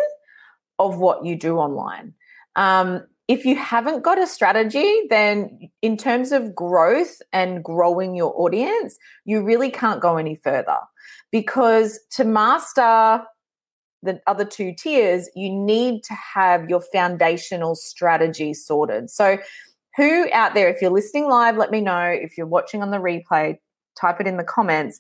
of 0.80 0.98
what 0.98 1.26
you 1.26 1.36
do 1.36 1.58
online. 1.58 2.14
Um, 2.56 3.06
if 3.28 3.44
you 3.44 3.56
haven't 3.56 4.04
got 4.04 4.20
a 4.20 4.28
strategy, 4.28 5.02
then 5.10 5.70
in 5.82 5.98
terms 5.98 6.32
of 6.32 6.54
growth 6.54 7.22
and 7.34 7.64
growing 7.64 8.16
your 8.16 8.40
audience, 8.40 8.98
you 9.26 9.42
really 9.42 9.72
can't 9.72 10.00
go 10.00 10.18
any 10.18 10.36
further 10.36 10.78
because 11.32 12.00
to 12.12 12.24
master 12.24 13.24
the 14.04 14.22
other 14.28 14.46
two 14.46 14.74
tiers, 14.74 15.30
you 15.36 15.50
need 15.50 16.04
to 16.04 16.14
have 16.14 16.70
your 16.70 16.82
foundational 16.94 17.76
strategy 17.76 18.54
sorted. 18.54 19.10
So, 19.10 19.40
who 19.98 20.30
out 20.32 20.54
there, 20.54 20.68
if 20.68 20.82
you're 20.82 20.92
listening 20.92 21.28
live, 21.30 21.58
let 21.58 21.72
me 21.72 21.82
know. 21.82 22.04
If 22.06 22.38
you're 22.38 22.48
watching 22.48 22.82
on 22.82 22.92
the 22.92 22.98
replay, 22.98 23.58
type 24.00 24.20
it 24.20 24.28
in 24.28 24.38
the 24.38 24.44
comments. 24.44 25.00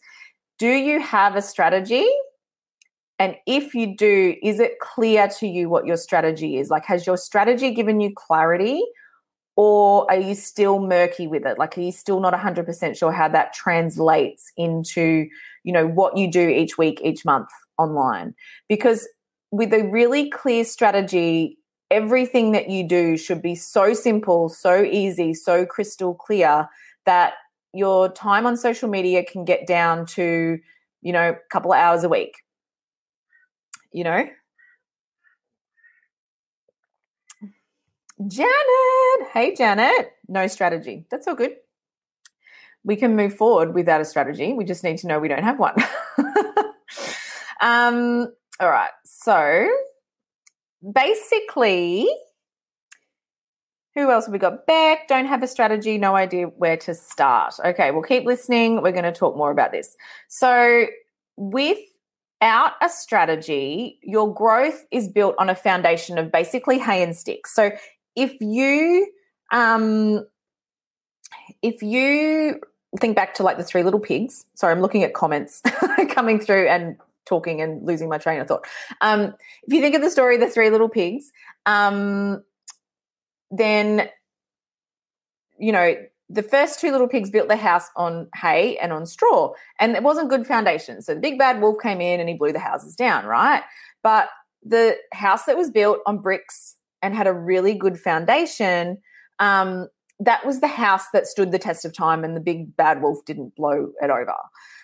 Do 0.57 0.69
you 0.69 1.01
have 1.01 1.35
a 1.35 1.41
strategy? 1.41 2.07
And 3.17 3.35
if 3.47 3.73
you 3.73 3.95
do, 3.95 4.35
is 4.43 4.59
it 4.59 4.79
clear 4.79 5.27
to 5.39 5.47
you 5.47 5.69
what 5.69 5.85
your 5.85 5.97
strategy 5.97 6.57
is? 6.57 6.69
Like, 6.69 6.85
has 6.85 7.07
your 7.07 7.17
strategy 7.17 7.71
given 7.73 8.01
you 8.01 8.11
clarity? 8.13 8.83
Or 9.57 10.05
are 10.11 10.19
you 10.19 10.35
still 10.35 10.79
murky 10.79 11.27
with 11.27 11.45
it? 11.45 11.57
Like, 11.57 11.77
are 11.77 11.81
you 11.81 11.93
still 11.93 12.19
not 12.19 12.33
100% 12.33 12.97
sure 12.97 13.11
how 13.13 13.29
that 13.29 13.53
translates 13.53 14.51
into, 14.57 15.27
you 15.63 15.71
know, 15.71 15.87
what 15.87 16.17
you 16.17 16.29
do 16.29 16.49
each 16.49 16.77
week, 16.77 16.99
each 17.03 17.23
month 17.23 17.47
online? 17.77 18.35
Because 18.67 19.07
with 19.51 19.73
a 19.73 19.87
really 19.89 20.29
clear 20.29 20.65
strategy, 20.65 21.57
everything 21.89 22.51
that 22.51 22.69
you 22.69 22.85
do 22.85 23.15
should 23.15 23.41
be 23.41 23.55
so 23.55 23.93
simple, 23.93 24.49
so 24.49 24.83
easy, 24.83 25.33
so 25.33 25.65
crystal 25.65 26.13
clear 26.13 26.67
that 27.05 27.35
your 27.73 28.11
time 28.11 28.45
on 28.45 28.57
social 28.57 28.89
media 28.89 29.23
can 29.23 29.45
get 29.45 29.65
down 29.65 30.05
to, 30.05 30.59
you 31.01 31.13
know, 31.13 31.29
a 31.29 31.35
couple 31.49 31.71
of 31.71 31.79
hours 31.79 32.03
a 32.03 32.09
week. 32.09 32.33
You 33.95 34.03
know? 34.03 34.27
Janet. 38.27 39.29
Hey, 39.31 39.55
Janet. 39.55 40.11
No 40.27 40.47
strategy. 40.47 41.05
That's 41.09 41.29
all 41.29 41.35
good. 41.35 41.55
We 42.83 42.97
can 42.97 43.15
move 43.15 43.37
forward 43.37 43.73
without 43.73 44.01
a 44.01 44.05
strategy. 44.05 44.51
We 44.51 44.65
just 44.65 44.83
need 44.83 44.97
to 44.97 45.07
know 45.07 45.19
we 45.19 45.29
don't 45.29 45.45
have 45.45 45.59
one. 45.59 45.75
um, 47.61 48.33
all 48.59 48.69
right. 48.69 48.91
So, 49.05 49.69
basically, 50.93 52.05
who 53.93 54.11
else 54.11 54.25
have 54.25 54.33
we 54.33 54.39
got? 54.39 54.67
Beck, 54.67 55.07
don't 55.07 55.25
have 55.25 55.41
a 55.41 55.47
strategy, 55.47 55.97
no 55.97 56.17
idea 56.17 56.47
where 56.47 56.75
to 56.75 56.93
start. 56.93 57.53
Okay, 57.63 57.91
we'll 57.91 58.03
keep 58.03 58.25
listening. 58.25 58.81
We're 58.81 58.91
going 58.91 59.05
to 59.05 59.13
talk 59.13 59.37
more 59.37 59.51
about 59.51 59.71
this. 59.71 59.95
So, 60.27 60.87
without 62.45 62.73
a 62.79 62.89
strategy, 62.89 63.97
your 64.03 64.31
growth 64.31 64.85
is 64.91 65.07
built 65.07 65.33
on 65.39 65.49
a 65.49 65.55
foundation 65.55 66.19
of 66.19 66.31
basically 66.31 66.77
hay 66.77 67.01
and 67.01 67.15
sticks. 67.15 67.55
So, 67.55 67.71
if 68.15 68.39
you, 68.39 69.11
um, 69.51 70.23
if 71.63 71.81
you 71.81 72.61
think 72.99 73.15
back 73.15 73.33
to 73.35 73.43
like 73.43 73.57
the 73.57 73.63
three 73.63 73.81
little 73.81 73.99
pigs, 73.99 74.45
sorry, 74.53 74.73
I'm 74.73 74.79
looking 74.79 75.03
at 75.03 75.15
comments 75.15 75.63
coming 76.09 76.39
through 76.39 76.67
and 76.67 76.97
talking 77.25 77.61
and 77.61 77.83
losing 77.83 78.09
my 78.09 78.19
train 78.19 78.39
of 78.39 78.47
thought. 78.47 78.67
Um, 79.01 79.33
if 79.63 79.73
you 79.73 79.81
think 79.81 79.95
of 79.95 80.03
the 80.03 80.11
story, 80.11 80.37
the 80.37 80.47
three 80.47 80.69
little 80.69 80.89
pigs, 80.89 81.31
um, 81.65 82.43
then 83.49 84.07
you 85.57 85.71
know 85.71 85.95
the 86.29 86.43
first 86.43 86.79
two 86.79 86.91
little 86.91 87.07
pigs 87.07 87.29
built 87.29 87.47
their 87.47 87.57
house 87.57 87.87
on 87.95 88.27
hay 88.35 88.77
and 88.77 88.91
on 88.91 89.05
straw, 89.05 89.53
and 89.79 89.95
it 89.95 90.03
wasn't 90.03 90.29
good 90.29 90.47
foundation. 90.47 91.01
So 91.01 91.13
the 91.13 91.21
big 91.21 91.37
bad 91.37 91.61
wolf 91.61 91.77
came 91.81 92.01
in 92.01 92.19
and 92.19 92.27
he 92.27 92.35
blew 92.35 92.51
the 92.51 92.59
houses 92.59 92.95
down, 92.95 93.25
right? 93.25 93.63
But 94.01 94.29
the 94.63 94.97
house 95.13 95.45
that 95.45 95.57
was 95.57 95.69
built 95.69 95.99
on 96.05 96.19
bricks 96.19 96.75
and 97.01 97.13
had 97.13 97.27
a 97.27 97.33
really 97.33 97.75
good 97.75 97.99
foundation, 97.99 98.97
um, 99.39 99.87
that 100.19 100.45
was 100.45 100.61
the 100.61 100.67
house 100.67 101.09
that 101.13 101.27
stood 101.27 101.51
the 101.51 101.59
test 101.59 101.85
of 101.85 101.93
time, 101.93 102.23
and 102.23 102.35
the 102.35 102.41
big 102.41 102.75
bad 102.75 103.01
wolf 103.01 103.23
didn't 103.25 103.55
blow 103.55 103.91
it 104.01 104.09
over. 104.09 104.33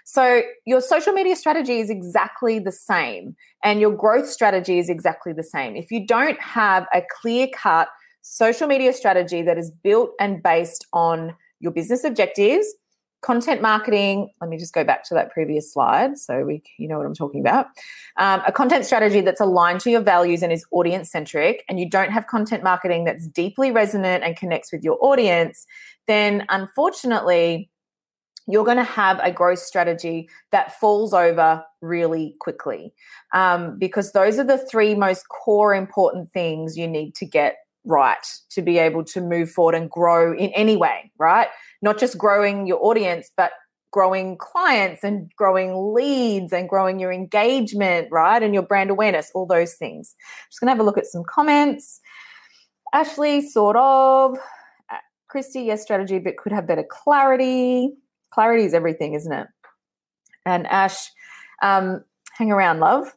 So 0.04 0.42
your 0.66 0.82
social 0.82 1.14
media 1.14 1.36
strategy 1.36 1.80
is 1.80 1.90
exactly 1.90 2.60
the 2.60 2.72
same 2.72 3.36
and 3.64 3.80
your 3.80 3.92
growth 3.92 4.28
strategy 4.28 4.80
is 4.80 4.90
exactly 4.90 5.32
the 5.32 5.44
same. 5.44 5.76
If 5.76 5.92
you 5.92 6.06
don't 6.06 6.42
have 6.42 6.88
a 6.94 7.04
clear 7.22 7.48
cut 7.56 7.88
social 8.22 8.68
media 8.68 8.94
strategy 8.94 9.42
that 9.42 9.58
is 9.58 9.72
built 9.72 10.12
and 10.20 10.42
based 10.42 10.86
on 10.94 11.36
your 11.60 11.72
business 11.72 12.04
objectives, 12.04 12.66
content 13.22 13.62
marketing. 13.62 14.30
Let 14.42 14.50
me 14.50 14.58
just 14.58 14.74
go 14.74 14.84
back 14.84 15.04
to 15.06 15.14
that 15.14 15.32
previous 15.32 15.72
slide 15.72 16.18
so 16.18 16.44
we, 16.44 16.64
you 16.78 16.88
know 16.88 16.98
what 16.98 17.06
I'm 17.06 17.14
talking 17.14 17.40
about. 17.40 17.68
Um, 18.18 18.42
a 18.46 18.52
content 18.52 18.86
strategy 18.86 19.22
that's 19.22 19.42
aligned 19.42 19.80
to 19.82 19.92
your 19.92 20.02
values 20.02 20.42
and 20.42 20.52
is 20.52 20.66
audience 20.72 21.12
centric, 21.12 21.64
and 21.70 21.80
you 21.80 21.90
don't 21.90 22.12
have 22.12 22.28
content 22.28 22.64
marketing 22.64 23.06
that's 23.06 23.28
deeply 23.28 23.72
resonant 23.72 24.24
and 24.24 24.36
connects 24.36 24.72
with 24.72 24.84
your 24.84 24.98
audience, 25.02 25.66
then 26.08 26.46
unfortunately, 26.50 27.70
you're 28.48 28.66
going 28.66 28.78
to 28.78 28.84
have 28.84 29.20
a 29.24 29.32
growth 29.32 29.60
strategy 29.60 30.28
that 30.52 30.78
falls 30.80 31.14
over 31.14 31.64
really 31.82 32.36
quickly 32.40 32.92
um, 33.34 33.78
because 33.78 34.12
those 34.12 34.40
are 34.40 34.44
the 34.44 34.58
three 34.58 34.96
most 34.96 35.28
core 35.30 35.76
important 35.76 36.32
things 36.32 36.76
you 36.76 36.88
need 36.88 37.14
to 37.16 37.26
get 37.26 37.58
right 37.86 38.26
to 38.52 38.62
be 38.62 38.78
able 38.78 39.04
to 39.04 39.22
move 39.22 39.50
forward 39.50 39.76
and 39.76 39.90
grow 39.90 40.34
in 40.34 40.50
any 40.52 40.76
way, 40.78 41.12
right? 41.18 41.48
Not 41.82 42.00
just 42.00 42.18
growing 42.18 42.68
your 42.68 42.84
audience, 42.84 43.32
but 43.36 43.52
growing 43.92 44.38
clients 44.38 45.04
and 45.04 45.30
growing 45.36 45.94
leads 45.94 46.54
and 46.54 46.70
growing 46.70 47.00
your 47.00 47.12
engagement, 47.12 48.08
right? 48.12 48.42
And 48.42 48.54
your 48.54 48.64
brand 48.64 48.90
awareness, 48.90 49.32
all 49.36 49.46
those 49.46 49.74
things. 49.76 50.16
I'm 50.20 50.48
just 50.50 50.60
to 50.62 50.68
have 50.68 50.80
a 50.80 50.84
look 50.84 50.98
at 50.98 51.06
some 51.06 51.24
comments. 51.24 52.00
Ashley, 52.94 53.42
sort 53.42 53.76
of. 53.76 54.38
Uh, 54.90 54.98
Christy, 55.28 55.64
yes, 55.64 55.82
strategy, 55.82 56.20
but 56.20 56.38
could 56.38 56.52
have 56.52 56.68
better 56.68 56.86
clarity. 56.90 57.94
Clarity 58.34 58.64
is 58.64 58.74
everything, 58.74 59.14
isn't 59.14 59.34
it? 59.34 59.48
And 60.46 60.68
Ash, 60.68 61.10
um, 61.62 62.04
hang 62.34 62.52
around, 62.52 62.80
love. 62.80 63.14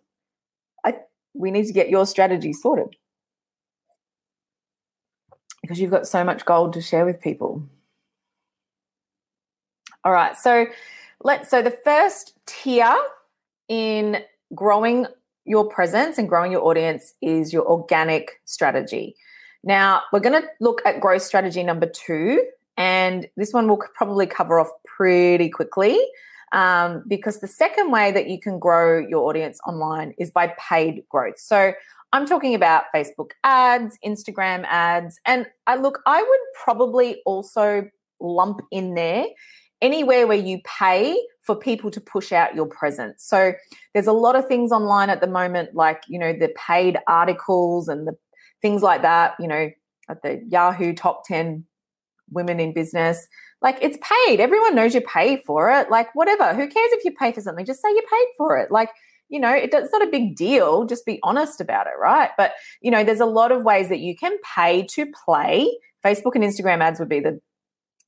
I, 0.84 0.94
we 1.34 1.50
need 1.50 1.66
to 1.66 1.72
get 1.72 1.88
your 1.88 2.06
strategy 2.06 2.52
sorted 2.52 2.96
because 5.64 5.80
you've 5.80 5.90
got 5.90 6.06
so 6.06 6.22
much 6.22 6.44
gold 6.44 6.74
to 6.74 6.82
share 6.82 7.06
with 7.06 7.22
people. 7.22 7.62
All 10.04 10.12
right, 10.12 10.36
so 10.36 10.66
let's 11.22 11.48
so 11.48 11.62
the 11.62 11.70
first 11.70 12.34
tier 12.44 12.94
in 13.68 14.18
growing 14.54 15.06
your 15.46 15.66
presence 15.66 16.18
and 16.18 16.28
growing 16.28 16.52
your 16.52 16.66
audience 16.66 17.14
is 17.22 17.50
your 17.50 17.66
organic 17.66 18.42
strategy. 18.44 19.16
Now, 19.62 20.02
we're 20.12 20.20
going 20.20 20.42
to 20.42 20.46
look 20.60 20.82
at 20.84 21.00
growth 21.00 21.22
strategy 21.22 21.62
number 21.62 21.86
2 21.86 22.44
and 22.76 23.26
this 23.38 23.54
one 23.54 23.66
will 23.66 23.82
probably 23.94 24.26
cover 24.26 24.60
off 24.60 24.68
pretty 24.84 25.48
quickly. 25.48 25.98
Um, 26.52 27.02
because 27.08 27.40
the 27.40 27.48
second 27.48 27.90
way 27.90 28.12
that 28.12 28.28
you 28.28 28.38
can 28.38 28.58
grow 28.58 28.98
your 28.98 29.28
audience 29.28 29.58
online 29.66 30.14
is 30.18 30.30
by 30.30 30.54
paid 30.58 31.04
growth. 31.08 31.38
So 31.38 31.72
I'm 32.14 32.26
talking 32.26 32.54
about 32.54 32.84
Facebook 32.94 33.32
ads, 33.42 33.98
Instagram 34.06 34.64
ads, 34.68 35.18
and 35.26 35.46
I 35.66 35.74
look, 35.74 36.00
I 36.06 36.22
would 36.22 36.40
probably 36.62 37.20
also 37.26 37.90
lump 38.20 38.60
in 38.70 38.94
there 38.94 39.26
anywhere 39.82 40.28
where 40.28 40.38
you 40.38 40.60
pay 40.64 41.20
for 41.42 41.56
people 41.56 41.90
to 41.90 42.00
push 42.00 42.30
out 42.30 42.54
your 42.54 42.66
presence. 42.66 43.24
So 43.24 43.54
there's 43.94 44.06
a 44.06 44.12
lot 44.12 44.36
of 44.36 44.46
things 44.46 44.70
online 44.70 45.10
at 45.10 45.20
the 45.20 45.26
moment, 45.26 45.74
like, 45.74 46.04
you 46.08 46.20
know, 46.20 46.32
the 46.32 46.54
paid 46.56 46.98
articles 47.08 47.88
and 47.88 48.06
the 48.06 48.16
things 48.62 48.80
like 48.80 49.02
that, 49.02 49.34
you 49.40 49.48
know, 49.48 49.70
at 50.08 50.22
the 50.22 50.40
Yahoo 50.48 50.94
top 50.94 51.24
10 51.26 51.66
women 52.30 52.60
in 52.60 52.72
business. 52.72 53.26
Like 53.60 53.78
it's 53.82 53.98
paid. 54.00 54.38
Everyone 54.38 54.76
knows 54.76 54.94
you 54.94 55.00
pay 55.00 55.38
for 55.38 55.68
it. 55.72 55.90
Like 55.90 56.14
whatever. 56.14 56.54
Who 56.54 56.68
cares 56.68 56.92
if 56.92 57.04
you 57.04 57.10
pay 57.10 57.32
for 57.32 57.40
something? 57.40 57.66
Just 57.66 57.82
say 57.82 57.88
you 57.88 58.02
paid 58.08 58.28
for 58.38 58.56
it. 58.56 58.70
Like 58.70 58.90
you 59.34 59.40
know, 59.40 59.52
it, 59.52 59.70
it's 59.72 59.92
not 59.92 60.06
a 60.06 60.10
big 60.10 60.36
deal. 60.36 60.86
Just 60.86 61.04
be 61.04 61.18
honest 61.24 61.60
about 61.60 61.88
it, 61.88 61.94
right? 62.00 62.30
But, 62.38 62.52
you 62.80 62.90
know, 62.90 63.02
there's 63.02 63.18
a 63.18 63.26
lot 63.26 63.50
of 63.50 63.64
ways 63.64 63.88
that 63.88 63.98
you 63.98 64.14
can 64.14 64.38
pay 64.54 64.86
to 64.92 65.06
play. 65.24 65.76
Facebook 66.06 66.36
and 66.36 66.44
Instagram 66.44 66.80
ads 66.80 67.00
would 67.00 67.08
be 67.08 67.18
the 67.20 67.40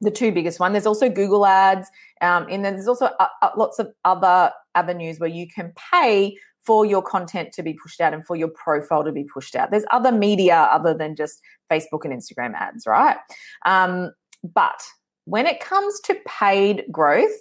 the 0.03 0.11
two 0.11 0.31
biggest 0.31 0.61
one. 0.61 0.73
There's 0.73 0.87
also 0.87 1.09
Google 1.09 1.47
ads, 1.47 1.89
um, 2.21 2.47
and 2.51 2.63
then 2.63 2.75
there's 2.75 2.87
also 2.87 3.07
uh, 3.19 3.29
uh, 3.41 3.49
lots 3.57 3.79
of 3.79 3.89
other 4.05 4.53
avenues 4.75 5.19
where 5.19 5.31
you 5.31 5.49
can 5.49 5.73
pay 5.91 6.37
for 6.61 6.85
your 6.85 7.03
content 7.03 7.53
to 7.55 7.63
be 7.63 7.73
pushed 7.73 8.01
out 8.01 8.13
and 8.13 8.25
for 8.25 8.37
your 8.37 8.49
profile 8.49 9.03
to 9.03 9.11
be 9.11 9.25
pushed 9.25 9.57
out. 9.57 9.71
There's 9.71 9.87
other 9.91 10.13
media 10.13 10.69
other 10.71 10.93
than 10.93 11.17
just 11.17 11.41
Facebook 11.73 12.05
and 12.05 12.13
Instagram 12.13 12.53
ads, 12.55 12.87
right? 12.87 13.17
Um, 13.65 14.13
but 14.45 14.83
when 15.25 15.47
it 15.47 15.61
comes 15.61 15.99
to 16.01 16.17
paid 16.27 16.85
growth, 16.93 17.39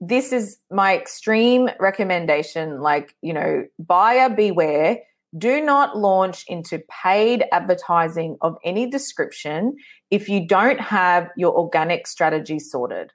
this 0.00 0.32
is 0.32 0.58
my 0.70 0.96
extreme 0.96 1.68
recommendation. 1.80 2.80
Like, 2.80 3.14
you 3.22 3.32
know, 3.32 3.64
buyer 3.78 4.28
beware. 4.28 4.98
Do 5.36 5.60
not 5.60 5.98
launch 5.98 6.44
into 6.48 6.82
paid 7.02 7.44
advertising 7.52 8.38
of 8.40 8.56
any 8.64 8.88
description 8.88 9.76
if 10.10 10.28
you 10.28 10.46
don't 10.46 10.80
have 10.80 11.28
your 11.36 11.54
organic 11.54 12.06
strategy 12.06 12.58
sorted. 12.58 13.12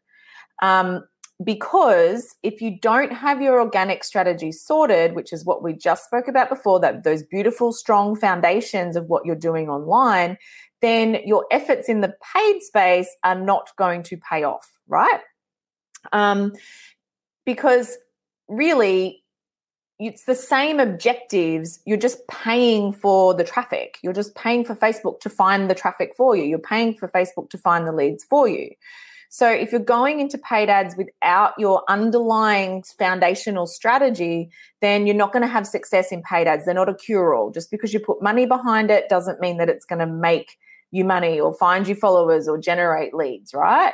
Um, 0.61 1.05
because 1.43 2.35
if 2.43 2.61
you 2.61 2.79
don't 2.79 3.11
have 3.11 3.41
your 3.41 3.59
organic 3.59 4.03
strategy 4.03 4.51
sorted, 4.51 5.15
which 5.15 5.33
is 5.33 5.43
what 5.43 5.63
we 5.63 5.73
just 5.73 6.05
spoke 6.05 6.27
about 6.27 6.49
before, 6.49 6.79
that 6.81 7.03
those 7.03 7.23
beautiful, 7.23 7.73
strong 7.73 8.15
foundations 8.15 8.95
of 8.95 9.07
what 9.07 9.25
you're 9.25 9.35
doing 9.35 9.67
online, 9.67 10.37
then 10.81 11.17
your 11.25 11.45
efforts 11.51 11.89
in 11.89 12.01
the 12.01 12.13
paid 12.33 12.61
space 12.61 13.13
are 13.23 13.39
not 13.39 13.69
going 13.77 14.03
to 14.03 14.17
pay 14.17 14.43
off, 14.43 14.69
right? 14.87 15.21
Um, 16.11 16.53
because 17.45 17.97
really, 18.47 19.23
it's 19.99 20.25
the 20.25 20.35
same 20.35 20.79
objectives. 20.79 21.79
You're 21.85 21.97
just 21.97 22.27
paying 22.27 22.93
for 22.93 23.33
the 23.33 23.43
traffic. 23.43 23.97
You're 24.01 24.13
just 24.13 24.35
paying 24.35 24.65
for 24.65 24.75
Facebook 24.75 25.19
to 25.21 25.29
find 25.29 25.69
the 25.69 25.75
traffic 25.75 26.13
for 26.17 26.35
you. 26.35 26.43
You're 26.43 26.59
paying 26.59 26.95
for 26.95 27.07
Facebook 27.07 27.49
to 27.51 27.57
find 27.57 27.87
the 27.87 27.91
leads 27.93 28.23
for 28.23 28.47
you. 28.47 28.71
So 29.29 29.49
if 29.49 29.71
you're 29.71 29.81
going 29.81 30.19
into 30.19 30.37
paid 30.37 30.69
ads 30.69 30.95
without 30.95 31.53
your 31.57 31.83
underlying 31.89 32.83
foundational 32.99 33.65
strategy, 33.65 34.51
then 34.79 35.07
you're 35.07 35.15
not 35.15 35.33
going 35.33 35.41
to 35.41 35.47
have 35.47 35.65
success 35.65 36.11
in 36.11 36.21
paid 36.21 36.47
ads. 36.47 36.65
They're 36.65 36.75
not 36.75 36.87
a 36.87 36.93
cure 36.93 37.33
all. 37.33 37.49
Just 37.49 37.71
because 37.71 37.93
you 37.93 37.99
put 37.99 38.21
money 38.21 38.45
behind 38.45 38.91
it 38.91 39.09
doesn't 39.09 39.39
mean 39.39 39.57
that 39.57 39.69
it's 39.69 39.85
going 39.85 39.97
to 39.99 40.05
make 40.05 40.57
you 40.91 41.03
money 41.03 41.39
or 41.39 41.51
find 41.55 41.87
you 41.87 41.95
followers 41.95 42.47
or 42.47 42.59
generate 42.59 43.15
leads, 43.15 43.55
right? 43.55 43.93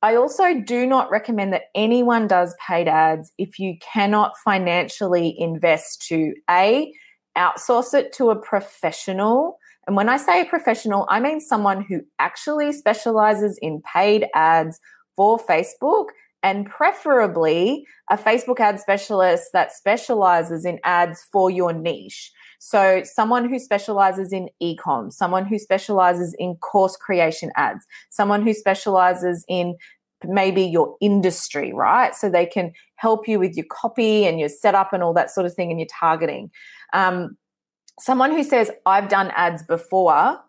I 0.00 0.14
also 0.14 0.60
do 0.60 0.86
not 0.86 1.10
recommend 1.10 1.52
that 1.52 1.64
anyone 1.74 2.28
does 2.28 2.54
paid 2.64 2.86
ads 2.86 3.32
if 3.36 3.58
you 3.58 3.76
cannot 3.80 4.32
financially 4.44 5.34
invest 5.38 6.06
to 6.08 6.34
A, 6.48 6.92
outsource 7.36 7.94
it 7.94 8.12
to 8.14 8.30
a 8.30 8.36
professional. 8.36 9.58
And 9.86 9.96
when 9.96 10.08
I 10.08 10.16
say 10.16 10.42
a 10.42 10.44
professional, 10.44 11.06
I 11.08 11.18
mean 11.18 11.40
someone 11.40 11.84
who 11.88 12.02
actually 12.18 12.72
specializes 12.72 13.58
in 13.60 13.82
paid 13.92 14.26
ads 14.34 14.78
for 15.16 15.38
Facebook 15.38 16.06
and 16.42 16.66
preferably 16.66 17.84
a 18.10 18.16
Facebook 18.16 18.60
ad 18.60 18.78
specialist 18.78 19.48
that 19.52 19.72
specializes 19.72 20.64
in 20.64 20.78
ads 20.84 21.26
for 21.32 21.50
your 21.50 21.72
niche. 21.72 22.30
So, 22.58 23.02
someone 23.04 23.48
who 23.48 23.58
specializes 23.58 24.32
in 24.32 24.48
ecom, 24.62 25.12
someone 25.12 25.46
who 25.46 25.58
specializes 25.58 26.34
in 26.38 26.56
course 26.56 26.96
creation 26.96 27.50
ads, 27.56 27.86
someone 28.10 28.42
who 28.42 28.52
specializes 28.52 29.44
in 29.48 29.76
maybe 30.26 30.62
your 30.62 30.96
industry, 31.00 31.72
right? 31.72 32.14
So 32.14 32.28
they 32.28 32.46
can 32.46 32.72
help 32.96 33.28
you 33.28 33.38
with 33.38 33.56
your 33.56 33.66
copy 33.70 34.26
and 34.26 34.40
your 34.40 34.48
setup 34.48 34.92
and 34.92 35.02
all 35.02 35.14
that 35.14 35.30
sort 35.30 35.46
of 35.46 35.54
thing 35.54 35.70
and 35.70 35.78
your 35.78 35.88
targeting. 35.88 36.50
Um, 36.92 37.36
someone 38.00 38.32
who 38.32 38.42
says, 38.42 38.70
I've 38.86 39.08
done 39.08 39.30
ads 39.36 39.62
before 39.62 40.40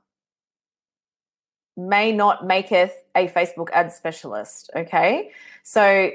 may 1.78 2.12
not 2.12 2.45
maketh 2.45 2.93
a 3.15 3.28
Facebook 3.28 3.69
ad 3.72 3.91
specialist. 3.91 4.69
Okay. 4.76 5.32
So, 5.63 6.12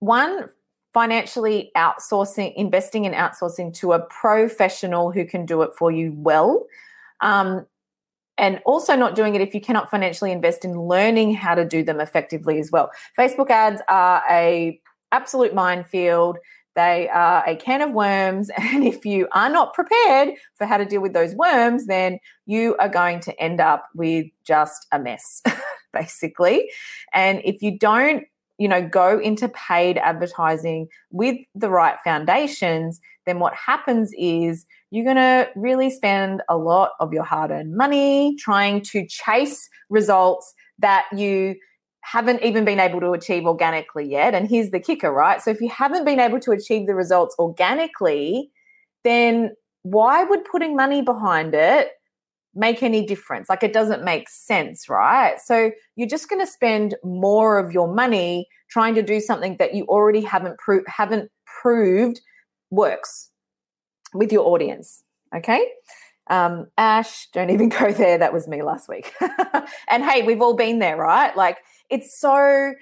one, 0.00 0.48
financially 0.98 1.70
outsourcing, 1.76 2.52
investing 2.56 3.04
in 3.04 3.12
outsourcing 3.12 3.72
to 3.72 3.92
a 3.92 4.00
professional 4.06 5.12
who 5.12 5.24
can 5.24 5.46
do 5.46 5.62
it 5.62 5.70
for 5.78 5.92
you 5.92 6.12
well. 6.16 6.66
Um, 7.20 7.66
and 8.36 8.60
also 8.66 8.96
not 8.96 9.14
doing 9.14 9.36
it 9.36 9.40
if 9.40 9.54
you 9.54 9.60
cannot 9.60 9.92
financially 9.92 10.32
invest 10.32 10.64
in 10.64 10.72
learning 10.72 11.34
how 11.34 11.54
to 11.54 11.64
do 11.64 11.84
them 11.84 12.00
effectively 12.00 12.58
as 12.58 12.72
well. 12.72 12.90
Facebook 13.16 13.48
ads 13.48 13.80
are 13.88 14.24
a 14.28 14.80
absolute 15.12 15.54
minefield. 15.54 16.36
They 16.74 17.08
are 17.10 17.44
a 17.46 17.54
can 17.54 17.80
of 17.80 17.92
worms. 17.92 18.50
And 18.58 18.82
if 18.82 19.04
you 19.04 19.28
are 19.30 19.48
not 19.48 19.74
prepared 19.74 20.30
for 20.56 20.66
how 20.66 20.78
to 20.78 20.84
deal 20.84 21.00
with 21.00 21.12
those 21.12 21.32
worms, 21.36 21.86
then 21.86 22.18
you 22.44 22.74
are 22.80 22.88
going 22.88 23.20
to 23.20 23.40
end 23.40 23.60
up 23.60 23.88
with 23.94 24.26
just 24.44 24.88
a 24.90 24.98
mess, 24.98 25.42
basically. 25.92 26.68
And 27.14 27.40
if 27.44 27.62
you 27.62 27.78
don't 27.78 28.24
you 28.58 28.68
know 28.68 28.86
go 28.86 29.18
into 29.18 29.48
paid 29.48 29.98
advertising 29.98 30.88
with 31.10 31.36
the 31.54 31.70
right 31.70 31.96
foundations 32.04 33.00
then 33.26 33.38
what 33.38 33.54
happens 33.54 34.10
is 34.16 34.64
you're 34.90 35.04
going 35.04 35.16
to 35.16 35.48
really 35.54 35.90
spend 35.90 36.42
a 36.48 36.56
lot 36.56 36.92
of 36.98 37.12
your 37.12 37.24
hard-earned 37.24 37.76
money 37.76 38.34
trying 38.38 38.80
to 38.80 39.06
chase 39.06 39.68
results 39.90 40.54
that 40.78 41.04
you 41.14 41.54
haven't 42.00 42.42
even 42.42 42.64
been 42.64 42.80
able 42.80 43.00
to 43.00 43.10
achieve 43.10 43.44
organically 43.44 44.08
yet. 44.08 44.34
And 44.34 44.48
here's 44.48 44.70
the 44.70 44.80
kicker 44.80 45.12
right? 45.12 45.42
So 45.42 45.50
if 45.50 45.60
you 45.60 45.68
haven't 45.68 46.06
been 46.06 46.20
able 46.20 46.40
to 46.40 46.52
achieve 46.52 46.86
the 46.86 46.94
results 46.94 47.36
organically 47.38 48.50
then 49.04 49.54
why 49.82 50.24
would 50.24 50.44
putting 50.44 50.74
money 50.74 51.02
behind 51.02 51.54
it 51.54 51.90
make 52.54 52.82
any 52.82 53.04
difference. 53.04 53.48
Like 53.48 53.62
it 53.62 53.72
doesn't 53.72 54.04
make 54.04 54.28
sense, 54.28 54.88
right? 54.88 55.38
So 55.40 55.70
you're 55.96 56.08
just 56.08 56.28
going 56.28 56.40
to 56.44 56.50
spend 56.50 56.96
more 57.04 57.58
of 57.58 57.72
your 57.72 57.92
money 57.92 58.48
trying 58.70 58.94
to 58.94 59.02
do 59.02 59.20
something 59.20 59.56
that 59.58 59.74
you 59.74 59.84
already 59.84 60.20
haven't 60.20 60.58
pro- 60.58 60.82
haven't 60.86 61.30
proved 61.46 62.20
works 62.70 63.30
with 64.14 64.32
your 64.32 64.46
audience. 64.46 65.02
Okay. 65.34 65.66
Um, 66.30 66.66
Ash, 66.76 67.28
don't 67.32 67.50
even 67.50 67.68
go 67.80 67.92
there. 67.92 68.18
That 68.18 68.32
was 68.32 68.48
me 68.48 68.62
last 68.62 68.88
week. 68.88 69.12
and 69.88 70.04
hey, 70.04 70.22
we've 70.22 70.42
all 70.42 70.54
been 70.54 70.78
there, 70.78 70.96
right? 70.96 71.36
Like 71.36 71.58
it's 71.90 72.18
so 72.18 72.72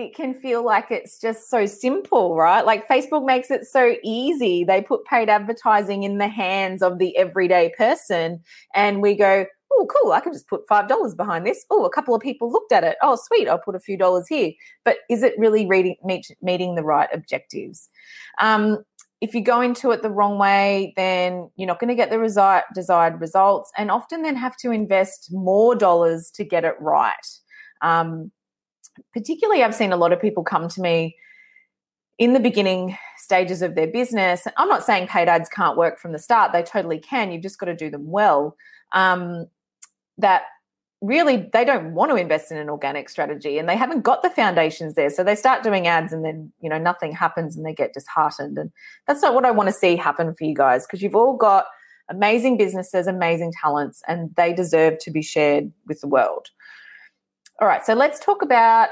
it 0.00 0.14
can 0.14 0.34
feel 0.34 0.64
like 0.64 0.90
it's 0.90 1.20
just 1.20 1.48
so 1.50 1.66
simple, 1.66 2.36
right? 2.36 2.64
Like 2.64 2.88
Facebook 2.88 3.24
makes 3.24 3.50
it 3.50 3.64
so 3.64 3.96
easy. 4.02 4.64
They 4.64 4.82
put 4.82 5.04
paid 5.04 5.28
advertising 5.28 6.02
in 6.02 6.18
the 6.18 6.28
hands 6.28 6.82
of 6.82 6.98
the 6.98 7.16
everyday 7.16 7.72
person, 7.76 8.40
and 8.74 9.02
we 9.02 9.14
go, 9.14 9.46
oh, 9.72 9.86
cool, 9.86 10.12
I 10.12 10.20
can 10.20 10.32
just 10.32 10.48
put 10.48 10.66
$5 10.66 11.16
behind 11.16 11.46
this. 11.46 11.64
Oh, 11.70 11.84
a 11.84 11.90
couple 11.90 12.14
of 12.14 12.20
people 12.20 12.50
looked 12.50 12.72
at 12.72 12.84
it. 12.84 12.96
Oh, 13.02 13.16
sweet, 13.16 13.48
I'll 13.48 13.58
put 13.58 13.76
a 13.76 13.80
few 13.80 13.96
dollars 13.96 14.26
here. 14.28 14.52
But 14.84 14.98
is 15.08 15.22
it 15.22 15.34
really 15.38 15.66
reading, 15.66 15.96
meet, 16.04 16.26
meeting 16.42 16.74
the 16.74 16.82
right 16.82 17.08
objectives? 17.12 17.88
Um, 18.40 18.78
if 19.20 19.34
you 19.34 19.42
go 19.42 19.60
into 19.60 19.90
it 19.90 20.02
the 20.02 20.10
wrong 20.10 20.38
way, 20.38 20.94
then 20.96 21.50
you're 21.56 21.66
not 21.66 21.78
going 21.78 21.88
to 21.88 21.94
get 21.94 22.10
the 22.10 22.16
resi- 22.16 22.62
desired 22.74 23.20
results 23.20 23.70
and 23.76 23.90
often 23.90 24.22
then 24.22 24.34
have 24.34 24.56
to 24.56 24.70
invest 24.70 25.28
more 25.30 25.74
dollars 25.74 26.30
to 26.34 26.44
get 26.44 26.64
it 26.64 26.74
right. 26.80 27.14
Um, 27.82 28.32
particularly, 29.12 29.62
I've 29.62 29.74
seen 29.74 29.92
a 29.92 29.96
lot 29.96 30.12
of 30.12 30.20
people 30.20 30.42
come 30.42 30.68
to 30.68 30.80
me 30.80 31.16
in 32.18 32.34
the 32.34 32.40
beginning 32.40 32.96
stages 33.16 33.62
of 33.62 33.74
their 33.74 33.86
business. 33.86 34.46
I'm 34.56 34.68
not 34.68 34.84
saying 34.84 35.08
paid 35.08 35.28
ads 35.28 35.48
can't 35.48 35.76
work 35.76 35.98
from 35.98 36.12
the 36.12 36.18
start, 36.18 36.52
they 36.52 36.62
totally 36.62 36.98
can. 36.98 37.32
You've 37.32 37.42
just 37.42 37.58
got 37.58 37.66
to 37.66 37.74
do 37.74 37.90
them 37.90 38.10
well. 38.10 38.56
Um, 38.92 39.46
that 40.18 40.42
really 41.00 41.48
they 41.52 41.64
don't 41.64 41.94
want 41.94 42.10
to 42.10 42.16
invest 42.16 42.52
in 42.52 42.58
an 42.58 42.68
organic 42.68 43.08
strategy 43.08 43.58
and 43.58 43.68
they 43.68 43.76
haven't 43.76 44.02
got 44.02 44.22
the 44.22 44.28
foundations 44.28 44.94
there 44.94 45.08
so 45.08 45.24
they 45.24 45.34
start 45.34 45.62
doing 45.62 45.86
ads 45.86 46.12
and 46.12 46.24
then 46.24 46.52
you 46.60 46.68
know 46.68 46.76
nothing 46.76 47.10
happens 47.10 47.56
and 47.56 47.64
they 47.64 47.72
get 47.72 47.94
disheartened 47.94 48.58
and 48.58 48.70
that's 49.06 49.22
not 49.22 49.34
what 49.34 49.46
i 49.46 49.50
want 49.50 49.66
to 49.66 49.72
see 49.72 49.96
happen 49.96 50.34
for 50.34 50.44
you 50.44 50.54
guys 50.54 50.86
because 50.86 51.00
you've 51.00 51.14
all 51.14 51.34
got 51.34 51.64
amazing 52.10 52.58
businesses 52.58 53.06
amazing 53.06 53.50
talents 53.58 54.02
and 54.08 54.34
they 54.36 54.52
deserve 54.52 54.98
to 54.98 55.10
be 55.10 55.22
shared 55.22 55.72
with 55.86 56.02
the 56.02 56.08
world 56.08 56.48
all 57.60 57.68
right 57.68 57.84
so 57.84 57.94
let's 57.94 58.18
talk 58.18 58.42
about 58.42 58.88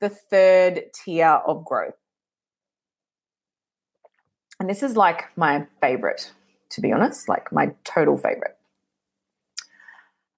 the 0.00 0.08
third 0.08 0.84
tier 0.94 1.40
of 1.46 1.64
growth 1.64 1.94
and 4.60 4.68
this 4.68 4.82
is 4.82 4.96
like 4.96 5.36
my 5.36 5.66
favorite 5.80 6.32
to 6.70 6.80
be 6.80 6.92
honest 6.92 7.28
like 7.28 7.52
my 7.52 7.72
total 7.84 8.16
favorite 8.16 8.56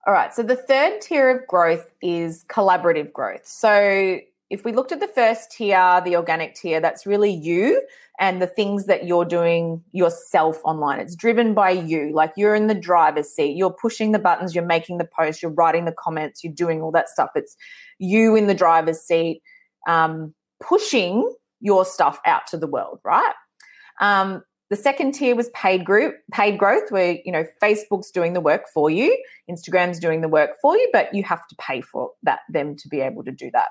all 0.07 0.13
right. 0.13 0.35
So 0.35 0.43
the 0.43 0.57
third 0.57 1.01
tier 1.01 1.31
of 1.31 1.47
growth 1.47 1.91
is 2.03 2.45
collaborative 2.49 3.13
growth. 3.13 3.47
So 3.47 4.19
if 4.51 4.65
we 4.65 4.73
looked 4.73 4.93
at 4.93 5.01
the 5.01 5.09
first 5.09 5.51
tier, 5.51 6.01
the 6.05 6.17
organic 6.17 6.55
tier, 6.55 6.81
that's 6.81 7.07
really 7.07 7.33
you 7.33 7.83
and 8.21 8.41
the 8.41 8.47
things 8.47 8.87
that 8.87 9.07
you're 9.07 9.25
doing 9.25 9.83
yourself 9.93 10.61
online. 10.65 11.01
It's 11.01 11.17
driven 11.17 11.55
by 11.55 11.71
you. 11.71 12.13
Like 12.15 12.33
you're 12.37 12.55
in 12.55 12.67
the 12.67 12.75
driver's 12.75 13.29
seat. 13.29 13.57
You're 13.57 13.73
pushing 13.73 14.13
the 14.13 14.19
buttons, 14.19 14.55
you're 14.55 14.65
making 14.65 14.99
the 14.99 15.09
posts, 15.19 15.43
you're 15.43 15.53
writing 15.53 15.85
the 15.85 15.95
comments, 15.99 16.45
you're 16.45 16.53
doing 16.53 16.83
all 16.83 16.93
that 16.93 17.09
stuff. 17.09 17.31
It's 17.35 17.57
you 17.99 18.37
in 18.37 18.47
the 18.47 18.55
driver's 18.55 19.01
seat, 19.01 19.43
um, 19.89 20.35
pushing 20.63 21.35
your 21.61 21.85
stuff 21.85 22.21
out 22.27 22.47
to 22.49 22.57
the 22.57 22.67
world, 22.67 23.01
right? 23.05 23.35
Um, 24.01 24.43
the 24.71 24.77
second 24.77 25.13
tier 25.13 25.35
was 25.35 25.51
paid 25.51 25.85
group, 25.85 26.17
paid 26.33 26.59
growth, 26.59 26.91
where 26.91 27.19
you 27.25 27.33
know 27.33 27.45
Facebook's 27.63 28.11
doing 28.11 28.33
the 28.33 28.41
work 28.41 28.63
for 28.73 28.91
you, 28.91 29.17
Instagram's 29.51 29.99
doing 29.99 30.21
the 30.21 30.29
work 30.29 30.53
for 30.61 30.77
you, 30.77 30.89
but 30.93 31.15
you 31.15 31.23
have 31.23 31.47
to 31.49 31.57
pay 31.57 31.81
for 31.81 32.11
that 32.23 32.41
them 32.49 32.77
to 32.77 32.89
be 32.89 33.01
able 33.01 33.23
to 33.25 33.31
do 33.31 33.51
that. 33.53 33.69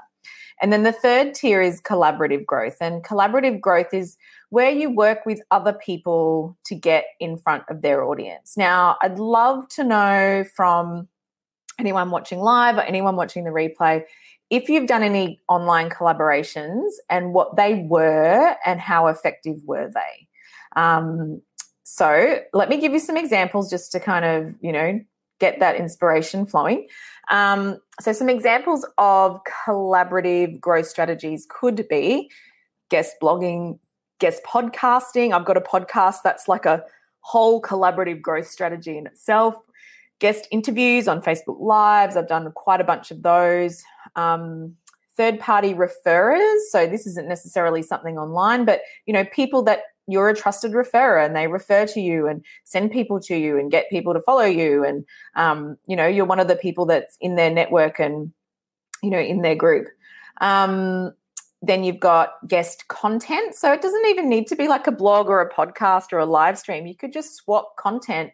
And 0.61 0.71
then 0.71 0.83
the 0.83 0.91
third 0.91 1.33
tier 1.33 1.61
is 1.61 1.81
collaborative 1.81 2.45
growth. 2.45 2.77
And 2.79 3.03
collaborative 3.03 3.59
growth 3.59 3.93
is 3.93 4.17
where 4.49 4.69
you 4.69 4.89
work 4.89 5.25
with 5.25 5.41
other 5.51 5.73
people 5.73 6.57
to 6.65 6.75
get 6.75 7.05
in 7.19 7.37
front 7.37 7.63
of 7.69 7.81
their 7.81 8.03
audience. 8.03 8.55
Now, 8.55 8.97
I'd 9.01 9.19
love 9.19 9.67
to 9.69 9.83
know 9.83 10.45
from 10.55 11.07
anyone 11.79 12.11
watching 12.11 12.39
live 12.39 12.77
or 12.77 12.81
anyone 12.81 13.15
watching 13.15 13.43
the 13.43 13.49
replay 13.49 14.03
if 14.49 14.69
you've 14.69 14.87
done 14.87 15.01
any 15.01 15.41
online 15.49 15.89
collaborations 15.89 16.91
and 17.09 17.33
what 17.33 17.55
they 17.55 17.85
were 17.89 18.55
and 18.63 18.79
how 18.79 19.07
effective 19.07 19.57
were 19.63 19.89
they. 19.91 20.27
Um, 20.75 21.41
so 21.83 22.39
let 22.53 22.69
me 22.69 22.79
give 22.79 22.93
you 22.93 22.99
some 22.99 23.17
examples 23.17 23.69
just 23.69 23.91
to 23.93 23.99
kind 23.99 24.25
of, 24.25 24.53
you 24.61 24.71
know, 24.71 24.99
get 25.43 25.59
that 25.59 25.75
inspiration 25.75 26.45
flowing. 26.45 26.87
Um, 27.29 27.77
so 27.99 28.13
some 28.13 28.29
examples 28.29 28.87
of 28.97 29.41
collaborative 29.67 30.57
growth 30.61 30.87
strategies 30.87 31.45
could 31.49 31.85
be 31.89 32.31
guest 32.89 33.15
blogging, 33.21 33.77
guest 34.19 34.41
podcasting. 34.45 35.33
I've 35.33 35.43
got 35.43 35.57
a 35.57 35.61
podcast 35.61 36.19
that's 36.23 36.47
like 36.47 36.65
a 36.65 36.81
whole 37.19 37.61
collaborative 37.61 38.21
growth 38.21 38.47
strategy 38.47 38.97
in 38.97 39.05
itself. 39.05 39.55
Guest 40.19 40.47
interviews 40.49 41.09
on 41.09 41.21
Facebook 41.21 41.59
Lives. 41.59 42.15
I've 42.15 42.29
done 42.29 42.49
quite 42.55 42.79
a 42.79 42.85
bunch 42.85 43.11
of 43.11 43.21
those. 43.21 43.83
Um, 44.15 44.77
third 45.17 45.41
party 45.41 45.73
referrers. 45.73 46.59
So 46.69 46.87
this 46.87 47.05
isn't 47.05 47.27
necessarily 47.27 47.81
something 47.81 48.17
online, 48.17 48.63
but 48.63 48.79
you 49.05 49.13
know, 49.13 49.25
people 49.25 49.61
that 49.63 49.79
you're 50.07 50.29
a 50.29 50.35
trusted 50.35 50.73
referrer 50.73 51.25
and 51.25 51.35
they 51.35 51.47
refer 51.47 51.85
to 51.87 52.01
you 52.01 52.27
and 52.27 52.43
send 52.63 52.91
people 52.91 53.19
to 53.21 53.35
you 53.35 53.57
and 53.57 53.71
get 53.71 53.89
people 53.89 54.13
to 54.13 54.21
follow 54.21 54.45
you. 54.45 54.83
And 54.83 55.05
um, 55.35 55.77
you 55.87 55.95
know 55.95 56.07
you're 56.07 56.25
one 56.25 56.39
of 56.39 56.47
the 56.47 56.55
people 56.55 56.85
that's 56.85 57.17
in 57.21 57.35
their 57.35 57.49
network 57.49 57.99
and 57.99 58.31
you 59.01 59.09
know 59.09 59.19
in 59.19 59.41
their 59.41 59.55
group. 59.55 59.87
Um, 60.41 61.13
then 61.61 61.85
you've 61.85 61.99
got 61.99 62.33
guest 62.47 62.89
content. 62.89 63.55
So 63.55 63.71
it 63.71 63.81
doesn't 63.81 64.05
even 64.07 64.27
need 64.27 64.47
to 64.47 64.55
be 64.55 64.67
like 64.67 64.85
a 64.85 64.91
blog 64.91 65.27
or 65.29 65.39
a 65.39 65.49
podcast 65.49 66.11
or 66.11 66.19
a 66.19 66.25
live 66.25 66.59
stream. 66.59 66.85
You 66.85 66.95
could 66.95 67.13
just 67.13 67.35
swap 67.35 67.77
content 67.77 68.31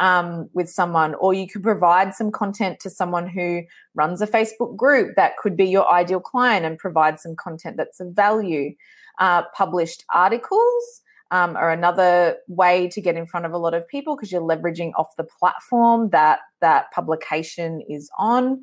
um, 0.00 0.48
with 0.52 0.68
someone 0.68 1.14
or 1.14 1.32
you 1.32 1.46
could 1.46 1.62
provide 1.62 2.12
some 2.12 2.32
content 2.32 2.80
to 2.80 2.90
someone 2.90 3.28
who 3.28 3.62
runs 3.94 4.20
a 4.20 4.26
facebook 4.26 4.74
group 4.76 5.14
that 5.14 5.36
could 5.36 5.56
be 5.56 5.66
your 5.66 5.88
ideal 5.92 6.18
client 6.18 6.66
and 6.66 6.76
provide 6.76 7.20
some 7.20 7.36
content 7.36 7.76
that's 7.76 8.00
of 8.00 8.08
value. 8.08 8.74
Uh, 9.18 9.42
published 9.54 10.04
articles 10.12 11.02
um, 11.32 11.56
are 11.56 11.72
another 11.72 12.36
way 12.46 12.88
to 12.88 13.00
get 13.00 13.16
in 13.16 13.26
front 13.26 13.46
of 13.46 13.52
a 13.52 13.58
lot 13.58 13.74
of 13.74 13.88
people 13.88 14.14
because 14.14 14.30
you're 14.30 14.42
leveraging 14.42 14.92
off 14.96 15.16
the 15.16 15.24
platform 15.24 16.10
that 16.10 16.40
that 16.60 16.92
publication 16.92 17.82
is 17.88 18.10
on. 18.18 18.60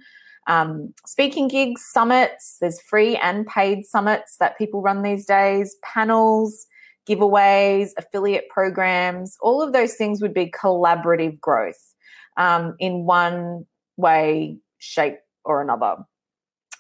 Um, 0.48 0.94
speaking 1.06 1.48
gigs, 1.48 1.84
summits, 1.92 2.58
there's 2.62 2.80
free 2.80 3.18
and 3.18 3.46
paid 3.46 3.86
summits 3.86 4.38
that 4.40 4.58
people 4.58 4.82
run 4.82 5.02
these 5.02 5.26
days, 5.26 5.76
panels, 5.84 6.68
giveaways, 7.10 7.90
affiliate 7.98 8.50
programs, 8.50 9.36
all 9.42 9.62
of 9.64 9.74
those 9.74 9.96
things 9.96 10.22
would 10.22 10.34
be 10.34 10.52
collaborative 10.52 11.40
growth 11.40 11.96
um, 12.38 12.76
in 12.80 13.06
one 13.06 13.66
way, 13.98 14.58
shape, 14.78 15.18
or 15.44 15.62
another. 15.62 15.96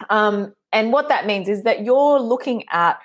Um, 0.09 0.53
and 0.71 0.93
what 0.93 1.09
that 1.09 1.25
means 1.25 1.49
is 1.49 1.63
that 1.63 1.83
you're 1.83 2.19
looking 2.19 2.63
at 2.71 2.99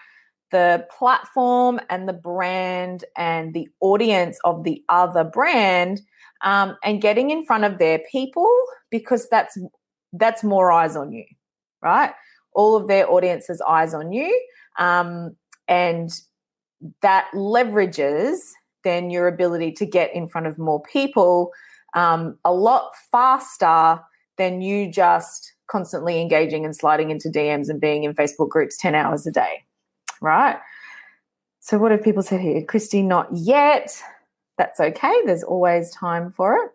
the 0.54 0.86
platform 0.96 1.80
and 1.90 2.08
the 2.08 2.12
brand 2.12 3.04
and 3.16 3.52
the 3.54 3.68
audience 3.80 4.38
of 4.44 4.62
the 4.62 4.80
other 4.88 5.24
brand 5.24 6.00
um, 6.42 6.76
and 6.84 7.02
getting 7.02 7.30
in 7.30 7.44
front 7.44 7.64
of 7.64 7.78
their 7.78 7.98
people 8.12 8.48
because 8.88 9.28
that's 9.28 9.58
that's 10.12 10.44
more 10.44 10.70
eyes 10.70 10.94
on 10.94 11.10
you 11.10 11.24
right? 11.82 12.12
All 12.54 12.76
of 12.76 12.86
their 12.86 13.10
audience's 13.10 13.60
eyes 13.68 13.94
on 13.94 14.12
you 14.12 14.30
um, 14.78 15.36
and 15.66 16.10
that 17.02 17.26
leverages 17.34 18.38
then 18.84 19.10
your 19.10 19.26
ability 19.26 19.72
to 19.72 19.86
get 19.86 20.14
in 20.14 20.28
front 20.28 20.46
of 20.46 20.56
more 20.56 20.80
people 20.82 21.50
um, 21.94 22.38
a 22.44 22.52
lot 22.52 22.92
faster 23.10 24.00
than 24.38 24.62
you 24.62 24.88
just 24.88 25.52
constantly 25.66 26.20
engaging 26.20 26.64
and 26.64 26.76
sliding 26.76 27.10
into 27.10 27.28
DMs 27.28 27.68
and 27.68 27.80
being 27.80 28.04
in 28.04 28.14
Facebook 28.14 28.50
groups 28.50 28.76
10 28.78 28.94
hours 28.94 29.26
a 29.26 29.32
day 29.32 29.64
right? 30.24 30.56
So, 31.60 31.78
what 31.78 31.92
have 31.92 32.02
people 32.02 32.22
said 32.22 32.40
here? 32.40 32.62
Christy, 32.62 33.02
not 33.02 33.28
yet. 33.32 34.00
That's 34.58 34.80
okay. 34.80 35.14
There's 35.24 35.42
always 35.42 35.90
time 35.90 36.30
for 36.30 36.56
it. 36.56 36.70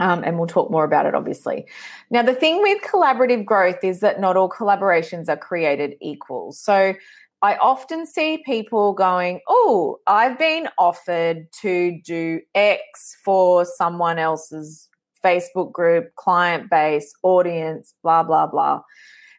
Um, 0.00 0.24
and 0.24 0.36
we'll 0.38 0.48
talk 0.48 0.70
more 0.70 0.82
about 0.84 1.06
it, 1.06 1.14
obviously. 1.14 1.66
Now, 2.10 2.22
the 2.22 2.34
thing 2.34 2.60
with 2.60 2.82
collaborative 2.82 3.44
growth 3.44 3.84
is 3.84 4.00
that 4.00 4.20
not 4.20 4.36
all 4.36 4.50
collaborations 4.50 5.28
are 5.28 5.36
created 5.36 5.94
equal. 6.00 6.52
So, 6.52 6.94
I 7.42 7.56
often 7.56 8.06
see 8.06 8.42
people 8.46 8.94
going, 8.94 9.40
Oh, 9.48 9.98
I've 10.06 10.38
been 10.38 10.68
offered 10.78 11.52
to 11.60 12.00
do 12.02 12.40
X 12.54 13.18
for 13.22 13.66
someone 13.66 14.18
else's 14.18 14.88
Facebook 15.22 15.72
group, 15.72 16.14
client 16.16 16.70
base, 16.70 17.14
audience, 17.22 17.94
blah, 18.02 18.22
blah, 18.22 18.46
blah. 18.46 18.82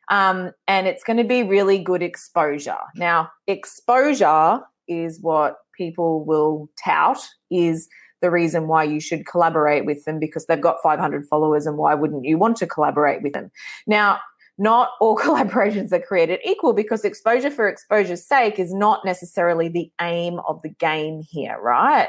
Um, 0.10 0.52
and 0.68 0.88
it's 0.88 1.04
going 1.04 1.18
to 1.18 1.24
be 1.24 1.44
really 1.44 1.80
good 1.80 2.03
exposure. 2.03 2.78
Now, 2.95 3.30
exposure 3.47 4.62
is 4.88 5.20
what 5.22 5.58
people 5.76 6.24
will 6.26 6.70
tout 6.84 7.20
is 7.49 7.88
the 8.22 8.32
reason 8.32 8.68
why 8.68 8.84
you 8.84 8.99
should 8.99 9.26
collaborate 9.26 9.86
with 9.86 10.06
them 10.06 10.20
because 10.20 10.45
they've 10.45 10.62
got 10.62 10.78
500 10.82 11.26
followers 11.28 11.66
and 11.66 11.78
why 11.78 11.93
wouldn't 11.93 12.26
you 12.26 12.38
want 12.38 12.58
to 12.58 12.68
collaborate 12.68 13.22
with 13.22 13.34
them? 13.34 13.51
Now, 13.88 14.20
not 14.58 14.91
all 14.99 15.18
collaborations 15.26 15.91
are 15.91 15.99
created 15.99 16.39
equal 16.45 16.74
because 16.74 17.03
exposure 17.03 17.51
for 17.51 17.68
exposure's 17.68 18.26
sake 18.26 18.60
is 18.60 18.74
not 18.74 19.03
necessarily 19.06 19.68
the 19.68 19.91
aim 20.01 20.39
of 20.47 20.62
the 20.62 20.70
game 20.70 21.22
here, 21.22 21.60
right? 21.62 22.08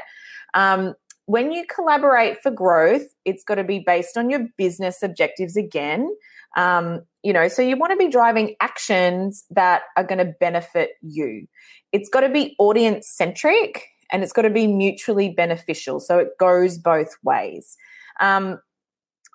Um, 0.53 0.95
when 1.27 1.51
you 1.51 1.65
collaborate 1.73 2.41
for 2.41 2.49
growth, 2.49 3.05
it's 3.25 3.43
got 3.43 3.55
to 3.55 3.63
be 3.63 3.79
based 3.79 4.17
on 4.17 4.29
your 4.29 4.47
business 4.57 5.03
objectives 5.03 5.57
again. 5.57 6.09
Um, 6.55 7.01
you 7.21 7.33
know, 7.33 7.49
so 7.49 7.61
you 7.61 7.75
want 7.75 7.91
to 7.91 7.97
be 7.97 8.09
driving 8.09 8.55
actions 8.61 9.43
that 9.51 9.81
are 9.97 10.05
going 10.05 10.25
to 10.25 10.33
benefit 10.39 10.91
you. 11.01 11.45
It's 11.91 12.07
got 12.07 12.21
to 12.21 12.29
be 12.29 12.55
audience 12.59 13.09
centric 13.09 13.83
and 14.09 14.23
it's 14.23 14.31
got 14.31 14.43
to 14.43 14.49
be 14.49 14.67
mutually 14.67 15.29
beneficial. 15.29 15.99
So 15.99 16.17
it 16.17 16.29
goes 16.39 16.77
both 16.77 17.13
ways. 17.23 17.75
Um, 18.21 18.59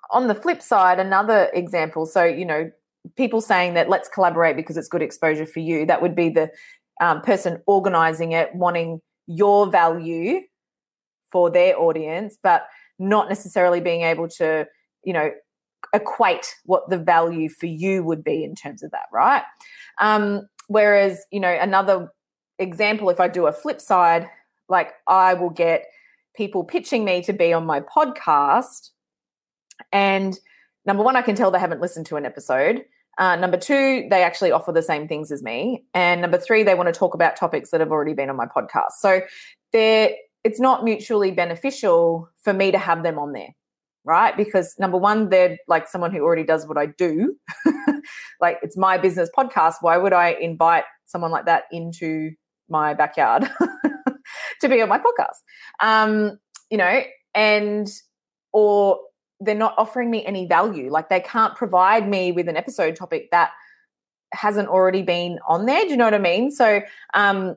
on 0.09 0.27
the 0.27 0.35
flip 0.35 0.63
side, 0.63 0.99
another 0.99 1.51
example. 1.53 2.07
So, 2.07 2.23
you 2.23 2.45
know, 2.45 2.71
people 3.15 3.39
saying 3.39 3.75
that 3.75 3.87
let's 3.87 4.09
collaborate 4.09 4.55
because 4.55 4.77
it's 4.77 4.87
good 4.87 5.03
exposure 5.03 5.45
for 5.45 5.59
you. 5.59 5.85
That 5.85 6.01
would 6.01 6.15
be 6.15 6.29
the 6.29 6.49
um, 6.99 7.21
person 7.21 7.61
organizing 7.67 8.31
it, 8.31 8.49
wanting 8.55 8.99
your 9.27 9.67
value 9.67 10.41
for 11.33 11.49
their 11.49 11.77
audience, 11.77 12.37
but 12.41 12.67
not 12.97 13.27
necessarily 13.27 13.81
being 13.81 14.03
able 14.03 14.29
to, 14.29 14.65
you 15.03 15.11
know, 15.11 15.31
equate 15.93 16.55
what 16.65 16.89
the 16.89 16.97
value 16.97 17.49
for 17.49 17.65
you 17.65 18.03
would 18.03 18.23
be 18.23 18.43
in 18.43 18.55
terms 18.55 18.83
of 18.83 18.91
that, 18.91 19.07
right? 19.11 19.43
Um, 19.99 20.47
whereas, 20.67 21.25
you 21.31 21.39
know, 21.39 21.49
another 21.49 22.09
example, 22.59 23.09
if 23.09 23.19
I 23.19 23.27
do 23.27 23.47
a 23.47 23.51
flip 23.51 23.81
side, 23.81 24.29
like 24.69 24.93
I 25.07 25.33
will 25.33 25.49
get 25.49 25.85
people 26.35 26.63
pitching 26.63 27.03
me 27.03 27.21
to 27.23 27.33
be 27.33 27.51
on 27.51 27.65
my 27.65 27.81
podcast. 27.81 28.91
And 29.91 30.39
number 30.85 31.03
one, 31.03 31.15
I 31.15 31.21
can 31.21 31.35
tell 31.35 31.51
they 31.51 31.59
haven't 31.59 31.81
listened 31.81 32.05
to 32.07 32.15
an 32.15 32.25
episode. 32.25 32.85
Uh, 33.17 33.35
number 33.35 33.57
two, 33.57 34.07
they 34.09 34.23
actually 34.23 34.51
offer 34.51 34.71
the 34.71 34.81
same 34.81 35.07
things 35.07 35.31
as 35.31 35.43
me. 35.43 35.83
And 35.93 36.21
number 36.21 36.37
three, 36.37 36.63
they 36.63 36.75
want 36.75 36.87
to 36.93 36.97
talk 36.97 37.13
about 37.13 37.35
topics 37.35 37.69
that 37.71 37.79
have 37.79 37.91
already 37.91 38.13
been 38.13 38.29
on 38.29 38.35
my 38.35 38.45
podcast. 38.45 38.93
So 38.99 39.21
they're, 39.71 40.11
it's 40.43 40.59
not 40.59 40.83
mutually 40.83 41.31
beneficial 41.31 42.29
for 42.37 42.53
me 42.53 42.71
to 42.71 42.77
have 42.77 43.03
them 43.03 43.17
on 43.17 43.31
there, 43.33 43.55
right? 44.03 44.35
Because 44.35 44.75
number 44.77 44.97
one, 44.97 45.29
they're 45.29 45.57
like 45.67 45.87
someone 45.87 46.11
who 46.11 46.21
already 46.21 46.43
does 46.43 46.67
what 46.67 46.77
I 46.77 46.87
do. 46.87 47.35
like 48.41 48.59
it's 48.61 48.77
my 48.77 48.97
business 48.97 49.29
podcast. 49.35 49.75
Why 49.81 49.97
would 49.97 50.13
I 50.13 50.31
invite 50.31 50.83
someone 51.05 51.31
like 51.31 51.45
that 51.45 51.63
into 51.71 52.31
my 52.69 52.93
backyard 52.93 53.49
to 54.61 54.69
be 54.69 54.81
on 54.81 54.89
my 54.89 54.99
podcast? 54.99 55.39
Um, 55.79 56.39
you 56.69 56.77
know, 56.77 57.01
and 57.33 57.87
or 58.51 58.99
they're 59.39 59.55
not 59.55 59.75
offering 59.77 60.11
me 60.11 60.25
any 60.25 60.45
value. 60.47 60.91
Like 60.91 61.09
they 61.09 61.19
can't 61.19 61.55
provide 61.55 62.07
me 62.07 62.31
with 62.31 62.47
an 62.47 62.57
episode 62.57 62.95
topic 62.95 63.29
that 63.31 63.51
hasn't 64.33 64.67
already 64.67 65.03
been 65.03 65.39
on 65.47 65.65
there. 65.65 65.83
Do 65.83 65.89
you 65.89 65.97
know 65.97 66.05
what 66.05 66.13
I 66.13 66.19
mean? 66.19 66.51
So, 66.51 66.81
um, 67.13 67.55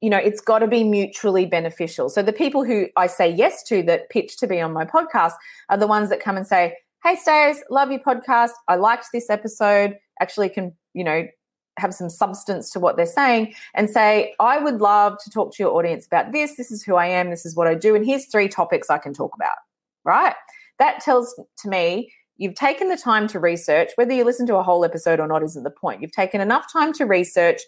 you 0.00 0.10
know, 0.10 0.18
it's 0.18 0.40
got 0.40 0.60
to 0.60 0.66
be 0.66 0.84
mutually 0.84 1.46
beneficial. 1.46 2.08
So 2.08 2.22
the 2.22 2.32
people 2.32 2.64
who 2.64 2.88
I 2.96 3.06
say 3.06 3.30
yes 3.30 3.62
to 3.64 3.82
that 3.84 4.10
pitch 4.10 4.36
to 4.38 4.46
be 4.46 4.60
on 4.60 4.72
my 4.72 4.84
podcast 4.84 5.34
are 5.68 5.76
the 5.76 5.86
ones 5.86 6.10
that 6.10 6.20
come 6.20 6.36
and 6.36 6.46
say, 6.46 6.76
Hey, 7.04 7.16
Stace, 7.16 7.62
love 7.70 7.90
your 7.90 8.00
podcast. 8.00 8.50
I 8.66 8.76
liked 8.76 9.06
this 9.12 9.30
episode. 9.30 9.96
Actually, 10.20 10.48
can, 10.48 10.74
you 10.94 11.04
know, 11.04 11.26
have 11.78 11.94
some 11.94 12.10
substance 12.10 12.70
to 12.70 12.80
what 12.80 12.96
they're 12.96 13.06
saying 13.06 13.54
and 13.74 13.88
say, 13.88 14.34
I 14.40 14.58
would 14.58 14.80
love 14.80 15.16
to 15.22 15.30
talk 15.30 15.54
to 15.54 15.62
your 15.62 15.72
audience 15.76 16.06
about 16.06 16.32
this. 16.32 16.56
This 16.56 16.72
is 16.72 16.82
who 16.82 16.96
I 16.96 17.06
am. 17.06 17.30
This 17.30 17.46
is 17.46 17.54
what 17.54 17.68
I 17.68 17.74
do. 17.74 17.94
And 17.94 18.04
here's 18.04 18.26
three 18.26 18.48
topics 18.48 18.90
I 18.90 18.98
can 18.98 19.14
talk 19.14 19.32
about 19.36 19.54
right? 20.08 20.34
That 20.78 21.00
tells 21.00 21.38
to 21.58 21.68
me 21.68 22.10
you've 22.38 22.54
taken 22.54 22.88
the 22.88 22.96
time 22.96 23.28
to 23.28 23.38
research. 23.38 23.90
Whether 23.96 24.14
you 24.14 24.24
listen 24.24 24.46
to 24.46 24.56
a 24.56 24.62
whole 24.62 24.84
episode 24.84 25.20
or 25.20 25.28
not 25.28 25.42
isn't 25.42 25.62
the 25.62 25.70
point. 25.70 26.00
You've 26.00 26.12
taken 26.12 26.40
enough 26.40 26.72
time 26.72 26.92
to 26.94 27.04
research 27.04 27.60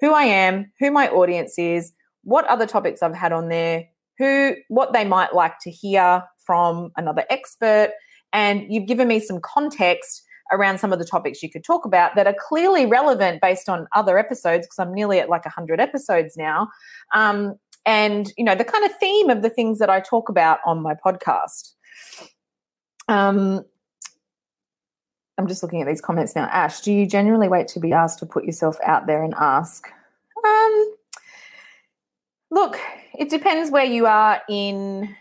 who 0.00 0.12
I 0.12 0.24
am, 0.24 0.72
who 0.78 0.90
my 0.90 1.08
audience 1.08 1.58
is, 1.58 1.92
what 2.22 2.46
other 2.46 2.66
topics 2.66 3.02
I've 3.02 3.14
had 3.14 3.32
on 3.32 3.48
there, 3.48 3.84
who 4.18 4.54
what 4.68 4.92
they 4.92 5.04
might 5.04 5.34
like 5.34 5.58
to 5.60 5.70
hear 5.70 6.22
from 6.44 6.90
another 6.96 7.24
expert, 7.30 7.90
and 8.32 8.66
you've 8.68 8.86
given 8.86 9.08
me 9.08 9.20
some 9.20 9.40
context 9.40 10.22
around 10.52 10.78
some 10.78 10.92
of 10.92 10.98
the 10.98 11.04
topics 11.04 11.42
you 11.42 11.50
could 11.50 11.64
talk 11.64 11.84
about 11.84 12.14
that 12.14 12.26
are 12.26 12.36
clearly 12.38 12.86
relevant 12.86 13.40
based 13.40 13.68
on 13.68 13.86
other 13.94 14.18
episodes 14.18 14.66
because 14.66 14.78
I'm 14.78 14.94
nearly 14.94 15.18
at 15.18 15.28
like 15.28 15.44
100 15.44 15.80
episodes 15.80 16.36
now. 16.36 16.68
Um, 17.14 17.56
and 17.84 18.32
you 18.36 18.44
know 18.44 18.56
the 18.56 18.64
kind 18.64 18.84
of 18.84 18.96
theme 18.98 19.30
of 19.30 19.42
the 19.42 19.50
things 19.50 19.78
that 19.78 19.88
I 19.88 20.00
talk 20.00 20.28
about 20.28 20.58
on 20.66 20.82
my 20.82 20.94
podcast. 20.94 21.72
Um, 23.08 23.64
I'm 25.38 25.46
just 25.46 25.62
looking 25.62 25.82
at 25.82 25.88
these 25.88 26.00
comments 26.00 26.34
now. 26.34 26.44
Ash, 26.46 26.80
do 26.80 26.92
you 26.92 27.06
generally 27.06 27.48
wait 27.48 27.68
to 27.68 27.80
be 27.80 27.92
asked 27.92 28.18
to 28.20 28.26
put 28.26 28.44
yourself 28.44 28.78
out 28.84 29.06
there 29.06 29.22
and 29.22 29.34
ask? 29.34 29.86
Um, 30.44 30.94
look, 32.50 32.78
it 33.18 33.28
depends 33.28 33.70
where 33.70 33.84
you 33.84 34.06
are 34.06 34.40
in 34.48 35.14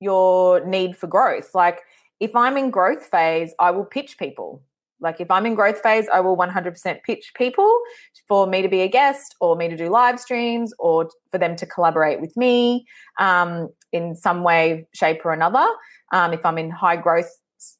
your 0.00 0.64
need 0.64 0.96
for 0.96 1.06
growth. 1.06 1.54
Like, 1.54 1.80
if 2.20 2.34
I'm 2.34 2.56
in 2.56 2.70
growth 2.70 3.04
phase, 3.06 3.54
I 3.58 3.70
will 3.70 3.84
pitch 3.84 4.18
people. 4.18 4.62
Like, 5.00 5.20
if 5.20 5.30
I'm 5.30 5.46
in 5.46 5.54
growth 5.54 5.80
phase, 5.80 6.08
I 6.12 6.20
will 6.20 6.36
100% 6.36 7.02
pitch 7.02 7.32
people 7.36 7.80
for 8.26 8.46
me 8.46 8.62
to 8.62 8.68
be 8.68 8.80
a 8.80 8.88
guest 8.88 9.36
or 9.40 9.54
me 9.54 9.68
to 9.68 9.76
do 9.76 9.88
live 9.88 10.18
streams 10.18 10.72
or 10.78 11.10
for 11.30 11.38
them 11.38 11.56
to 11.56 11.66
collaborate 11.66 12.20
with 12.20 12.36
me 12.36 12.86
um, 13.20 13.68
in 13.92 14.16
some 14.16 14.42
way, 14.42 14.88
shape, 14.94 15.24
or 15.24 15.32
another 15.32 15.66
um, 16.12 16.32
if 16.32 16.44
I'm 16.44 16.58
in 16.58 16.70
high 16.70 16.96
growth 16.96 17.30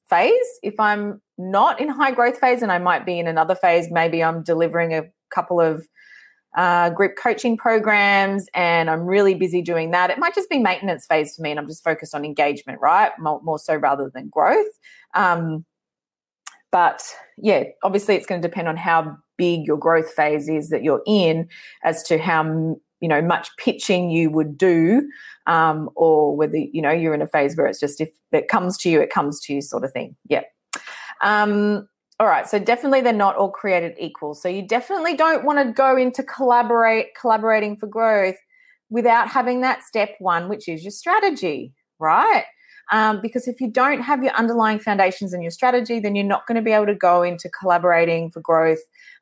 phase. 0.08 0.46
If 0.62 0.78
I'm 0.78 1.20
not 1.36 1.80
in 1.80 1.88
high 1.88 2.12
growth 2.12 2.38
phase 2.38 2.62
and 2.62 2.72
I 2.72 2.78
might 2.78 3.06
be 3.06 3.18
in 3.18 3.26
another 3.26 3.54
phase, 3.54 3.90
maybe 3.90 4.22
I'm 4.22 4.42
delivering 4.42 4.94
a 4.94 5.04
couple 5.30 5.60
of 5.60 5.86
uh, 6.56 6.90
group 6.90 7.12
coaching 7.22 7.56
programs 7.56 8.48
and 8.54 8.90
I'm 8.90 9.02
really 9.02 9.34
busy 9.34 9.62
doing 9.62 9.90
that. 9.92 10.10
It 10.10 10.18
might 10.18 10.34
just 10.34 10.48
be 10.50 10.58
maintenance 10.58 11.06
phase 11.06 11.36
for 11.36 11.42
me 11.42 11.50
and 11.50 11.60
I'm 11.60 11.68
just 11.68 11.84
focused 11.84 12.14
on 12.14 12.24
engagement, 12.24 12.80
right? 12.80 13.12
More, 13.18 13.40
more 13.42 13.58
so 13.58 13.76
rather 13.76 14.10
than 14.12 14.28
growth. 14.28 14.66
Um, 15.14 15.64
but 16.70 17.02
yeah, 17.38 17.64
obviously 17.82 18.14
it's 18.16 18.26
going 18.26 18.42
to 18.42 18.48
depend 18.48 18.68
on 18.68 18.76
how 18.76 19.16
big 19.36 19.66
your 19.66 19.78
growth 19.78 20.12
phase 20.12 20.48
is 20.48 20.70
that 20.70 20.82
you're 20.82 21.02
in 21.06 21.48
as 21.84 22.02
to 22.04 22.18
how 22.18 22.76
you 23.00 23.08
know 23.08 23.22
much 23.22 23.48
pitching 23.56 24.10
you 24.10 24.30
would 24.30 24.58
do 24.58 25.08
um, 25.46 25.88
or 25.94 26.36
whether 26.36 26.56
you 26.56 26.82
know 26.82 26.90
you're 26.90 27.14
in 27.14 27.22
a 27.22 27.26
phase 27.26 27.56
where 27.56 27.66
it's 27.66 27.80
just 27.80 28.00
if 28.00 28.10
it 28.32 28.48
comes 28.48 28.76
to 28.78 28.90
you 28.90 29.00
it 29.00 29.10
comes 29.10 29.40
to 29.40 29.54
you 29.54 29.60
sort 29.60 29.84
of 29.84 29.92
thing. 29.92 30.16
Yeah. 30.28 30.42
Um, 31.22 31.88
all 32.20 32.26
right 32.26 32.48
so 32.48 32.58
definitely 32.58 33.00
they're 33.00 33.12
not 33.12 33.36
all 33.36 33.50
created 33.50 33.94
equal. 33.98 34.34
So 34.34 34.48
you 34.48 34.66
definitely 34.66 35.16
don't 35.16 35.44
want 35.44 35.58
to 35.58 35.72
go 35.72 35.96
into 35.96 36.22
collaborate 36.22 37.08
collaborating 37.20 37.76
for 37.76 37.86
growth 37.86 38.36
without 38.90 39.28
having 39.28 39.60
that 39.60 39.82
step 39.82 40.10
one 40.18 40.48
which 40.48 40.68
is 40.68 40.82
your 40.82 40.90
strategy 40.90 41.72
right? 42.00 42.44
Um, 42.90 43.20
because 43.20 43.46
if 43.46 43.60
you 43.60 43.70
don't 43.70 44.00
have 44.00 44.22
your 44.22 44.32
underlying 44.32 44.78
foundations 44.78 45.32
and 45.32 45.42
your 45.42 45.50
strategy 45.50 46.00
then 46.00 46.14
you're 46.14 46.24
not 46.24 46.46
going 46.46 46.56
to 46.56 46.62
be 46.62 46.72
able 46.72 46.86
to 46.86 46.94
go 46.94 47.22
into 47.22 47.48
collaborating 47.50 48.30
for 48.30 48.40
growth 48.40 48.78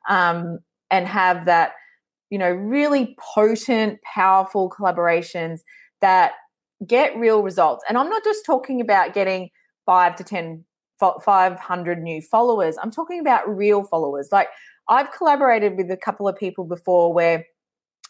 um, 0.09 0.59
and 0.89 1.07
have 1.07 1.45
that 1.45 1.73
you 2.29 2.37
know, 2.37 2.49
really 2.49 3.15
potent, 3.19 3.99
powerful 4.01 4.69
collaborations 4.69 5.61
that 6.01 6.33
get 6.85 7.17
real 7.17 7.41
results. 7.41 7.83
And 7.87 7.97
I'm 7.97 8.09
not 8.09 8.23
just 8.23 8.45
talking 8.45 8.81
about 8.81 9.13
getting 9.13 9.49
five 9.85 10.15
to 10.17 10.23
10, 10.23 10.63
500 10.99 12.03
new 12.03 12.21
followers. 12.21 12.77
I'm 12.81 12.91
talking 12.91 13.19
about 13.19 13.47
real 13.47 13.83
followers. 13.83 14.29
Like 14.31 14.49
I've 14.89 15.11
collaborated 15.11 15.77
with 15.77 15.89
a 15.91 15.97
couple 15.97 16.27
of 16.27 16.37
people 16.37 16.65
before 16.65 17.13
where 17.13 17.45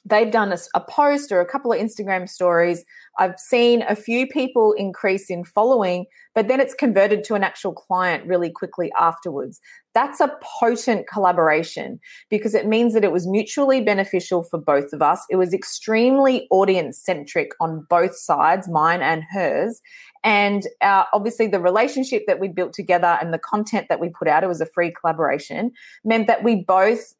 they've 0.07 0.31
done 0.31 0.51
a, 0.51 0.57
a, 0.73 0.81
post 0.81 1.31
or 1.31 1.41
a 1.41 1.45
couple 1.45 1.71
of 1.71 1.79
Instagram 1.79 2.29
stories. 2.29 2.83
I've 3.19 3.37
seen 3.37 3.83
a 3.87 3.95
few 3.95 4.27
people 4.27 4.73
increase 4.73 5.29
in 5.29 5.43
following, 5.43 6.05
but 6.33 6.47
then 6.47 6.59
it's 6.59 6.73
converted 6.73 7.23
to 7.25 7.35
an 7.35 7.43
actual 7.43 7.73
client 7.73 8.25
really 8.25 8.49
quickly 8.49 8.91
afterwards. 8.99 9.59
That's 9.93 10.19
a 10.19 10.31
potent 10.59 11.07
collaboration 11.11 11.99
because 12.29 12.53
it 12.53 12.67
means 12.67 12.93
that 12.93 13.03
it 13.03 13.11
was 13.11 13.27
mutually 13.27 13.81
beneficial 13.81 14.43
for 14.43 14.59
both 14.59 14.93
of 14.93 15.01
us. 15.01 15.25
It 15.29 15.37
was 15.37 15.53
extremely 15.53 16.47
audience 16.51 16.99
centric 16.99 17.49
on 17.59 17.85
both 17.89 18.15
sides, 18.15 18.69
mine 18.69 19.01
and 19.01 19.23
hers. 19.31 19.81
And 20.23 20.63
uh, 20.81 21.05
obviously, 21.13 21.47
the 21.47 21.59
relationship 21.59 22.23
that 22.27 22.39
we 22.39 22.47
built 22.47 22.73
together 22.73 23.17
and 23.19 23.33
the 23.33 23.39
content 23.39 23.87
that 23.89 23.99
we 23.99 24.09
put 24.09 24.27
out, 24.27 24.43
it 24.43 24.47
was 24.47 24.61
a 24.61 24.65
free 24.67 24.93
collaboration, 24.99 25.71
meant 26.03 26.27
that 26.27 26.43
we 26.43 26.63
both 26.63 27.15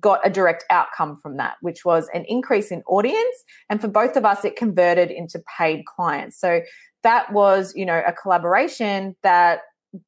got 0.00 0.20
a 0.24 0.30
direct 0.30 0.64
outcome 0.70 1.16
from 1.16 1.36
that, 1.36 1.56
which 1.60 1.84
was 1.84 2.08
an 2.14 2.24
increase 2.26 2.70
in 2.70 2.82
audience. 2.86 3.44
And 3.68 3.80
for 3.80 3.88
both 3.88 4.16
of 4.16 4.24
us, 4.24 4.44
it 4.44 4.56
converted 4.56 5.10
into 5.10 5.42
paid 5.58 5.84
clients. 5.86 6.40
So 6.40 6.60
that 7.02 7.32
was, 7.32 7.72
you 7.74 7.84
know, 7.84 8.02
a 8.06 8.12
collaboration 8.12 9.16
that 9.22 9.60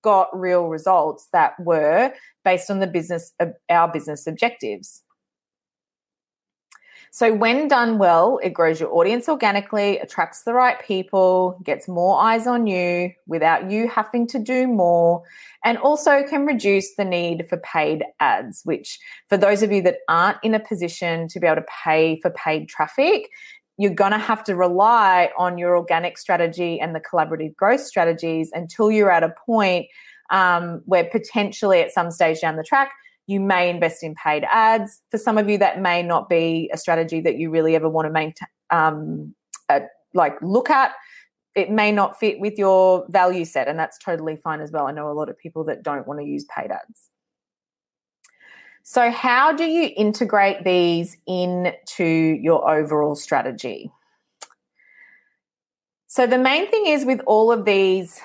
got 0.02 0.28
real 0.32 0.68
results 0.68 1.28
that 1.32 1.52
were 1.60 2.12
based 2.44 2.70
on 2.70 2.80
the 2.80 2.86
business, 2.86 3.32
uh, 3.40 3.46
our 3.68 3.90
business 3.90 4.26
objectives. 4.26 5.02
So, 7.14 7.32
when 7.32 7.68
done 7.68 7.98
well, 7.98 8.40
it 8.42 8.50
grows 8.54 8.80
your 8.80 8.92
audience 8.92 9.28
organically, 9.28 10.00
attracts 10.00 10.42
the 10.42 10.52
right 10.52 10.84
people, 10.84 11.60
gets 11.62 11.86
more 11.86 12.20
eyes 12.20 12.48
on 12.48 12.66
you 12.66 13.12
without 13.28 13.70
you 13.70 13.88
having 13.88 14.26
to 14.26 14.38
do 14.40 14.66
more, 14.66 15.22
and 15.64 15.78
also 15.78 16.24
can 16.24 16.44
reduce 16.44 16.96
the 16.96 17.04
need 17.04 17.46
for 17.48 17.56
paid 17.58 18.02
ads, 18.18 18.62
which, 18.64 18.98
for 19.28 19.36
those 19.36 19.62
of 19.62 19.70
you 19.70 19.80
that 19.82 19.98
aren't 20.08 20.38
in 20.42 20.56
a 20.56 20.58
position 20.58 21.28
to 21.28 21.38
be 21.38 21.46
able 21.46 21.62
to 21.62 21.66
pay 21.84 22.18
for 22.20 22.30
paid 22.30 22.68
traffic, 22.68 23.30
you're 23.78 23.94
going 23.94 24.10
to 24.10 24.18
have 24.18 24.42
to 24.42 24.56
rely 24.56 25.30
on 25.38 25.56
your 25.56 25.76
organic 25.76 26.18
strategy 26.18 26.80
and 26.80 26.96
the 26.96 27.00
collaborative 27.00 27.54
growth 27.54 27.82
strategies 27.82 28.50
until 28.52 28.90
you're 28.90 29.12
at 29.12 29.22
a 29.22 29.32
point 29.46 29.86
um, 30.30 30.82
where 30.86 31.04
potentially 31.04 31.78
at 31.78 31.92
some 31.92 32.10
stage 32.10 32.40
down 32.40 32.56
the 32.56 32.64
track, 32.64 32.90
you 33.26 33.40
may 33.40 33.70
invest 33.70 34.02
in 34.02 34.14
paid 34.14 34.44
ads. 34.50 35.00
For 35.10 35.18
some 35.18 35.38
of 35.38 35.48
you, 35.48 35.58
that 35.58 35.80
may 35.80 36.02
not 36.02 36.28
be 36.28 36.70
a 36.72 36.76
strategy 36.76 37.20
that 37.22 37.36
you 37.36 37.50
really 37.50 37.74
ever 37.74 37.88
want 37.88 38.06
to 38.06 38.12
maintain, 38.12 38.48
um, 38.70 39.34
uh, 39.68 39.80
like 40.12 40.40
look 40.42 40.70
at. 40.70 40.92
It 41.54 41.70
may 41.70 41.92
not 41.92 42.18
fit 42.18 42.40
with 42.40 42.58
your 42.58 43.06
value 43.08 43.44
set, 43.44 43.68
and 43.68 43.78
that's 43.78 43.98
totally 43.98 44.36
fine 44.36 44.60
as 44.60 44.72
well. 44.72 44.86
I 44.86 44.92
know 44.92 45.10
a 45.10 45.14
lot 45.14 45.28
of 45.28 45.38
people 45.38 45.64
that 45.64 45.82
don't 45.82 46.06
want 46.06 46.20
to 46.20 46.26
use 46.26 46.44
paid 46.44 46.70
ads. 46.70 47.10
So, 48.82 49.10
how 49.10 49.52
do 49.52 49.64
you 49.64 49.90
integrate 49.96 50.64
these 50.64 51.16
into 51.26 52.04
your 52.04 52.70
overall 52.70 53.14
strategy? 53.14 53.90
So, 56.06 56.26
the 56.26 56.38
main 56.38 56.70
thing 56.70 56.86
is 56.88 57.06
with 57.06 57.20
all 57.26 57.50
of 57.50 57.64
these 57.64 58.20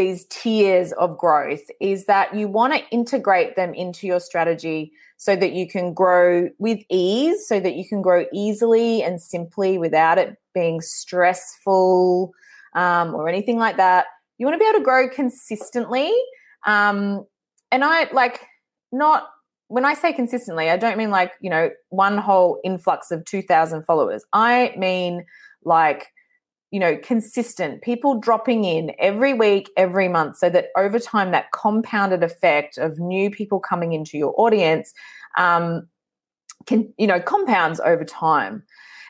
these 0.00 0.24
tiers 0.30 0.92
of 0.92 1.18
growth 1.18 1.60
is 1.78 2.06
that 2.06 2.34
you 2.34 2.48
want 2.48 2.72
to 2.72 2.80
integrate 2.90 3.54
them 3.54 3.74
into 3.74 4.06
your 4.06 4.18
strategy 4.18 4.92
so 5.18 5.36
that 5.36 5.52
you 5.52 5.68
can 5.68 5.92
grow 5.92 6.48
with 6.58 6.78
ease, 6.88 7.46
so 7.46 7.60
that 7.60 7.74
you 7.74 7.86
can 7.86 8.00
grow 8.00 8.24
easily 8.32 9.02
and 9.02 9.20
simply 9.20 9.76
without 9.76 10.16
it 10.16 10.38
being 10.54 10.80
stressful 10.80 12.32
um, 12.74 13.14
or 13.14 13.28
anything 13.28 13.58
like 13.58 13.76
that. 13.76 14.06
You 14.38 14.46
want 14.46 14.54
to 14.54 14.58
be 14.58 14.66
able 14.66 14.78
to 14.78 14.84
grow 14.84 15.06
consistently. 15.06 16.10
Um, 16.66 17.26
and 17.70 17.84
I 17.84 18.10
like 18.10 18.40
not 18.90 19.28
when 19.68 19.84
I 19.84 19.92
say 19.92 20.14
consistently, 20.14 20.70
I 20.70 20.78
don't 20.78 20.96
mean 20.96 21.10
like, 21.10 21.32
you 21.42 21.50
know, 21.50 21.68
one 21.90 22.16
whole 22.16 22.58
influx 22.64 23.10
of 23.10 23.26
2,000 23.26 23.84
followers. 23.84 24.24
I 24.32 24.72
mean 24.78 25.26
like 25.62 26.06
you 26.70 26.78
know, 26.78 26.96
consistent, 26.96 27.82
people 27.82 28.20
dropping 28.20 28.64
in 28.64 28.92
every 28.98 29.34
week, 29.34 29.70
every 29.76 30.08
month, 30.08 30.38
so 30.38 30.48
that 30.50 30.66
over 30.76 30.98
time, 30.98 31.32
that 31.32 31.52
compounded 31.52 32.22
effect 32.22 32.78
of 32.78 32.98
new 32.98 33.30
people 33.30 33.60
coming 33.60 33.92
into 33.92 34.16
your 34.16 34.34
audience 34.36 34.92
um, 35.36 35.88
can, 36.66 36.92
you 36.96 37.06
know, 37.06 37.20
compounds 37.20 37.80
over 37.80 38.04
time. 38.04 38.62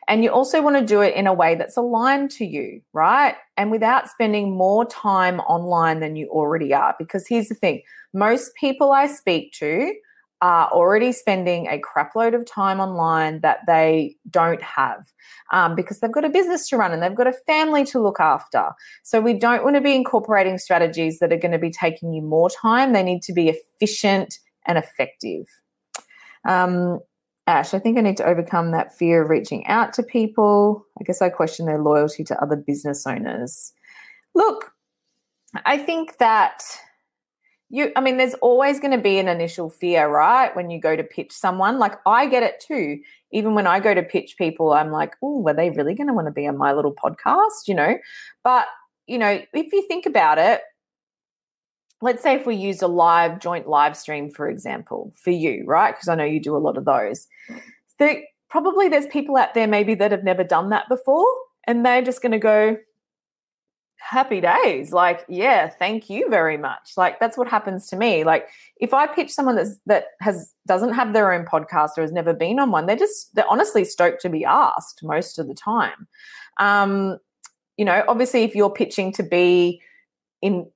And 0.08 0.24
you 0.24 0.30
also 0.30 0.61
want 0.61 0.76
to 0.76 0.84
do 0.84 1.02
it 1.02 1.14
in 1.14 1.26
a 1.26 1.32
way 1.32 1.54
that's 1.54 1.76
aligned 1.76 2.32
to 2.32 2.44
you, 2.44 2.80
right? 2.92 3.36
And 3.56 3.70
without 3.70 4.08
spending 4.08 4.56
more 4.56 4.84
time 4.84 5.38
online 5.40 6.00
than 6.00 6.16
you 6.16 6.28
already 6.28 6.74
are. 6.74 6.96
Because 6.98 7.28
here's 7.28 7.48
the 7.48 7.54
thing 7.54 7.82
most 8.12 8.54
people 8.54 8.90
I 8.90 9.06
speak 9.06 9.52
to 9.54 9.94
are 10.43 10.68
already 10.70 11.12
spending 11.12 11.66
a 11.66 11.80
crapload 11.80 12.34
of 12.34 12.47
time 12.47 12.80
online 12.80 13.41
that 13.41 13.59
they 13.66 14.16
don't 14.30 14.62
have 14.62 15.05
um, 15.53 15.74
because 15.74 16.01
they've 16.01 16.12
got 16.12 16.24
a 16.24 16.30
business 16.30 16.68
to 16.68 16.76
run 16.76 16.93
and 16.93 17.03
they've 17.03 17.14
got 17.14 17.26
a 17.26 17.32
family 17.47 17.84
to 17.84 18.03
look 18.03 18.20
after. 18.20 18.70
So 19.03 19.20
we 19.20 19.34
don't 19.34 19.64
want 19.64 19.76
to 19.76 19.82
be 19.82 19.95
incorporating 19.95 20.59
strategies 20.59 21.18
that 21.18 21.32
are 21.32 21.38
going 21.38 21.53
to 21.53 21.59
be 21.59 21.70
taking 21.70 22.14
you 22.14 22.22
more 22.22 22.49
time. 22.49 22.93
They 22.93 23.03
need 23.03 23.22
to 23.22 23.32
be 23.32 23.51
efficient 23.51 24.38
and 24.66 24.78
effective. 24.78 25.47
Um, 26.49 27.01
Ash, 27.47 27.74
I 27.74 27.78
think 27.78 27.99
I 27.99 28.03
need 28.03 28.16
to 28.18 28.26
overcome 28.26 28.70
that 28.70 28.97
fear 28.97 29.22
of 29.22 29.28
reaching 29.28 29.66
out 29.66 29.93
to 29.95 30.03
people. 30.03 30.86
I 31.01 31.05
guess 31.05 31.20
I 31.20 31.28
question 31.30 31.66
their 31.66 31.82
loyalty 31.82 32.22
to 32.24 32.43
other 32.43 32.57
business 32.57 33.07
owners. 33.07 33.72
Look, 34.34 34.72
I 35.66 35.76
think 35.78 36.18
that 36.18 36.62
you 37.71 37.93
i 37.97 38.01
mean 38.01 38.16
there's 38.16 38.35
always 38.35 38.81
going 38.81 38.91
to 38.91 38.99
be 38.99 39.18
an 39.18 39.29
initial 39.29 39.71
fear 39.71 40.09
right 40.09 40.55
when 40.55 40.71
you 40.71 40.81
go 40.81 40.97
to 40.97 41.05
pitch 41.05 41.33
someone. 41.33 41.79
Like 41.79 41.95
i 42.05 42.27
get 42.27 42.43
it 42.43 42.61
too. 42.61 42.99
Even 43.33 43.55
when 43.55 43.66
i 43.66 43.81
go 43.81 43.95
to 43.95 44.03
pitch 44.03 44.37
people 44.37 44.73
i'm 44.73 44.91
like 44.91 45.14
oh 45.23 45.47
are 45.47 45.55
they 45.55 45.71
really 45.71 45.95
going 45.95 46.09
to 46.09 46.12
want 46.12 46.27
to 46.27 46.33
be 46.33 46.47
on 46.47 46.59
my 46.59 46.73
little 46.73 46.95
podcast? 46.95 47.66
You 47.66 47.75
know? 47.75 47.97
But 48.45 48.66
you 49.07 49.18
know 49.18 49.41
if 49.55 49.73
you 49.73 49.87
think 49.89 50.05
about 50.05 50.39
it 50.39 50.61
let's 52.03 52.23
say 52.23 52.35
if 52.35 52.47
we 52.47 52.57
used 52.57 52.83
a 52.83 52.89
live 52.89 53.41
joint 53.41 53.68
live 53.68 53.97
stream 53.97 54.31
for 54.31 54.49
example 54.49 55.12
for 55.16 55.31
you 55.31 55.64
right? 55.66 55.95
Because 55.95 56.09
i 56.09 56.14
know 56.14 56.25
you 56.25 56.41
do 56.41 56.57
a 56.57 56.59
lot 56.59 56.77
of 56.77 56.85
those. 56.85 57.27
Probably 58.49 58.89
there's 58.89 59.07
people 59.07 59.37
out 59.37 59.55
there 59.55 59.68
maybe 59.68 59.95
that 59.95 60.11
have 60.11 60.25
never 60.25 60.43
done 60.43 60.71
that 60.71 60.89
before 60.89 61.29
and 61.68 61.87
they're 61.87 62.03
just 62.03 62.21
going 62.21 62.33
to 62.33 62.39
go 62.39 62.77
happy 64.01 64.40
days 64.40 64.92
like 64.92 65.24
yeah 65.28 65.68
thank 65.68 66.09
you 66.09 66.28
very 66.30 66.57
much. 66.57 66.92
Like 66.96 67.20
that's 67.20 67.36
what 67.36 67.48
happens 67.48 67.86
to 67.88 67.96
me. 67.96 68.24
Like 68.24 68.48
if 68.78 68.94
i 68.94 69.07
pitch 69.07 69.30
someone 69.30 69.57
that's 69.57 69.76
that 69.86 70.07
has 70.20 70.53
doesn't 70.66 70.94
have 70.94 71.12
their 71.12 71.32
own 71.32 71.44
podcast 71.44 71.90
or 71.98 72.03
has 72.03 72.12
never 72.12 72.32
been 72.32 72.59
on 72.59 72.70
one 72.70 72.86
they're 72.86 72.96
just 72.96 73.34
they're 73.34 73.51
honestly 73.51 73.84
stoked 73.84 74.22
to 74.22 74.28
be 74.28 74.44
asked 74.44 75.03
most 75.03 75.38
of 75.38 75.48
the 75.48 75.55
time. 75.55 76.09
Um 76.59 77.18
you 77.76 77.84
know 77.84 78.03
obviously 78.09 78.42
if 78.42 78.55
you're 78.55 78.70
pitching 78.70 79.12
to 79.12 79.22
be 79.22 79.80
in 80.40 80.66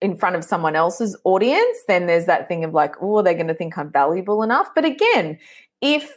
in 0.00 0.16
front 0.16 0.36
of 0.36 0.44
someone 0.44 0.76
else's 0.76 1.16
audience 1.24 1.78
then 1.88 2.06
there's 2.06 2.26
that 2.26 2.48
thing 2.48 2.64
of 2.64 2.72
like 2.72 2.94
oh 3.00 3.22
they're 3.22 3.34
going 3.34 3.48
to 3.48 3.54
think 3.54 3.76
i'm 3.76 3.90
valuable 3.90 4.42
enough. 4.42 4.68
But 4.74 4.84
again 4.84 5.38
if 5.80 6.16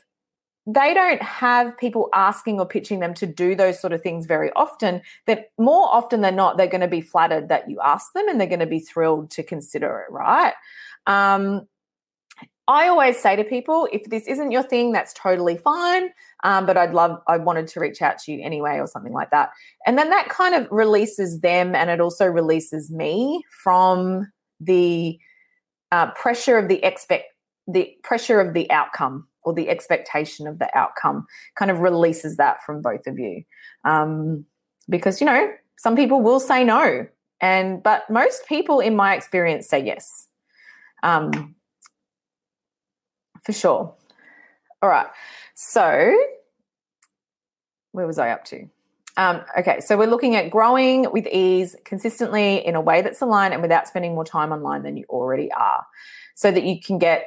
they 0.67 0.93
don't 0.93 1.21
have 1.21 1.77
people 1.77 2.09
asking 2.13 2.59
or 2.59 2.65
pitching 2.65 2.99
them 2.99 3.13
to 3.13 3.27
do 3.27 3.55
those 3.55 3.79
sort 3.79 3.93
of 3.93 4.01
things 4.01 4.25
very 4.25 4.51
often, 4.53 5.01
that 5.27 5.51
more 5.59 5.87
often 5.93 6.21
than 6.21 6.35
not, 6.35 6.57
they're 6.57 6.67
going 6.67 6.81
to 6.81 6.87
be 6.87 7.01
flattered 7.01 7.49
that 7.49 7.69
you 7.69 7.79
ask 7.83 8.13
them 8.13 8.27
and 8.27 8.39
they're 8.39 8.47
going 8.47 8.59
to 8.59 8.65
be 8.65 8.79
thrilled 8.79 9.29
to 9.31 9.43
consider 9.43 10.05
it, 10.07 10.11
right? 10.11 10.53
Um, 11.05 11.67
I 12.67 12.87
always 12.87 13.19
say 13.19 13.35
to 13.35 13.43
people, 13.43 13.87
if 13.93 14.05
this 14.05 14.27
isn't 14.27 14.51
your 14.51 14.63
thing, 14.63 14.91
that's 14.91 15.13
totally 15.13 15.55
fine. 15.55 16.09
Um, 16.43 16.65
but 16.65 16.77
I'd 16.77 16.95
love, 16.95 17.21
I 17.27 17.37
wanted 17.37 17.67
to 17.67 17.79
reach 17.79 18.01
out 18.01 18.17
to 18.19 18.31
you 18.31 18.43
anyway, 18.43 18.79
or 18.79 18.87
something 18.87 19.13
like 19.13 19.29
that. 19.29 19.51
And 19.85 19.99
then 19.99 20.09
that 20.09 20.29
kind 20.29 20.55
of 20.55 20.67
releases 20.71 21.41
them 21.41 21.75
and 21.75 21.91
it 21.91 22.01
also 22.01 22.25
releases 22.25 22.89
me 22.89 23.43
from 23.63 24.31
the 24.59 25.19
uh, 25.91 26.09
pressure 26.11 26.57
of 26.57 26.67
the 26.69 26.83
expect, 26.83 27.25
the 27.67 27.95
pressure 28.03 28.39
of 28.39 28.55
the 28.55 28.69
outcome 28.71 29.27
or 29.45 29.53
the 29.53 29.69
expectation 29.69 30.47
of 30.47 30.59
the 30.59 30.75
outcome 30.77 31.25
kind 31.55 31.71
of 31.71 31.79
releases 31.79 32.37
that 32.37 32.63
from 32.63 32.81
both 32.81 33.07
of 33.07 33.17
you. 33.17 33.43
Um, 33.85 34.45
because 34.89 35.19
you 35.19 35.25
know 35.25 35.51
some 35.77 35.95
people 35.95 36.21
will 36.21 36.39
say 36.39 36.63
no 36.63 37.07
and 37.41 37.81
but 37.81 38.09
most 38.09 38.47
people 38.47 38.79
in 38.79 38.95
my 38.95 39.15
experience 39.15 39.67
say 39.67 39.83
yes. 39.83 40.27
Um, 41.03 41.55
for 43.43 43.53
sure. 43.53 43.93
All 44.81 44.89
right. 44.89 45.07
So 45.53 46.15
where 47.91 48.05
was 48.05 48.19
i 48.19 48.29
up 48.29 48.43
to? 48.45 48.67
Um, 49.17 49.41
okay, 49.57 49.79
so 49.79 49.97
we're 49.97 50.09
looking 50.09 50.35
at 50.35 50.49
growing 50.49 51.09
with 51.13 51.25
ease 51.27 51.75
consistently 51.85 52.57
in 52.65 52.75
a 52.75 52.81
way 52.81 53.01
that's 53.01 53.21
aligned 53.21 53.53
and 53.53 53.61
without 53.61 53.87
spending 53.87 54.13
more 54.13 54.25
time 54.25 54.51
online 54.51 54.83
than 54.83 54.97
you 54.97 55.05
already 55.07 55.49
are, 55.53 55.85
so 56.35 56.51
that 56.51 56.63
you 56.63 56.81
can 56.81 56.97
get 56.97 57.25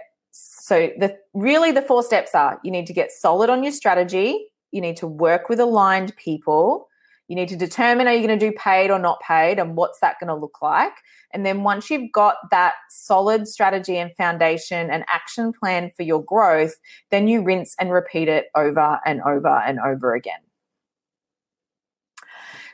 so 0.68 0.90
the 0.98 1.16
really 1.32 1.72
the 1.72 1.80
four 1.80 2.02
steps 2.02 2.34
are 2.34 2.60
you 2.62 2.70
need 2.70 2.86
to 2.88 2.92
get 2.92 3.10
solid 3.10 3.48
on 3.48 3.62
your 3.62 3.72
strategy, 3.72 4.48
you 4.70 4.82
need 4.82 4.98
to 4.98 5.06
work 5.06 5.48
with 5.48 5.60
aligned 5.60 6.14
people, 6.16 6.88
you 7.26 7.36
need 7.36 7.48
to 7.48 7.56
determine 7.56 8.06
are 8.06 8.12
you 8.12 8.26
going 8.26 8.38
to 8.38 8.50
do 8.50 8.52
paid 8.52 8.90
or 8.90 8.98
not 8.98 9.18
paid 9.26 9.58
and 9.58 9.76
what's 9.76 10.00
that 10.00 10.16
going 10.20 10.28
to 10.28 10.34
look 10.34 10.60
like? 10.60 10.92
And 11.32 11.46
then 11.46 11.62
once 11.62 11.88
you've 11.88 12.12
got 12.12 12.36
that 12.50 12.74
solid 12.90 13.48
strategy 13.48 13.96
and 13.96 14.14
foundation 14.16 14.90
and 14.90 15.06
action 15.08 15.54
plan 15.54 15.90
for 15.96 16.02
your 16.02 16.22
growth, 16.22 16.74
then 17.10 17.28
you 17.28 17.42
rinse 17.42 17.74
and 17.80 17.90
repeat 17.90 18.28
it 18.28 18.48
over 18.54 19.00
and 19.06 19.22
over 19.22 19.62
and 19.66 19.78
over 19.80 20.14
again. 20.14 20.40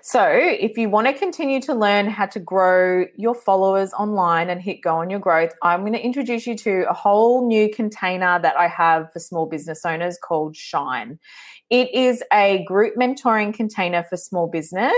So, 0.06 0.22
if 0.30 0.76
you 0.76 0.90
want 0.90 1.06
to 1.06 1.14
continue 1.14 1.62
to 1.62 1.72
learn 1.72 2.08
how 2.08 2.26
to 2.26 2.38
grow 2.38 3.06
your 3.16 3.34
followers 3.34 3.94
online 3.94 4.50
and 4.50 4.60
hit 4.60 4.82
go 4.82 4.96
on 4.96 5.08
your 5.08 5.18
growth, 5.18 5.54
I'm 5.62 5.80
going 5.80 5.94
to 5.94 5.98
introduce 6.04 6.46
you 6.46 6.54
to 6.58 6.84
a 6.90 6.92
whole 6.92 7.48
new 7.48 7.70
container 7.70 8.38
that 8.38 8.54
I 8.54 8.68
have 8.68 9.10
for 9.14 9.18
small 9.18 9.46
business 9.46 9.82
owners 9.82 10.18
called 10.22 10.56
Shine. 10.56 11.18
It 11.70 11.88
is 11.94 12.22
a 12.34 12.62
group 12.66 12.96
mentoring 12.96 13.54
container 13.54 14.04
for 14.04 14.18
small 14.18 14.46
business 14.46 14.92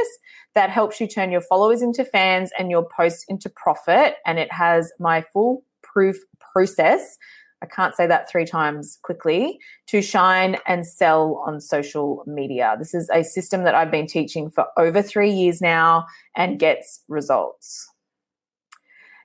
that 0.57 0.70
helps 0.70 1.00
you 1.00 1.07
turn 1.07 1.30
your 1.30 1.40
followers 1.40 1.82
into 1.82 2.04
fans 2.04 2.50
and 2.59 2.68
your 2.68 2.84
posts 2.84 3.24
into 3.28 3.48
profit. 3.48 4.16
And 4.26 4.40
it 4.40 4.52
has 4.52 4.92
my 4.98 5.24
full 5.32 5.62
proof 5.84 6.16
process 6.40 7.16
I 7.62 7.66
can't 7.66 7.94
say 7.94 8.07
that 8.07 8.28
three 8.28 8.44
times 8.44 8.98
quickly, 9.02 9.59
to 9.86 10.02
shine 10.02 10.57
and 10.66 10.86
sell 10.86 11.42
on 11.46 11.61
social 11.61 12.22
media. 12.26 12.76
This 12.78 12.94
is 12.94 13.09
a 13.11 13.24
system 13.24 13.64
that 13.64 13.74
I've 13.74 13.90
been 13.90 14.07
teaching 14.07 14.50
for 14.50 14.66
over 14.76 15.02
three 15.02 15.30
years 15.30 15.61
now 15.61 16.07
and 16.34 16.59
gets 16.59 17.02
results. 17.09 17.88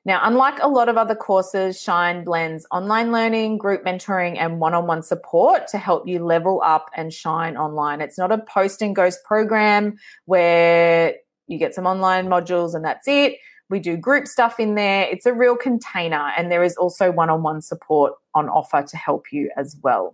Now, 0.04 0.20
unlike 0.24 0.58
a 0.62 0.68
lot 0.68 0.90
of 0.90 0.98
other 0.98 1.14
courses, 1.14 1.80
Shine 1.80 2.24
blends 2.24 2.66
online 2.72 3.12
learning, 3.12 3.60
group 3.60 3.86
mentoring, 3.86 4.36
and 4.40 4.60
one 4.60 4.74
on 4.74 4.88
one 4.88 5.04
support 5.04 5.68
to 5.68 5.78
help 5.78 6.08
you 6.08 6.26
level 6.26 6.60
up 6.66 6.90
and 6.96 7.14
shine 7.14 7.56
online. 7.56 8.02
It's 8.02 8.18
not 8.18 8.32
a 8.32 8.40
post 8.40 8.82
and 8.82 8.96
ghost 8.96 9.20
program 9.24 9.98
where 10.26 11.16
you 11.46 11.60
get 11.60 11.76
some 11.76 11.86
online 11.86 12.28
modules 12.28 12.74
and 12.74 12.84
that's 12.84 13.08
it. 13.08 13.36
We 13.72 13.80
do 13.80 13.98
group 13.98 14.28
stuff 14.28 14.60
in 14.60 14.76
there. 14.76 15.08
It's 15.10 15.26
a 15.26 15.34
real 15.34 15.56
container, 15.56 16.32
and 16.38 16.52
there 16.52 16.62
is 16.62 16.76
also 16.76 17.10
one 17.12 17.30
on 17.30 17.42
one 17.42 17.62
support 17.62 18.14
on 18.36 18.50
offer 18.50 18.84
to 18.84 18.98
help 18.98 19.32
you 19.32 19.50
as 19.58 19.78
well. 19.82 20.14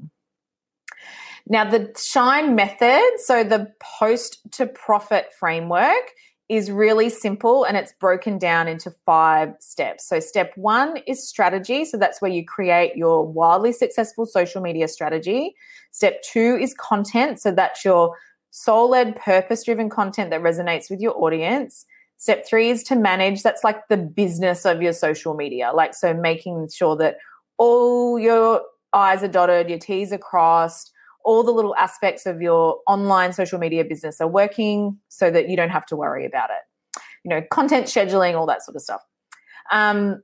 Now, 1.50 1.70
the 1.70 1.92
Shine 1.98 2.56
method, 2.56 3.04
so 3.18 3.44
the 3.44 3.72
post 3.80 4.40
to 4.54 4.68
profit 4.68 5.34
framework, 5.38 6.12
is 6.50 6.72
really 6.72 7.10
simple 7.10 7.66
and 7.66 7.76
it's 7.76 7.92
broken 8.00 8.38
down 8.38 8.70
into 8.70 8.92
five 9.06 9.54
steps. 9.60 10.08
So, 10.08 10.20
step 10.20 10.54
one 10.56 10.98
is 11.08 11.28
strategy. 11.28 11.84
So, 11.84 11.98
that's 11.98 12.22
where 12.22 12.32
you 12.32 12.46
create 12.46 12.96
your 12.96 13.26
wildly 13.26 13.74
successful 13.74 14.26
social 14.26 14.62
media 14.62 14.88
strategy. 14.88 15.56
Step 15.92 16.22
two 16.22 16.58
is 16.62 16.74
content. 16.76 17.42
So, 17.42 17.52
that's 17.52 17.84
your 17.84 18.16
soul 18.52 18.92
led, 18.92 19.16
purpose 19.16 19.64
driven 19.64 19.90
content 19.90 20.30
that 20.30 20.42
resonates 20.42 20.90
with 20.90 21.00
your 21.00 21.18
audience. 21.22 21.86
Step 22.18 22.46
three 22.48 22.70
is 22.70 22.84
to 22.84 22.96
manage. 22.96 23.44
That's 23.44 23.64
like 23.64 23.88
the 23.90 23.98
business 23.98 24.66
of 24.66 24.82
your 24.82 24.94
social 24.94 25.36
media. 25.36 25.72
Like, 25.74 25.94
so 25.94 26.14
making 26.14 26.70
sure 26.70 26.96
that 26.98 27.18
all 27.58 28.18
your 28.18 28.62
I's 28.94 29.24
are 29.24 29.28
dotted, 29.28 29.70
your 29.70 29.80
T's 29.80 30.12
are 30.12 30.18
crossed, 30.18 30.92
all 31.24 31.44
the 31.44 31.52
little 31.52 31.76
aspects 31.76 32.26
of 32.26 32.42
your 32.42 32.80
online 32.88 33.34
social 33.34 33.60
media 33.60 33.84
business 33.84 34.22
are 34.22 34.28
working 34.28 34.98
so 35.10 35.30
that 35.30 35.50
you 35.50 35.58
don't 35.58 35.70
have 35.70 35.86
to 35.88 35.96
worry 35.96 36.26
about 36.26 36.50
it. 36.50 37.02
You 37.24 37.30
know, 37.30 37.42
content 37.52 37.88
scheduling, 37.88 38.36
all 38.36 38.46
that 38.46 38.64
sort 38.64 38.76
of 38.76 38.82
stuff. 38.82 39.02
Um, 39.72 40.24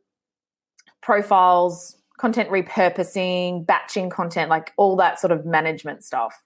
profiles, 1.01 1.97
content 2.17 2.49
repurposing, 2.49 3.65
batching 3.65 4.09
content, 4.09 4.49
like 4.49 4.71
all 4.77 4.95
that 4.95 5.19
sort 5.19 5.31
of 5.31 5.45
management 5.45 6.03
stuff. 6.03 6.41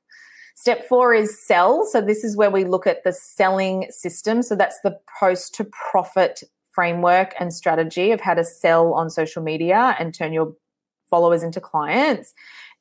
Step 0.58 0.88
four 0.89 1.14
is 1.14 1.39
sell. 1.39 1.86
So, 1.86 2.01
this 2.01 2.24
is 2.24 2.36
where 2.36 2.49
we 2.49 2.66
look 2.66 2.88
at 2.88 3.03
the 3.03 3.14
selling 3.14 3.86
system. 3.91 4.41
So, 4.41 4.55
that's 4.55 4.80
the 4.82 4.97
post 5.20 5.53
to 5.55 5.66
profit 5.91 6.41
framework 6.72 7.36
and 7.39 7.53
strategy 7.53 8.12
of 8.12 8.22
how 8.22 8.34
to 8.34 8.43
sell 8.43 8.95
on 8.95 9.12
social 9.12 9.43
media 9.43 9.95
and 9.99 10.16
turn 10.16 10.34
your 10.34 10.55
followers 11.12 11.43
into 11.43 11.62
clients. 11.62 12.34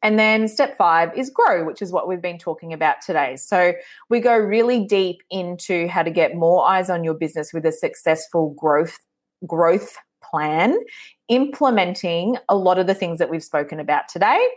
And 0.02 0.18
then 0.18 0.48
step 0.48 0.78
five 0.78 1.10
is 1.14 1.28
grow, 1.28 1.66
which 1.66 1.82
is 1.82 1.92
what 1.92 2.08
we've 2.08 2.22
been 2.22 2.38
talking 2.38 2.72
about 2.72 3.02
today. 3.04 3.36
So 3.36 3.74
we 4.08 4.20
go 4.20 4.34
really 4.34 4.86
deep 4.86 5.22
into 5.30 5.86
how 5.88 6.02
to 6.02 6.10
get 6.10 6.34
more 6.34 6.66
eyes 6.66 6.88
on 6.88 7.04
your 7.04 7.14
business 7.14 7.52
with 7.52 7.66
a 7.66 7.72
successful 7.72 8.54
growth 8.58 8.98
growth 9.46 9.96
plan, 10.22 10.78
implementing 11.28 12.38
a 12.48 12.56
lot 12.56 12.78
of 12.78 12.86
the 12.86 12.94
things 12.94 13.18
that 13.18 13.28
we've 13.28 13.44
spoken 13.44 13.80
about 13.80 14.08
today, 14.08 14.48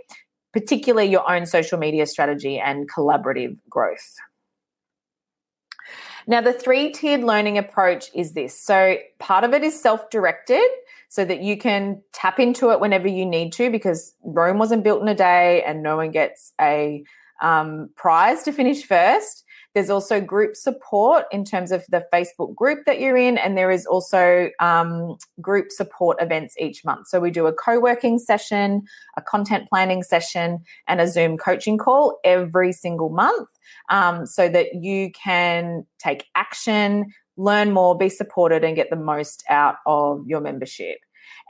particularly 0.53 1.09
your 1.09 1.29
own 1.29 1.45
social 1.45 1.77
media 1.77 2.05
strategy 2.05 2.59
and 2.59 2.89
collaborative 2.89 3.57
growth. 3.69 4.15
Now, 6.27 6.41
the 6.41 6.53
three 6.53 6.91
tiered 6.91 7.23
learning 7.23 7.57
approach 7.57 8.11
is 8.13 8.33
this. 8.33 8.59
So, 8.59 8.97
part 9.17 9.43
of 9.43 9.53
it 9.53 9.63
is 9.63 9.79
self 9.79 10.09
directed 10.09 10.67
so 11.07 11.25
that 11.25 11.41
you 11.41 11.57
can 11.57 12.01
tap 12.13 12.39
into 12.39 12.69
it 12.71 12.79
whenever 12.79 13.07
you 13.07 13.25
need 13.25 13.51
to 13.53 13.71
because 13.71 14.13
Rome 14.23 14.59
wasn't 14.59 14.83
built 14.83 15.01
in 15.01 15.07
a 15.07 15.15
day 15.15 15.63
and 15.63 15.81
no 15.81 15.95
one 15.95 16.11
gets 16.11 16.53
a 16.61 17.03
um, 17.41 17.89
prize 17.95 18.43
to 18.43 18.51
finish 18.51 18.85
first. 18.85 19.43
There's 19.75 19.89
also 19.89 20.19
group 20.19 20.55
support 20.55 21.25
in 21.31 21.45
terms 21.45 21.71
of 21.71 21.85
the 21.89 22.03
Facebook 22.11 22.55
group 22.55 22.85
that 22.85 22.99
you're 22.99 23.17
in, 23.17 23.37
and 23.37 23.57
there 23.57 23.69
is 23.71 23.85
also 23.85 24.49
um, 24.59 25.17
group 25.41 25.71
support 25.71 26.17
events 26.19 26.55
each 26.57 26.83
month. 26.83 27.07
So 27.07 27.19
we 27.19 27.29
do 27.29 27.45
a 27.45 27.53
co 27.53 27.79
working 27.79 28.17
session, 28.17 28.83
a 29.15 29.21
content 29.21 29.69
planning 29.69 30.03
session, 30.03 30.59
and 30.87 30.99
a 30.99 31.07
Zoom 31.07 31.37
coaching 31.37 31.77
call 31.77 32.19
every 32.23 32.73
single 32.73 33.09
month 33.09 33.49
um, 33.89 34.25
so 34.25 34.49
that 34.49 34.75
you 34.81 35.11
can 35.11 35.85
take 35.99 36.25
action, 36.35 37.13
learn 37.37 37.71
more, 37.71 37.97
be 37.97 38.09
supported, 38.09 38.63
and 38.63 38.75
get 38.75 38.89
the 38.89 38.95
most 38.95 39.43
out 39.49 39.75
of 39.85 40.25
your 40.27 40.41
membership. 40.41 40.97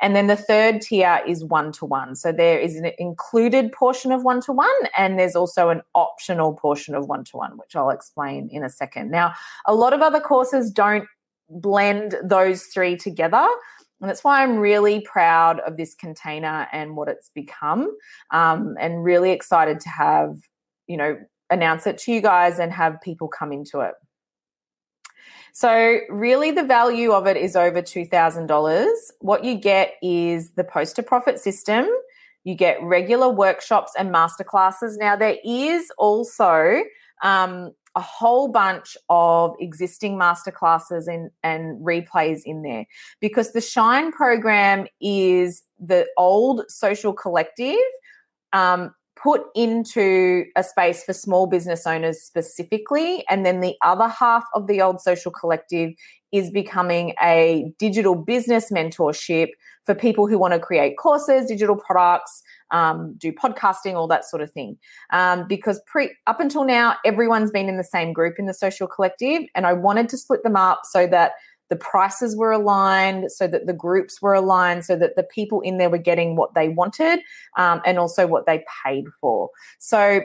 And 0.02 0.16
then 0.16 0.28
the 0.28 0.36
third 0.36 0.82
tier 0.82 1.22
is 1.28 1.44
one 1.44 1.72
to 1.74 1.86
one. 1.86 2.16
So 2.16 2.32
there 2.32 2.60
is 2.60 2.76
an 2.76 2.92
included 2.98 3.72
portion 3.72 4.12
of 4.12 4.24
one 4.24 4.42
to 4.42 4.54
one, 4.54 4.70
and 4.98 5.20
there's 5.20 5.36
also 5.36 5.70
an 5.70 5.82
optional 5.94 6.54
portion 6.54 6.96
of 6.96 7.08
one 7.08 7.24
to 7.26 7.38
one, 7.38 7.58
which 7.58 7.76
I'll 7.76 7.90
explain 7.90 8.50
in 8.52 8.64
a 8.64 8.70
second. 8.70 9.12
Now, 9.12 9.34
a 9.66 9.76
lot 9.76 9.94
of 9.94 10.02
other 10.02 10.20
courses 10.20 10.72
don't 10.72 11.06
blend 11.50 12.16
those 12.24 12.64
three 12.66 12.96
together. 12.96 13.48
And 14.02 14.10
that's 14.10 14.24
why 14.24 14.44
I'm 14.44 14.58
really 14.58 15.02
proud 15.02 15.60
of 15.62 15.76
this 15.76 15.94
container 15.94 16.68
and 16.72 16.96
what 16.96 17.10
it's 17.10 17.30
become, 17.36 17.94
um, 18.32 18.78
and 18.80 19.04
really 19.04 19.32
excited 19.32 19.82
to 19.82 19.90
have, 19.90 20.38
you 20.88 20.96
know, 20.96 21.18
announce 21.50 21.86
it 21.86 21.98
to 21.98 22.14
you 22.14 22.22
guys 22.22 22.60
and 22.60 22.72
have 22.72 23.02
people 23.02 23.28
come 23.28 23.52
into 23.52 23.82
it. 23.82 23.96
So, 25.54 26.00
really, 26.10 26.52
the 26.52 26.64
value 26.64 27.12
of 27.12 27.28
it 27.28 27.38
is 27.38 27.56
over 27.56 27.82
$2,000. 27.82 28.88
What 29.20 29.44
you 29.44 29.56
get 29.56 29.94
is 30.02 30.52
the 30.52 30.64
post 30.64 30.96
to 30.98 31.04
profit 31.04 31.40
system. 31.40 31.88
You 32.44 32.56
get 32.56 32.82
regular 32.82 33.30
workshops 33.30 33.94
and 33.98 34.14
masterclasses. 34.14 34.98
Now, 34.98 35.16
there 35.16 35.38
is 35.44 35.92
also 35.98 36.82
um, 37.22 37.72
a 37.96 38.02
whole 38.02 38.48
bunch 38.48 38.96
of 39.10 39.56
existing 39.60 40.18
masterclasses 40.18 41.08
and, 41.08 41.32
and 41.44 41.84
replays 41.86 42.42
in 42.46 42.62
there 42.62 42.86
because 43.20 43.52
the 43.52 43.62
Shine 43.62 44.12
program 44.12 44.88
is 45.02 45.64
the 45.80 46.08
old 46.18 46.64
social 46.70 47.14
collective 47.14 47.76
um, 48.54 48.94
put 49.22 49.42
into 49.56 50.46
a 50.56 50.64
space 50.64 51.04
for 51.04 51.14
small 51.14 51.48
business 51.48 51.86
owners 51.86 52.22
specifically. 52.22 53.26
And 53.30 53.46
then 53.46 53.60
the 53.60 53.76
other 53.82 54.08
half 54.08 54.46
of 54.56 54.68
the 54.68 54.82
old 54.82 55.02
social 55.02 55.32
collective 55.32 55.92
is 56.32 56.50
becoming 56.52 57.14
a 57.22 57.72
digital 57.80 58.16
business 58.16 58.72
mentorship 58.72 59.50
for 59.86 59.96
people 59.96 60.28
who 60.28 60.38
want 60.38 60.54
to 60.54 60.60
create 60.60 60.98
courses, 60.98 61.48
digital 61.48 61.76
products, 61.76 62.44
um, 62.72 63.16
do 63.18 63.32
podcasting, 63.32 63.96
all 63.96 64.08
that 64.08 64.24
sort 64.24 64.44
of 64.44 64.52
thing. 64.52 64.78
Um, 65.12 65.48
because 65.48 65.82
pre 65.88 66.16
up 66.28 66.40
until 66.40 66.64
now, 66.64 66.96
everyone's 67.04 67.52
been 67.52 67.68
in 67.68 67.78
the 67.78 67.84
same 67.84 68.14
group 68.14 68.36
in 68.38 68.46
the 68.46 68.54
social 68.54 68.88
collective, 68.88 69.44
and 69.56 69.66
I 69.66 69.74
wanted 69.74 70.08
to 70.10 70.18
split 70.18 70.44
them 70.44 70.56
up 70.56 70.82
so 70.84 71.08
that 71.08 71.32
the 71.70 71.76
prices 71.76 72.36
were 72.36 72.52
aligned 72.52 73.32
so 73.32 73.48
that 73.48 73.68
the 73.68 73.74
groups 73.74 74.22
were 74.22 74.34
aligned 74.34 74.86
so 74.86 74.96
that 74.96 75.16
the 75.16 75.24
people 75.24 75.62
in 75.62 75.78
there 75.78 75.90
were 75.90 75.98
getting 75.98 76.36
what 76.36 76.54
they 76.54 76.70
wanted 76.70 77.20
um, 77.58 77.82
and 77.86 77.98
also 77.98 78.28
what 78.28 78.46
they 78.46 78.64
paid 78.84 79.06
for 79.22 79.50
so 79.80 80.22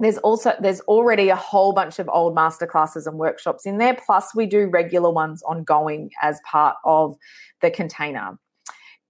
there's 0.00 0.18
also 0.18 0.52
there's 0.60 0.80
already 0.82 1.28
a 1.28 1.36
whole 1.36 1.72
bunch 1.72 1.98
of 1.98 2.08
old 2.12 2.34
masterclasses 2.34 3.06
and 3.06 3.18
workshops 3.18 3.66
in 3.66 3.78
there 3.78 3.96
plus 4.06 4.34
we 4.34 4.46
do 4.46 4.66
regular 4.68 5.10
ones 5.10 5.42
ongoing 5.44 6.10
as 6.22 6.40
part 6.50 6.76
of 6.84 7.16
the 7.60 7.70
container 7.70 8.38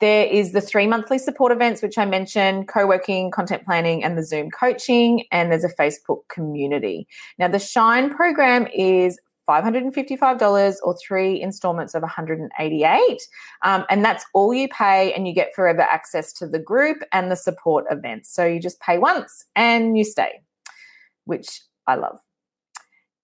there 0.03 0.27
is 0.27 0.51
the 0.51 0.61
three 0.61 0.89
monthly 0.89 1.17
support 1.17 1.53
events, 1.53 1.81
which 1.81 1.97
I 1.97 2.05
mentioned 2.05 2.67
co 2.67 2.89
working, 2.89 3.31
content 3.31 3.65
planning, 3.65 4.03
and 4.03 4.19
the 4.19 4.25
Zoom 4.25 4.51
coaching. 4.51 5.27
And 5.31 5.53
there's 5.53 5.63
a 5.63 5.73
Facebook 5.73 6.23
community. 6.29 7.07
Now, 7.39 7.47
the 7.47 7.61
Shine 7.61 8.13
program 8.13 8.67
is 8.75 9.21
$555 9.61 10.77
or 10.83 10.97
three 10.97 11.41
installments 11.41 11.95
of 11.95 12.03
188 12.03 13.23
um, 13.63 13.85
and 13.91 14.05
that's 14.05 14.25
all 14.35 14.55
you 14.55 14.69
pay 14.69 15.13
and 15.13 15.27
you 15.27 15.35
get 15.35 15.55
forever 15.55 15.83
access 15.83 16.33
to 16.33 16.47
the 16.47 16.59
group 16.59 16.99
and 17.13 17.31
the 17.31 17.37
support 17.37 17.85
events. 17.91 18.33
So 18.33 18.47
you 18.47 18.61
just 18.61 18.81
pay 18.81 18.99
once 18.99 19.45
and 19.55 19.99
you 19.99 20.05
stay 20.05 20.43
which 21.25 21.61
i 21.87 21.95
love. 21.95 22.19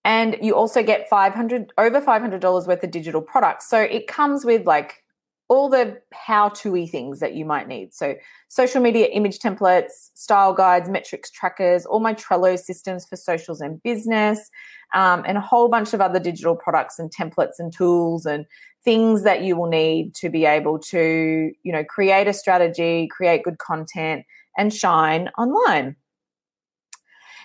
And 0.05 0.37
you 0.41 0.55
also 0.55 0.83
get 0.83 1.09
500 1.09 1.73
over 1.77 2.01
$500 2.01 2.67
worth 2.67 2.83
of 2.83 2.91
digital 2.91 3.21
products. 3.21 3.69
So 3.69 3.79
it 3.79 4.07
comes 4.07 4.45
with 4.45 4.67
like 4.67 5.05
all 5.49 5.69
the 5.71 5.99
how 6.13 6.51
to 6.51 6.87
things 6.87 7.21
that 7.21 7.35
you 7.35 7.45
might 7.45 7.67
need. 7.67 7.95
So, 7.95 8.15
social 8.49 8.83
media 8.83 9.07
image 9.07 9.39
templates, 9.39 10.11
style 10.15 10.53
guides, 10.53 10.89
metrics 10.89 11.31
trackers, 11.31 11.87
all 11.87 12.01
my 12.01 12.15
Trello 12.15 12.59
systems 12.59 13.07
for 13.07 13.17
socials 13.17 13.61
and 13.61 13.83
business, 13.83 14.51
um, 14.95 15.25
and 15.27 15.39
a 15.39 15.41
whole 15.41 15.69
bunch 15.69 15.95
of 15.95 16.01
other 16.01 16.21
digital 16.21 16.55
products 16.55 16.99
and 16.99 17.11
templates 17.11 17.59
and 17.59 17.73
tools 17.73 18.27
and 18.27 18.45
things 18.85 19.23
that 19.25 19.43
you 19.43 19.57
will 19.57 19.69
need 19.69 20.15
to 20.15 20.29
be 20.29 20.45
able 20.45 20.79
to, 20.79 21.53
you 21.63 21.73
know, 21.73 21.85
create 21.85 22.29
a 22.29 22.33
strategy, 22.33 23.09
create 23.11 23.43
good 23.43 23.59
content, 23.59 24.25
and 24.57 24.73
shine 24.73 25.29
online. 25.39 25.97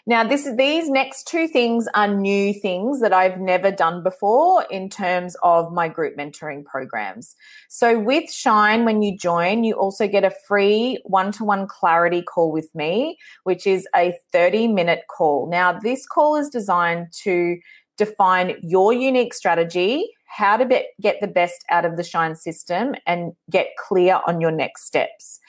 Now, 0.05 0.25
this 0.25 0.45
is 0.45 0.57
these 0.57 0.89
next 0.89 1.29
two 1.29 1.47
things 1.47 1.87
are 1.95 2.09
new 2.09 2.53
things 2.53 2.99
that 2.99 3.13
I've 3.13 3.39
never 3.39 3.71
done 3.71 4.03
before 4.03 4.65
in 4.69 4.89
terms 4.89 5.37
of 5.43 5.71
my 5.71 5.87
group 5.87 6.17
mentoring 6.17 6.65
programs. 6.65 7.37
So 7.69 7.97
with 7.97 8.29
Shine, 8.29 8.83
when 8.83 9.01
you 9.01 9.17
join, 9.17 9.63
you 9.63 9.75
also 9.75 10.09
get 10.09 10.25
a 10.25 10.33
free 10.45 11.01
one-to-one 11.05 11.67
clarity 11.67 12.21
call 12.21 12.51
with 12.51 12.67
me, 12.75 13.17
which 13.45 13.65
is 13.65 13.87
a 13.95 14.13
30-minute 14.33 15.03
call. 15.09 15.47
Now, 15.49 15.79
this 15.79 16.05
call 16.05 16.35
is 16.35 16.49
designed 16.49 17.13
to 17.23 17.57
define 17.97 18.57
your 18.61 18.91
unique 18.91 19.33
strategy, 19.33 20.05
how 20.25 20.57
to 20.57 20.65
be, 20.65 20.83
get 20.99 21.21
the 21.21 21.27
best 21.27 21.63
out 21.69 21.85
of 21.85 21.95
the 21.95 22.03
Shine 22.03 22.35
system 22.35 22.93
and 23.07 23.31
get 23.49 23.67
clear 23.87 24.19
on 24.27 24.41
your 24.41 24.51
next 24.51 24.85
steps. 24.85 25.39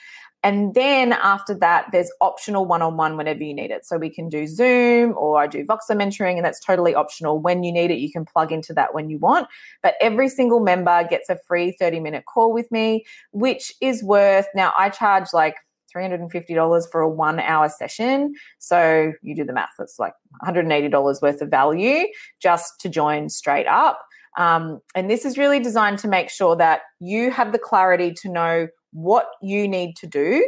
And 0.45 0.75
then 0.75 1.11
after 1.11 1.55
that, 1.55 1.87
there's 1.91 2.11
optional 2.21 2.67
one 2.67 2.83
on 2.83 2.97
one 2.97 3.17
whenever 3.17 3.43
you 3.43 3.51
need 3.51 3.71
it. 3.71 3.83
So 3.83 3.97
we 3.97 4.11
can 4.11 4.29
do 4.29 4.45
Zoom 4.45 5.15
or 5.17 5.41
I 5.41 5.47
do 5.47 5.65
Voxer 5.65 5.99
mentoring, 5.99 6.35
and 6.35 6.45
that's 6.45 6.59
totally 6.59 6.93
optional. 6.93 7.39
When 7.39 7.63
you 7.63 7.71
need 7.71 7.89
it, 7.89 7.97
you 7.97 8.11
can 8.11 8.25
plug 8.25 8.51
into 8.51 8.71
that 8.75 8.93
when 8.93 9.09
you 9.09 9.17
want. 9.17 9.47
But 9.81 9.95
every 9.99 10.29
single 10.29 10.59
member 10.59 11.03
gets 11.09 11.31
a 11.31 11.39
free 11.47 11.71
30 11.71 11.99
minute 11.99 12.25
call 12.31 12.53
with 12.53 12.71
me, 12.71 13.05
which 13.31 13.73
is 13.81 14.03
worth 14.03 14.45
now, 14.53 14.71
I 14.77 14.89
charge 14.89 15.29
like 15.33 15.55
$350 15.95 16.91
for 16.91 17.01
a 17.01 17.09
one 17.09 17.39
hour 17.39 17.67
session. 17.67 18.35
So 18.59 19.13
you 19.23 19.35
do 19.35 19.45
the 19.45 19.53
math, 19.53 19.69
it's 19.79 19.97
like 19.97 20.13
$180 20.43 21.21
worth 21.23 21.41
of 21.41 21.49
value 21.49 22.05
just 22.39 22.79
to 22.81 22.89
join 22.89 23.29
straight 23.29 23.65
up. 23.65 23.99
Um, 24.37 24.81
and 24.93 25.09
this 25.09 25.25
is 25.25 25.39
really 25.39 25.59
designed 25.59 25.97
to 25.99 26.07
make 26.07 26.29
sure 26.29 26.55
that 26.57 26.81
you 26.99 27.31
have 27.31 27.51
the 27.51 27.57
clarity 27.57 28.13
to 28.21 28.29
know 28.29 28.67
what 28.95 29.27
you 29.41 29.67
need 29.67 29.95
to 29.97 30.07
do 30.07 30.47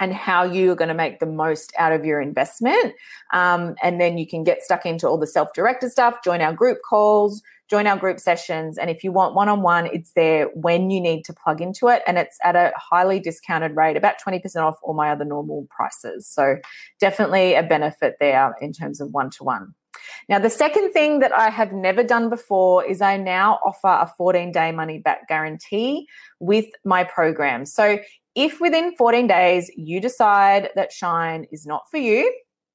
and 0.00 0.14
how 0.14 0.42
you 0.42 0.72
are 0.72 0.76
going 0.76 0.88
to 0.88 0.94
make 0.94 1.20
the 1.20 1.26
most 1.26 1.72
out 1.78 1.92
of 1.92 2.04
your 2.04 2.20
investment. 2.20 2.94
Um, 3.32 3.76
and 3.82 4.00
then 4.00 4.18
you 4.18 4.26
can 4.26 4.42
get 4.42 4.62
stuck 4.62 4.86
into 4.86 5.06
all 5.06 5.18
the 5.18 5.26
self 5.26 5.52
directed 5.52 5.90
stuff, 5.90 6.24
join 6.24 6.40
our 6.40 6.54
group 6.54 6.78
calls, 6.88 7.42
join 7.68 7.86
our 7.86 7.96
group 7.96 8.18
sessions. 8.18 8.78
And 8.78 8.90
if 8.90 9.04
you 9.04 9.12
want 9.12 9.34
one 9.34 9.48
on 9.48 9.62
one, 9.62 9.86
it's 9.86 10.12
there 10.14 10.46
when 10.54 10.90
you 10.90 11.00
need 11.00 11.24
to 11.26 11.32
plug 11.32 11.60
into 11.60 11.88
it. 11.88 12.02
And 12.06 12.18
it's 12.18 12.38
at 12.42 12.56
a 12.56 12.72
highly 12.76 13.20
discounted 13.20 13.76
rate, 13.76 13.96
about 13.96 14.16
20% 14.26 14.42
off 14.56 14.78
all 14.82 14.94
my 14.94 15.10
other 15.10 15.24
normal 15.24 15.68
prices. 15.70 16.26
So 16.26 16.56
definitely 16.98 17.54
a 17.54 17.62
benefit 17.62 18.16
there 18.18 18.56
in 18.60 18.72
terms 18.72 19.00
of 19.00 19.12
one 19.12 19.30
to 19.30 19.44
one. 19.44 19.74
Now, 20.28 20.38
the 20.38 20.50
second 20.50 20.92
thing 20.92 21.18
that 21.20 21.32
I 21.32 21.50
have 21.50 21.72
never 21.72 22.02
done 22.02 22.28
before 22.28 22.84
is 22.84 23.00
I 23.00 23.16
now 23.16 23.58
offer 23.64 23.88
a 23.88 24.12
14 24.16 24.52
day 24.52 24.72
money 24.72 24.98
back 24.98 25.28
guarantee 25.28 26.06
with 26.38 26.66
my 26.84 27.04
program. 27.04 27.66
So, 27.66 27.98
if 28.36 28.60
within 28.60 28.94
14 28.96 29.26
days 29.26 29.70
you 29.76 30.00
decide 30.00 30.70
that 30.76 30.92
Shine 30.92 31.46
is 31.50 31.66
not 31.66 31.90
for 31.90 31.98
you, 31.98 32.32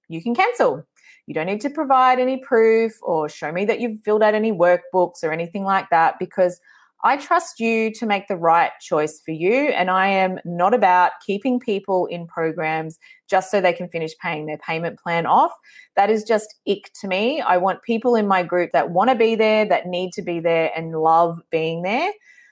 you 0.10 0.22
can 0.22 0.36
cancel. 0.36 0.86
You 1.28 1.34
don't 1.34 1.48
need 1.48 1.62
to 1.62 1.70
provide 1.70 2.20
any 2.20 2.38
proof 2.38 2.94
or 3.02 3.30
show 3.30 3.52
me 3.52 3.66
that 3.66 3.80
you've 3.80 4.02
filled 4.02 4.22
out 4.22 4.36
any 4.36 4.52
workbooks 4.52 5.24
or 5.24 5.32
anything 5.32 5.64
like 5.64 5.90
that 5.90 6.20
because 6.20 6.60
I 7.04 7.18
trust 7.18 7.60
you 7.60 7.92
to 7.94 8.06
make 8.06 8.28
the 8.28 8.36
right 8.36 8.72
choice 8.82 9.22
for 9.24 9.32
you. 9.32 9.68
And 9.70 9.92
I 9.92 10.08
am 10.08 10.40
not 10.44 10.74
about 10.74 11.12
keeping 11.26 11.60
people 11.60 12.08
in 12.08 12.26
programs 12.26 12.98
just 13.30 13.52
so 13.52 13.62
they 13.62 13.74
can 13.74 13.90
finish 13.90 14.14
paying 14.22 14.46
their 14.46 14.58
payment 14.58 15.00
plan 15.00 15.26
off. 15.26 15.52
That 15.96 16.10
is 16.10 16.24
just 16.24 16.56
ick 16.68 16.92
to 17.02 17.08
me. 17.08 17.42
I 17.42 17.58
want 17.58 17.84
people 17.84 18.16
in 18.16 18.28
my 18.28 18.44
group 18.44 18.72
that 18.72 18.92
want 18.92 19.10
to 19.12 19.16
be 19.16 19.36
there, 19.36 19.66
that 19.66 19.88
need 19.88 20.14
to 20.14 20.22
be 20.22 20.40
there, 20.40 20.72
and 20.76 21.00
love 21.00 21.40
being 21.52 21.84
there. 21.84 22.12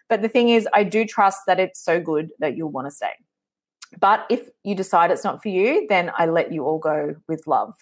But 0.09 0.21
the 0.21 0.29
thing 0.29 0.49
is, 0.49 0.67
I 0.73 0.83
do 0.83 1.05
trust 1.05 1.41
that 1.47 1.59
it's 1.59 1.83
so 1.83 1.99
good 1.99 2.29
that 2.39 2.55
you'll 2.55 2.71
want 2.71 2.87
to 2.87 2.91
stay. 2.91 3.13
But 3.99 4.25
if 4.29 4.41
you 4.63 4.75
decide 4.75 5.11
it's 5.11 5.23
not 5.23 5.41
for 5.41 5.49
you, 5.49 5.85
then 5.89 6.11
I 6.17 6.25
let 6.25 6.51
you 6.51 6.65
all 6.65 6.79
go 6.79 7.15
with 7.27 7.47
love. 7.47 7.73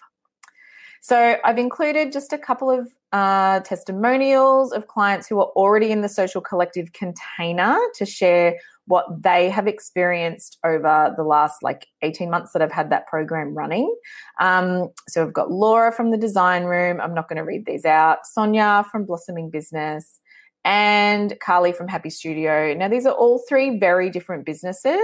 So 1.02 1.36
I've 1.44 1.58
included 1.58 2.12
just 2.12 2.32
a 2.32 2.38
couple 2.38 2.70
of 2.70 2.88
uh, 3.12 3.58
testimonials 3.60 4.72
of 4.72 4.86
clients 4.86 5.26
who 5.26 5.40
are 5.40 5.50
already 5.56 5.90
in 5.90 6.00
the 6.00 6.08
social 6.08 6.40
collective 6.40 6.92
container 6.92 7.76
to 7.96 8.06
share 8.06 8.56
what 8.86 9.06
they 9.20 9.50
have 9.50 9.66
experienced 9.66 10.58
over 10.64 11.12
the 11.16 11.24
last 11.24 11.60
like 11.62 11.88
18 12.02 12.30
months 12.30 12.52
that 12.52 12.62
I've 12.62 12.72
had 12.72 12.90
that 12.90 13.08
program 13.08 13.52
running. 13.52 13.92
Um, 14.40 14.90
so 15.08 15.22
I've 15.22 15.32
got 15.32 15.50
Laura 15.50 15.90
from 15.90 16.10
the 16.10 16.16
design 16.16 16.64
room. 16.64 17.00
I'm 17.00 17.14
not 17.14 17.28
going 17.28 17.36
to 17.36 17.44
read 17.44 17.66
these 17.66 17.84
out. 17.84 18.24
Sonia 18.24 18.84
from 18.90 19.04
Blossoming 19.04 19.50
Business 19.50 20.20
and 20.64 21.38
Carly 21.40 21.72
from 21.72 21.88
Happy 21.88 22.10
Studio. 22.10 22.74
Now, 22.74 22.88
these 22.88 23.06
are 23.06 23.14
all 23.14 23.42
three 23.48 23.78
very 23.78 24.10
different 24.10 24.44
businesses. 24.44 25.02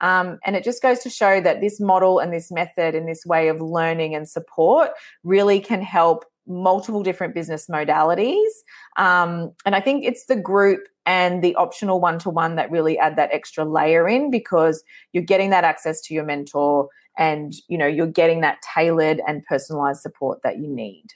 Um, 0.00 0.38
and 0.44 0.56
it 0.56 0.64
just 0.64 0.82
goes 0.82 1.00
to 1.00 1.10
show 1.10 1.40
that 1.40 1.60
this 1.60 1.80
model 1.80 2.18
and 2.18 2.32
this 2.32 2.50
method 2.50 2.94
and 2.94 3.08
this 3.08 3.24
way 3.26 3.48
of 3.48 3.60
learning 3.60 4.14
and 4.14 4.28
support 4.28 4.90
really 5.22 5.60
can 5.60 5.82
help 5.82 6.24
multiple 6.46 7.02
different 7.02 7.34
business 7.34 7.66
modalities. 7.68 8.50
Um, 8.96 9.52
and 9.64 9.74
I 9.74 9.80
think 9.80 10.04
it's 10.04 10.26
the 10.26 10.36
group 10.36 10.86
and 11.06 11.42
the 11.42 11.54
optional 11.56 12.00
one 12.00 12.18
to 12.20 12.30
one 12.30 12.56
that 12.56 12.70
really 12.70 12.98
add 12.98 13.16
that 13.16 13.30
extra 13.32 13.64
layer 13.64 14.08
in 14.08 14.30
because 14.30 14.82
you're 15.12 15.22
getting 15.22 15.50
that 15.50 15.64
access 15.64 16.00
to 16.02 16.14
your 16.14 16.24
mentor 16.24 16.88
and 17.16 17.54
you 17.68 17.78
know 17.78 17.86
you're 17.86 18.06
getting 18.06 18.40
that 18.40 18.58
tailored 18.74 19.20
and 19.26 19.44
personalized 19.44 20.00
support 20.00 20.40
that 20.42 20.58
you 20.58 20.68
need. 20.68 21.06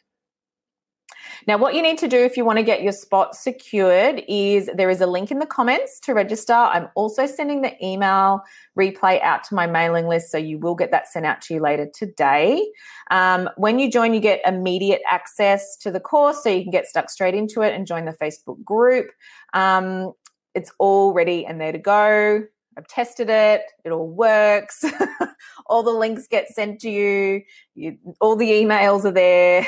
Now, 1.46 1.56
what 1.58 1.74
you 1.74 1.82
need 1.82 1.98
to 1.98 2.08
do 2.08 2.18
if 2.18 2.36
you 2.36 2.44
want 2.44 2.58
to 2.58 2.62
get 2.62 2.82
your 2.82 2.92
spot 2.92 3.34
secured 3.34 4.22
is 4.28 4.68
there 4.74 4.90
is 4.90 5.00
a 5.00 5.06
link 5.06 5.30
in 5.30 5.38
the 5.38 5.46
comments 5.46 6.00
to 6.00 6.14
register. 6.14 6.52
I'm 6.52 6.88
also 6.94 7.26
sending 7.26 7.62
the 7.62 7.74
email 7.84 8.42
replay 8.78 9.20
out 9.22 9.44
to 9.44 9.54
my 9.54 9.66
mailing 9.66 10.06
list, 10.06 10.30
so 10.30 10.38
you 10.38 10.58
will 10.58 10.74
get 10.74 10.90
that 10.90 11.08
sent 11.08 11.26
out 11.26 11.40
to 11.42 11.54
you 11.54 11.60
later 11.60 11.88
today. 11.92 12.66
Um, 13.10 13.48
when 13.56 13.78
you 13.78 13.90
join, 13.90 14.14
you 14.14 14.20
get 14.20 14.40
immediate 14.46 15.02
access 15.10 15.76
to 15.78 15.90
the 15.90 16.00
course, 16.00 16.42
so 16.42 16.50
you 16.50 16.62
can 16.62 16.70
get 16.70 16.86
stuck 16.86 17.10
straight 17.10 17.34
into 17.34 17.62
it 17.62 17.74
and 17.74 17.86
join 17.86 18.04
the 18.04 18.12
Facebook 18.12 18.62
group. 18.64 19.10
Um, 19.54 20.12
it's 20.54 20.72
all 20.78 21.12
ready 21.12 21.46
and 21.46 21.60
there 21.60 21.72
to 21.72 21.78
go. 21.78 22.42
I've 22.78 22.86
tested 22.86 23.28
it. 23.28 23.62
It 23.84 23.90
all 23.90 24.08
works. 24.08 24.84
all 25.66 25.82
the 25.82 25.90
links 25.90 26.28
get 26.28 26.48
sent 26.48 26.80
to 26.82 26.90
you. 26.90 27.42
you 27.74 27.98
all 28.20 28.36
the 28.36 28.50
emails 28.50 29.04
are 29.04 29.10
there. 29.10 29.66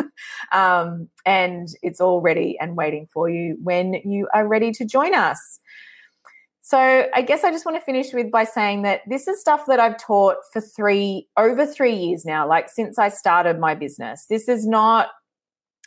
um, 0.52 1.08
and 1.24 1.68
it's 1.82 2.00
all 2.00 2.20
ready 2.20 2.58
and 2.60 2.76
waiting 2.76 3.06
for 3.12 3.30
you 3.30 3.56
when 3.62 3.94
you 4.04 4.28
are 4.34 4.46
ready 4.46 4.72
to 4.72 4.84
join 4.84 5.14
us. 5.14 5.60
So 6.60 7.06
I 7.14 7.22
guess 7.22 7.44
I 7.44 7.52
just 7.52 7.64
want 7.64 7.78
to 7.78 7.84
finish 7.84 8.12
with 8.12 8.30
by 8.30 8.44
saying 8.44 8.82
that 8.82 9.02
this 9.06 9.28
is 9.28 9.40
stuff 9.40 9.64
that 9.68 9.78
I've 9.78 9.96
taught 9.96 10.36
for 10.52 10.60
three 10.60 11.28
over 11.36 11.64
three 11.64 11.94
years 11.94 12.24
now, 12.26 12.46
like 12.46 12.68
since 12.68 12.98
I 12.98 13.08
started 13.08 13.58
my 13.60 13.76
business. 13.76 14.26
This 14.28 14.48
is 14.48 14.66
not 14.66 15.08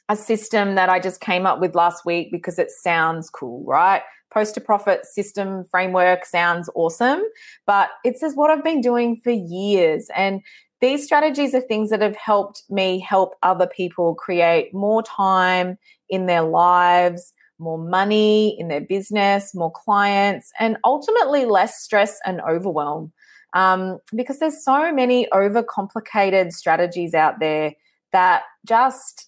a 0.09 0.15
system 0.15 0.75
that 0.75 0.89
I 0.89 0.99
just 0.99 1.19
came 1.21 1.45
up 1.45 1.59
with 1.59 1.75
last 1.75 2.05
week 2.05 2.29
because 2.31 2.57
it 2.57 2.71
sounds 2.71 3.29
cool, 3.29 3.63
right? 3.65 4.01
Post 4.31 4.55
to 4.55 4.61
profit 4.61 5.05
system 5.05 5.65
framework 5.69 6.25
sounds 6.25 6.69
awesome, 6.75 7.21
but 7.67 7.89
it's 8.03 8.21
just 8.21 8.37
what 8.37 8.49
I've 8.49 8.63
been 8.63 8.81
doing 8.81 9.19
for 9.23 9.31
years. 9.31 10.09
And 10.15 10.41
these 10.79 11.05
strategies 11.05 11.53
are 11.53 11.61
things 11.61 11.91
that 11.91 12.01
have 12.01 12.15
helped 12.15 12.63
me 12.69 12.99
help 12.99 13.35
other 13.43 13.67
people 13.67 14.15
create 14.15 14.73
more 14.73 15.03
time 15.03 15.77
in 16.09 16.25
their 16.25 16.41
lives, 16.41 17.33
more 17.59 17.77
money 17.77 18.59
in 18.59 18.67
their 18.67 18.81
business, 18.81 19.53
more 19.53 19.71
clients, 19.71 20.51
and 20.59 20.77
ultimately 20.83 21.45
less 21.45 21.81
stress 21.81 22.19
and 22.25 22.41
overwhelm. 22.41 23.13
Um, 23.53 23.99
because 24.15 24.39
there's 24.39 24.63
so 24.63 24.91
many 24.93 25.27
overcomplicated 25.31 26.51
strategies 26.53 27.13
out 27.13 27.39
there 27.39 27.73
that 28.11 28.43
just 28.65 29.27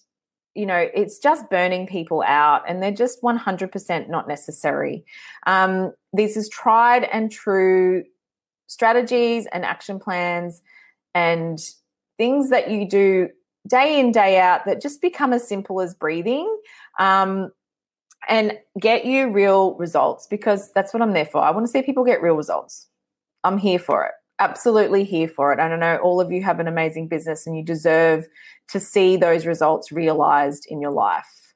you 0.54 0.66
know, 0.66 0.88
it's 0.94 1.18
just 1.18 1.50
burning 1.50 1.86
people 1.86 2.22
out 2.26 2.62
and 2.68 2.82
they're 2.82 2.92
just 2.92 3.22
100% 3.22 4.08
not 4.08 4.28
necessary. 4.28 5.04
Um, 5.46 5.92
this 6.12 6.36
is 6.36 6.48
tried 6.48 7.04
and 7.04 7.30
true 7.30 8.04
strategies 8.66 9.46
and 9.52 9.64
action 9.64 9.98
plans 9.98 10.62
and 11.14 11.58
things 12.18 12.50
that 12.50 12.70
you 12.70 12.88
do 12.88 13.28
day 13.66 13.98
in, 13.98 14.12
day 14.12 14.38
out 14.38 14.64
that 14.66 14.80
just 14.80 15.02
become 15.02 15.32
as 15.32 15.46
simple 15.46 15.80
as 15.80 15.94
breathing. 15.94 16.48
Um, 16.98 17.50
and 18.26 18.54
get 18.80 19.04
you 19.04 19.30
real 19.30 19.74
results 19.74 20.26
because 20.26 20.72
that's 20.72 20.94
what 20.94 21.02
I'm 21.02 21.12
there 21.12 21.26
for. 21.26 21.42
I 21.42 21.50
want 21.50 21.66
to 21.66 21.70
see 21.70 21.82
people 21.82 22.04
get 22.04 22.22
real 22.22 22.36
results. 22.36 22.88
I'm 23.42 23.58
here 23.58 23.78
for 23.78 24.06
it 24.06 24.12
absolutely 24.38 25.04
here 25.04 25.28
for 25.28 25.52
it. 25.52 25.60
And 25.60 25.72
I 25.72 25.76
know 25.76 25.96
all 26.02 26.20
of 26.20 26.32
you 26.32 26.42
have 26.42 26.60
an 26.60 26.68
amazing 26.68 27.08
business 27.08 27.46
and 27.46 27.56
you 27.56 27.62
deserve 27.62 28.26
to 28.68 28.80
see 28.80 29.16
those 29.16 29.46
results 29.46 29.92
realized 29.92 30.66
in 30.68 30.80
your 30.80 30.90
life. 30.90 31.54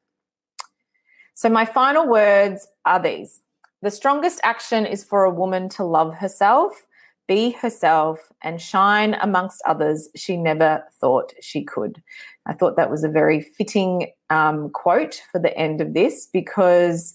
So, 1.35 1.49
my 1.49 1.65
final 1.65 2.09
words 2.09 2.67
are 2.85 3.01
these 3.01 3.41
The 3.83 3.91
strongest 3.91 4.41
action 4.43 4.87
is 4.87 5.05
for 5.05 5.25
a 5.25 5.31
woman 5.31 5.69
to 5.71 5.85
love 5.85 6.15
herself, 6.15 6.87
be 7.29 7.51
herself, 7.51 8.33
and 8.43 8.61
shine 8.61 9.15
amongst 9.21 9.63
others 9.65 10.09
she 10.17 10.37
never 10.37 10.85
thought 11.01 11.33
she 11.41 11.63
could. 11.63 12.03
I 12.47 12.55
thought 12.55 12.77
that 12.77 12.91
was 12.91 13.05
a 13.05 13.09
very 13.09 13.41
fitting 13.41 14.11
um, 14.31 14.71
quote 14.71 15.23
for 15.31 15.39
the 15.39 15.57
end 15.57 15.81
of 15.81 15.95
this 15.95 16.27
because, 16.33 17.15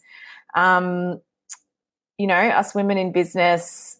um, 0.55 1.19
you 2.17 2.27
know, 2.27 2.35
us 2.35 2.75
women 2.75 2.97
in 2.97 3.11
business, 3.11 3.99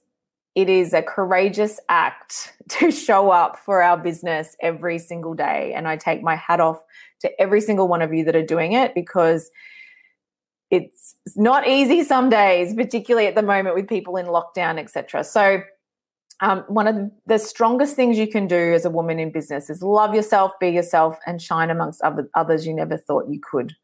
it 0.55 0.69
is 0.69 0.93
a 0.93 1.01
courageous 1.01 1.79
act 1.89 2.53
to 2.69 2.91
show 2.91 3.31
up 3.31 3.57
for 3.57 3.81
our 3.81 3.97
business 3.97 4.55
every 4.61 4.99
single 4.99 5.33
day. 5.33 5.73
And 5.75 5.87
I 5.87 5.97
take 5.97 6.21
my 6.21 6.35
hat 6.35 6.59
off 6.59 6.81
to 7.21 7.41
every 7.41 7.61
single 7.61 7.87
one 7.87 8.01
of 8.01 8.13
you 8.13 8.23
that 8.25 8.35
are 8.35 8.45
doing 8.45 8.73
it 8.73 8.93
because 8.93 9.49
it's 10.69 11.15
not 11.35 11.67
easy 11.67 12.03
some 12.03 12.29
days, 12.29 12.73
particularly 12.73 13.27
at 13.27 13.35
the 13.35 13.43
moment 13.43 13.75
with 13.75 13.87
people 13.87 14.17
in 14.17 14.25
lockdown, 14.25 14.79
etc. 14.79 15.23
So, 15.23 15.61
um, 16.39 16.63
one 16.67 16.87
of 16.87 17.11
the 17.27 17.37
strongest 17.37 17.95
things 17.95 18.17
you 18.17 18.27
can 18.27 18.47
do 18.47 18.73
as 18.73 18.83
a 18.83 18.89
woman 18.89 19.19
in 19.19 19.31
business 19.31 19.69
is 19.69 19.83
love 19.83 20.15
yourself, 20.15 20.51
be 20.59 20.69
yourself, 20.69 21.17
and 21.27 21.39
shine 21.39 21.69
amongst 21.69 22.01
other, 22.01 22.27
others 22.33 22.65
you 22.65 22.73
never 22.73 22.97
thought 22.97 23.29
you 23.29 23.39
could. 23.39 23.75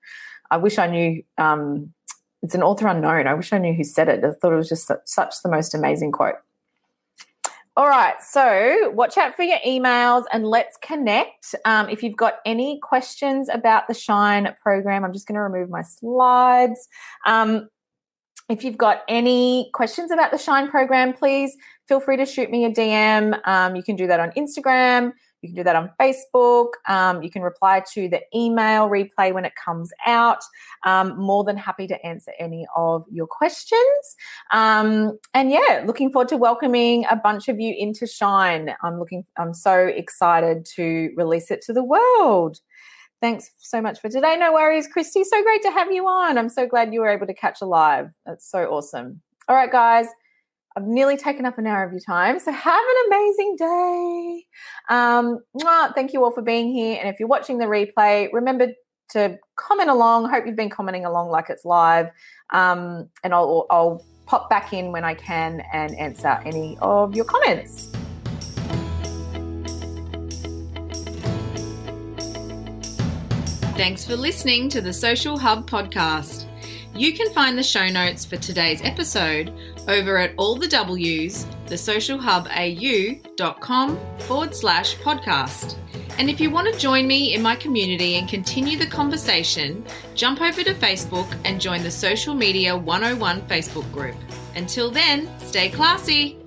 I 0.50 0.58
wish 0.58 0.80
I 0.80 0.88
knew. 0.88 1.24
Um, 1.38 1.94
it's 2.42 2.56
an 2.56 2.64
author 2.64 2.88
unknown. 2.88 3.28
I 3.28 3.34
wish 3.36 3.54
I 3.54 3.60
knew 3.60 3.74
who 3.74 3.84
said 3.84 4.10
it. 4.10 4.24
I 4.24 4.32
thought 4.32 4.54
it 4.54 4.56
was 4.56 4.70
just 4.70 4.88
such, 4.88 5.00
such 5.06 5.36
the 5.44 5.50
most 5.50 5.76
amazing 5.76 6.12
quote. 6.12 6.36
All 7.78 7.88
right, 7.88 8.22
so 8.22 8.92
watch 8.94 9.18
out 9.18 9.36
for 9.36 9.44
your 9.44 9.60
emails 9.66 10.26
and 10.34 10.46
let's 10.46 10.76
connect. 10.82 11.56
Um, 11.64 11.88
if 11.88 12.04
you've 12.04 12.18
got 12.18 12.40
any 12.46 12.80
questions 12.82 13.48
about 13.48 13.88
the 13.88 13.94
Shine 13.94 14.54
program, 14.62 15.06
I'm 15.06 15.14
just 15.14 15.28
going 15.28 15.36
to 15.36 15.42
remove 15.42 15.70
my 15.70 15.84
slides. 15.84 16.88
Um, 17.26 17.70
if 18.50 18.64
you've 18.64 18.78
got 18.78 19.04
any 19.08 19.70
questions 19.74 20.12
about 20.12 20.32
the 20.32 20.38
Shine 20.38 20.68
program, 20.68 21.14
please 21.14 21.56
feel 21.88 22.00
free 22.00 22.18
to 22.18 22.26
shoot 22.26 22.50
me 22.50 22.66
a 22.66 22.72
DM. 22.72 23.40
Um, 23.48 23.76
you 23.76 23.84
can 23.84 23.96
do 23.96 24.08
that 24.08 24.20
on 24.20 24.32
Instagram. 24.32 25.14
You 25.42 25.50
can 25.50 25.56
do 25.56 25.64
that 25.64 25.76
on 25.76 25.90
Facebook. 26.00 26.72
Um, 26.88 27.24
you 27.24 27.30
can 27.30 27.42
reply 27.42 27.84
to 27.94 28.10
the 28.10 28.22
email 28.36 28.90
replay 28.90 29.34
when 29.34 29.46
it 29.46 29.54
comes 29.56 29.92
out. 30.06 30.40
Um, 30.84 31.18
more 31.18 31.44
than 31.44 31.58
happy 31.58 31.88
to 31.88 32.06
answer 32.06 32.32
any 32.40 32.68
of 32.76 33.06
your 33.12 33.28
questions. 33.28 34.16
Um, 34.52 35.18
and 35.34 35.52
yeah, 35.52 35.84
looking 35.86 36.12
forward 36.12 36.30
to 36.30 36.38
welcoming 36.38 37.06
a 37.10 37.16
bunch 37.16 37.48
of 37.48 37.60
you 37.60 37.74
into 37.78 38.06
Shine. 38.06 38.76
I'm 38.84 39.00
looking. 39.00 39.26
I'm 39.38 39.54
so 39.54 39.88
excited 39.88 40.66
to 40.76 41.12
release 41.16 41.52
it 41.52 41.62
to 41.64 41.74
the 41.74 41.84
world. 41.84 42.60
Thanks 43.22 43.52
so 43.58 43.82
much 43.82 44.00
for 44.00 44.10
today. 44.10 44.38
No 44.38 44.54
worries, 44.54 44.88
Christy. 44.88 45.24
So 45.26 45.44
great 45.44 45.62
to 45.64 45.72
have 45.72 45.92
you 45.92 46.08
on. 46.08 46.38
I'm 46.38 46.48
so 46.50 46.66
glad 46.66 46.94
you 46.94 47.02
were 47.02 47.10
able 47.10 47.28
to 47.28 47.34
catch 47.34 47.62
a 47.62 47.66
live. 47.66 48.12
That's 48.26 48.50
so 48.50 48.66
awesome. 48.66 49.22
All 49.50 49.56
right, 49.56 49.72
guys. 49.72 50.08
I've 50.80 50.88
nearly 50.88 51.18
taken 51.18 51.46
up 51.46 51.58
an 51.58 51.68
hour 51.68 51.84
of 51.84 51.92
your 51.92 52.00
time. 52.00 52.40
So 52.40 52.54
have 52.54 52.82
an 52.82 52.96
amazing 53.08 53.56
day. 53.58 54.46
Um, 54.90 55.40
thank 55.94 56.14
you 56.14 56.24
all 56.24 56.32
for 56.32 56.42
being 56.42 56.72
here. 56.72 56.98
And 56.98 57.10
if 57.10 57.20
you're 57.20 57.28
watching 57.28 57.58
the 57.58 57.66
replay, 57.66 58.30
remember 58.32 58.68
to 59.10 59.38
comment 59.58 59.90
along. 59.90 60.30
Hope 60.30 60.46
you've 60.48 60.56
been 60.56 60.70
commenting 60.70 61.04
along 61.04 61.32
like 61.32 61.50
it's 61.50 61.66
live. 61.66 62.08
Um, 62.52 63.10
and 63.26 63.34
I'll, 63.34 63.66
I'll 63.70 64.06
pop 64.26 64.50
back 64.50 64.72
in 64.72 64.94
when 64.94 65.04
I 65.04 65.16
can 65.16 65.62
and 65.74 65.94
answer 66.00 66.40
any 66.46 66.78
of 66.82 67.14
your 67.14 67.26
comments. 67.26 67.92
Thanks 73.76 74.06
for 74.06 74.16
listening 74.16 74.70
to 74.70 74.80
the 74.80 74.94
Social 74.94 75.38
Hub 75.38 75.70
podcast. 75.70 76.46
You 76.96 77.14
can 77.14 77.32
find 77.32 77.58
the 77.58 77.64
show 77.64 77.88
notes 77.88 78.26
for 78.26 78.36
today's 78.38 78.82
episode 78.82 79.54
over 79.88 80.18
at 80.18 80.34
all 80.38 80.56
the 80.56 80.68
W's, 80.68 81.46
thesocialhubau.com 81.68 84.00
forward 84.20 84.56
slash 84.56 84.96
podcast. 84.98 85.76
And 86.18 86.30
if 86.30 86.42
you 86.42 86.50
want 86.50 86.72
to 86.72 86.78
join 86.78 87.08
me 87.08 87.34
in 87.34 87.42
my 87.42 87.56
community 87.56 88.16
and 88.16 88.28
continue 88.28 88.78
the 88.78 88.86
conversation, 88.86 89.86
jump 90.16 90.42
over 90.42 90.64
to 90.64 90.74
Facebook 90.74 91.34
and 91.46 91.62
join 91.62 91.82
the 91.82 91.92
Social 91.92 92.34
Media 92.34 92.76
101 92.76 93.42
Facebook 93.44 93.90
group. 93.94 94.18
Until 94.56 94.92
then, 94.92 95.30
stay 95.40 95.70
classy. 95.70 96.38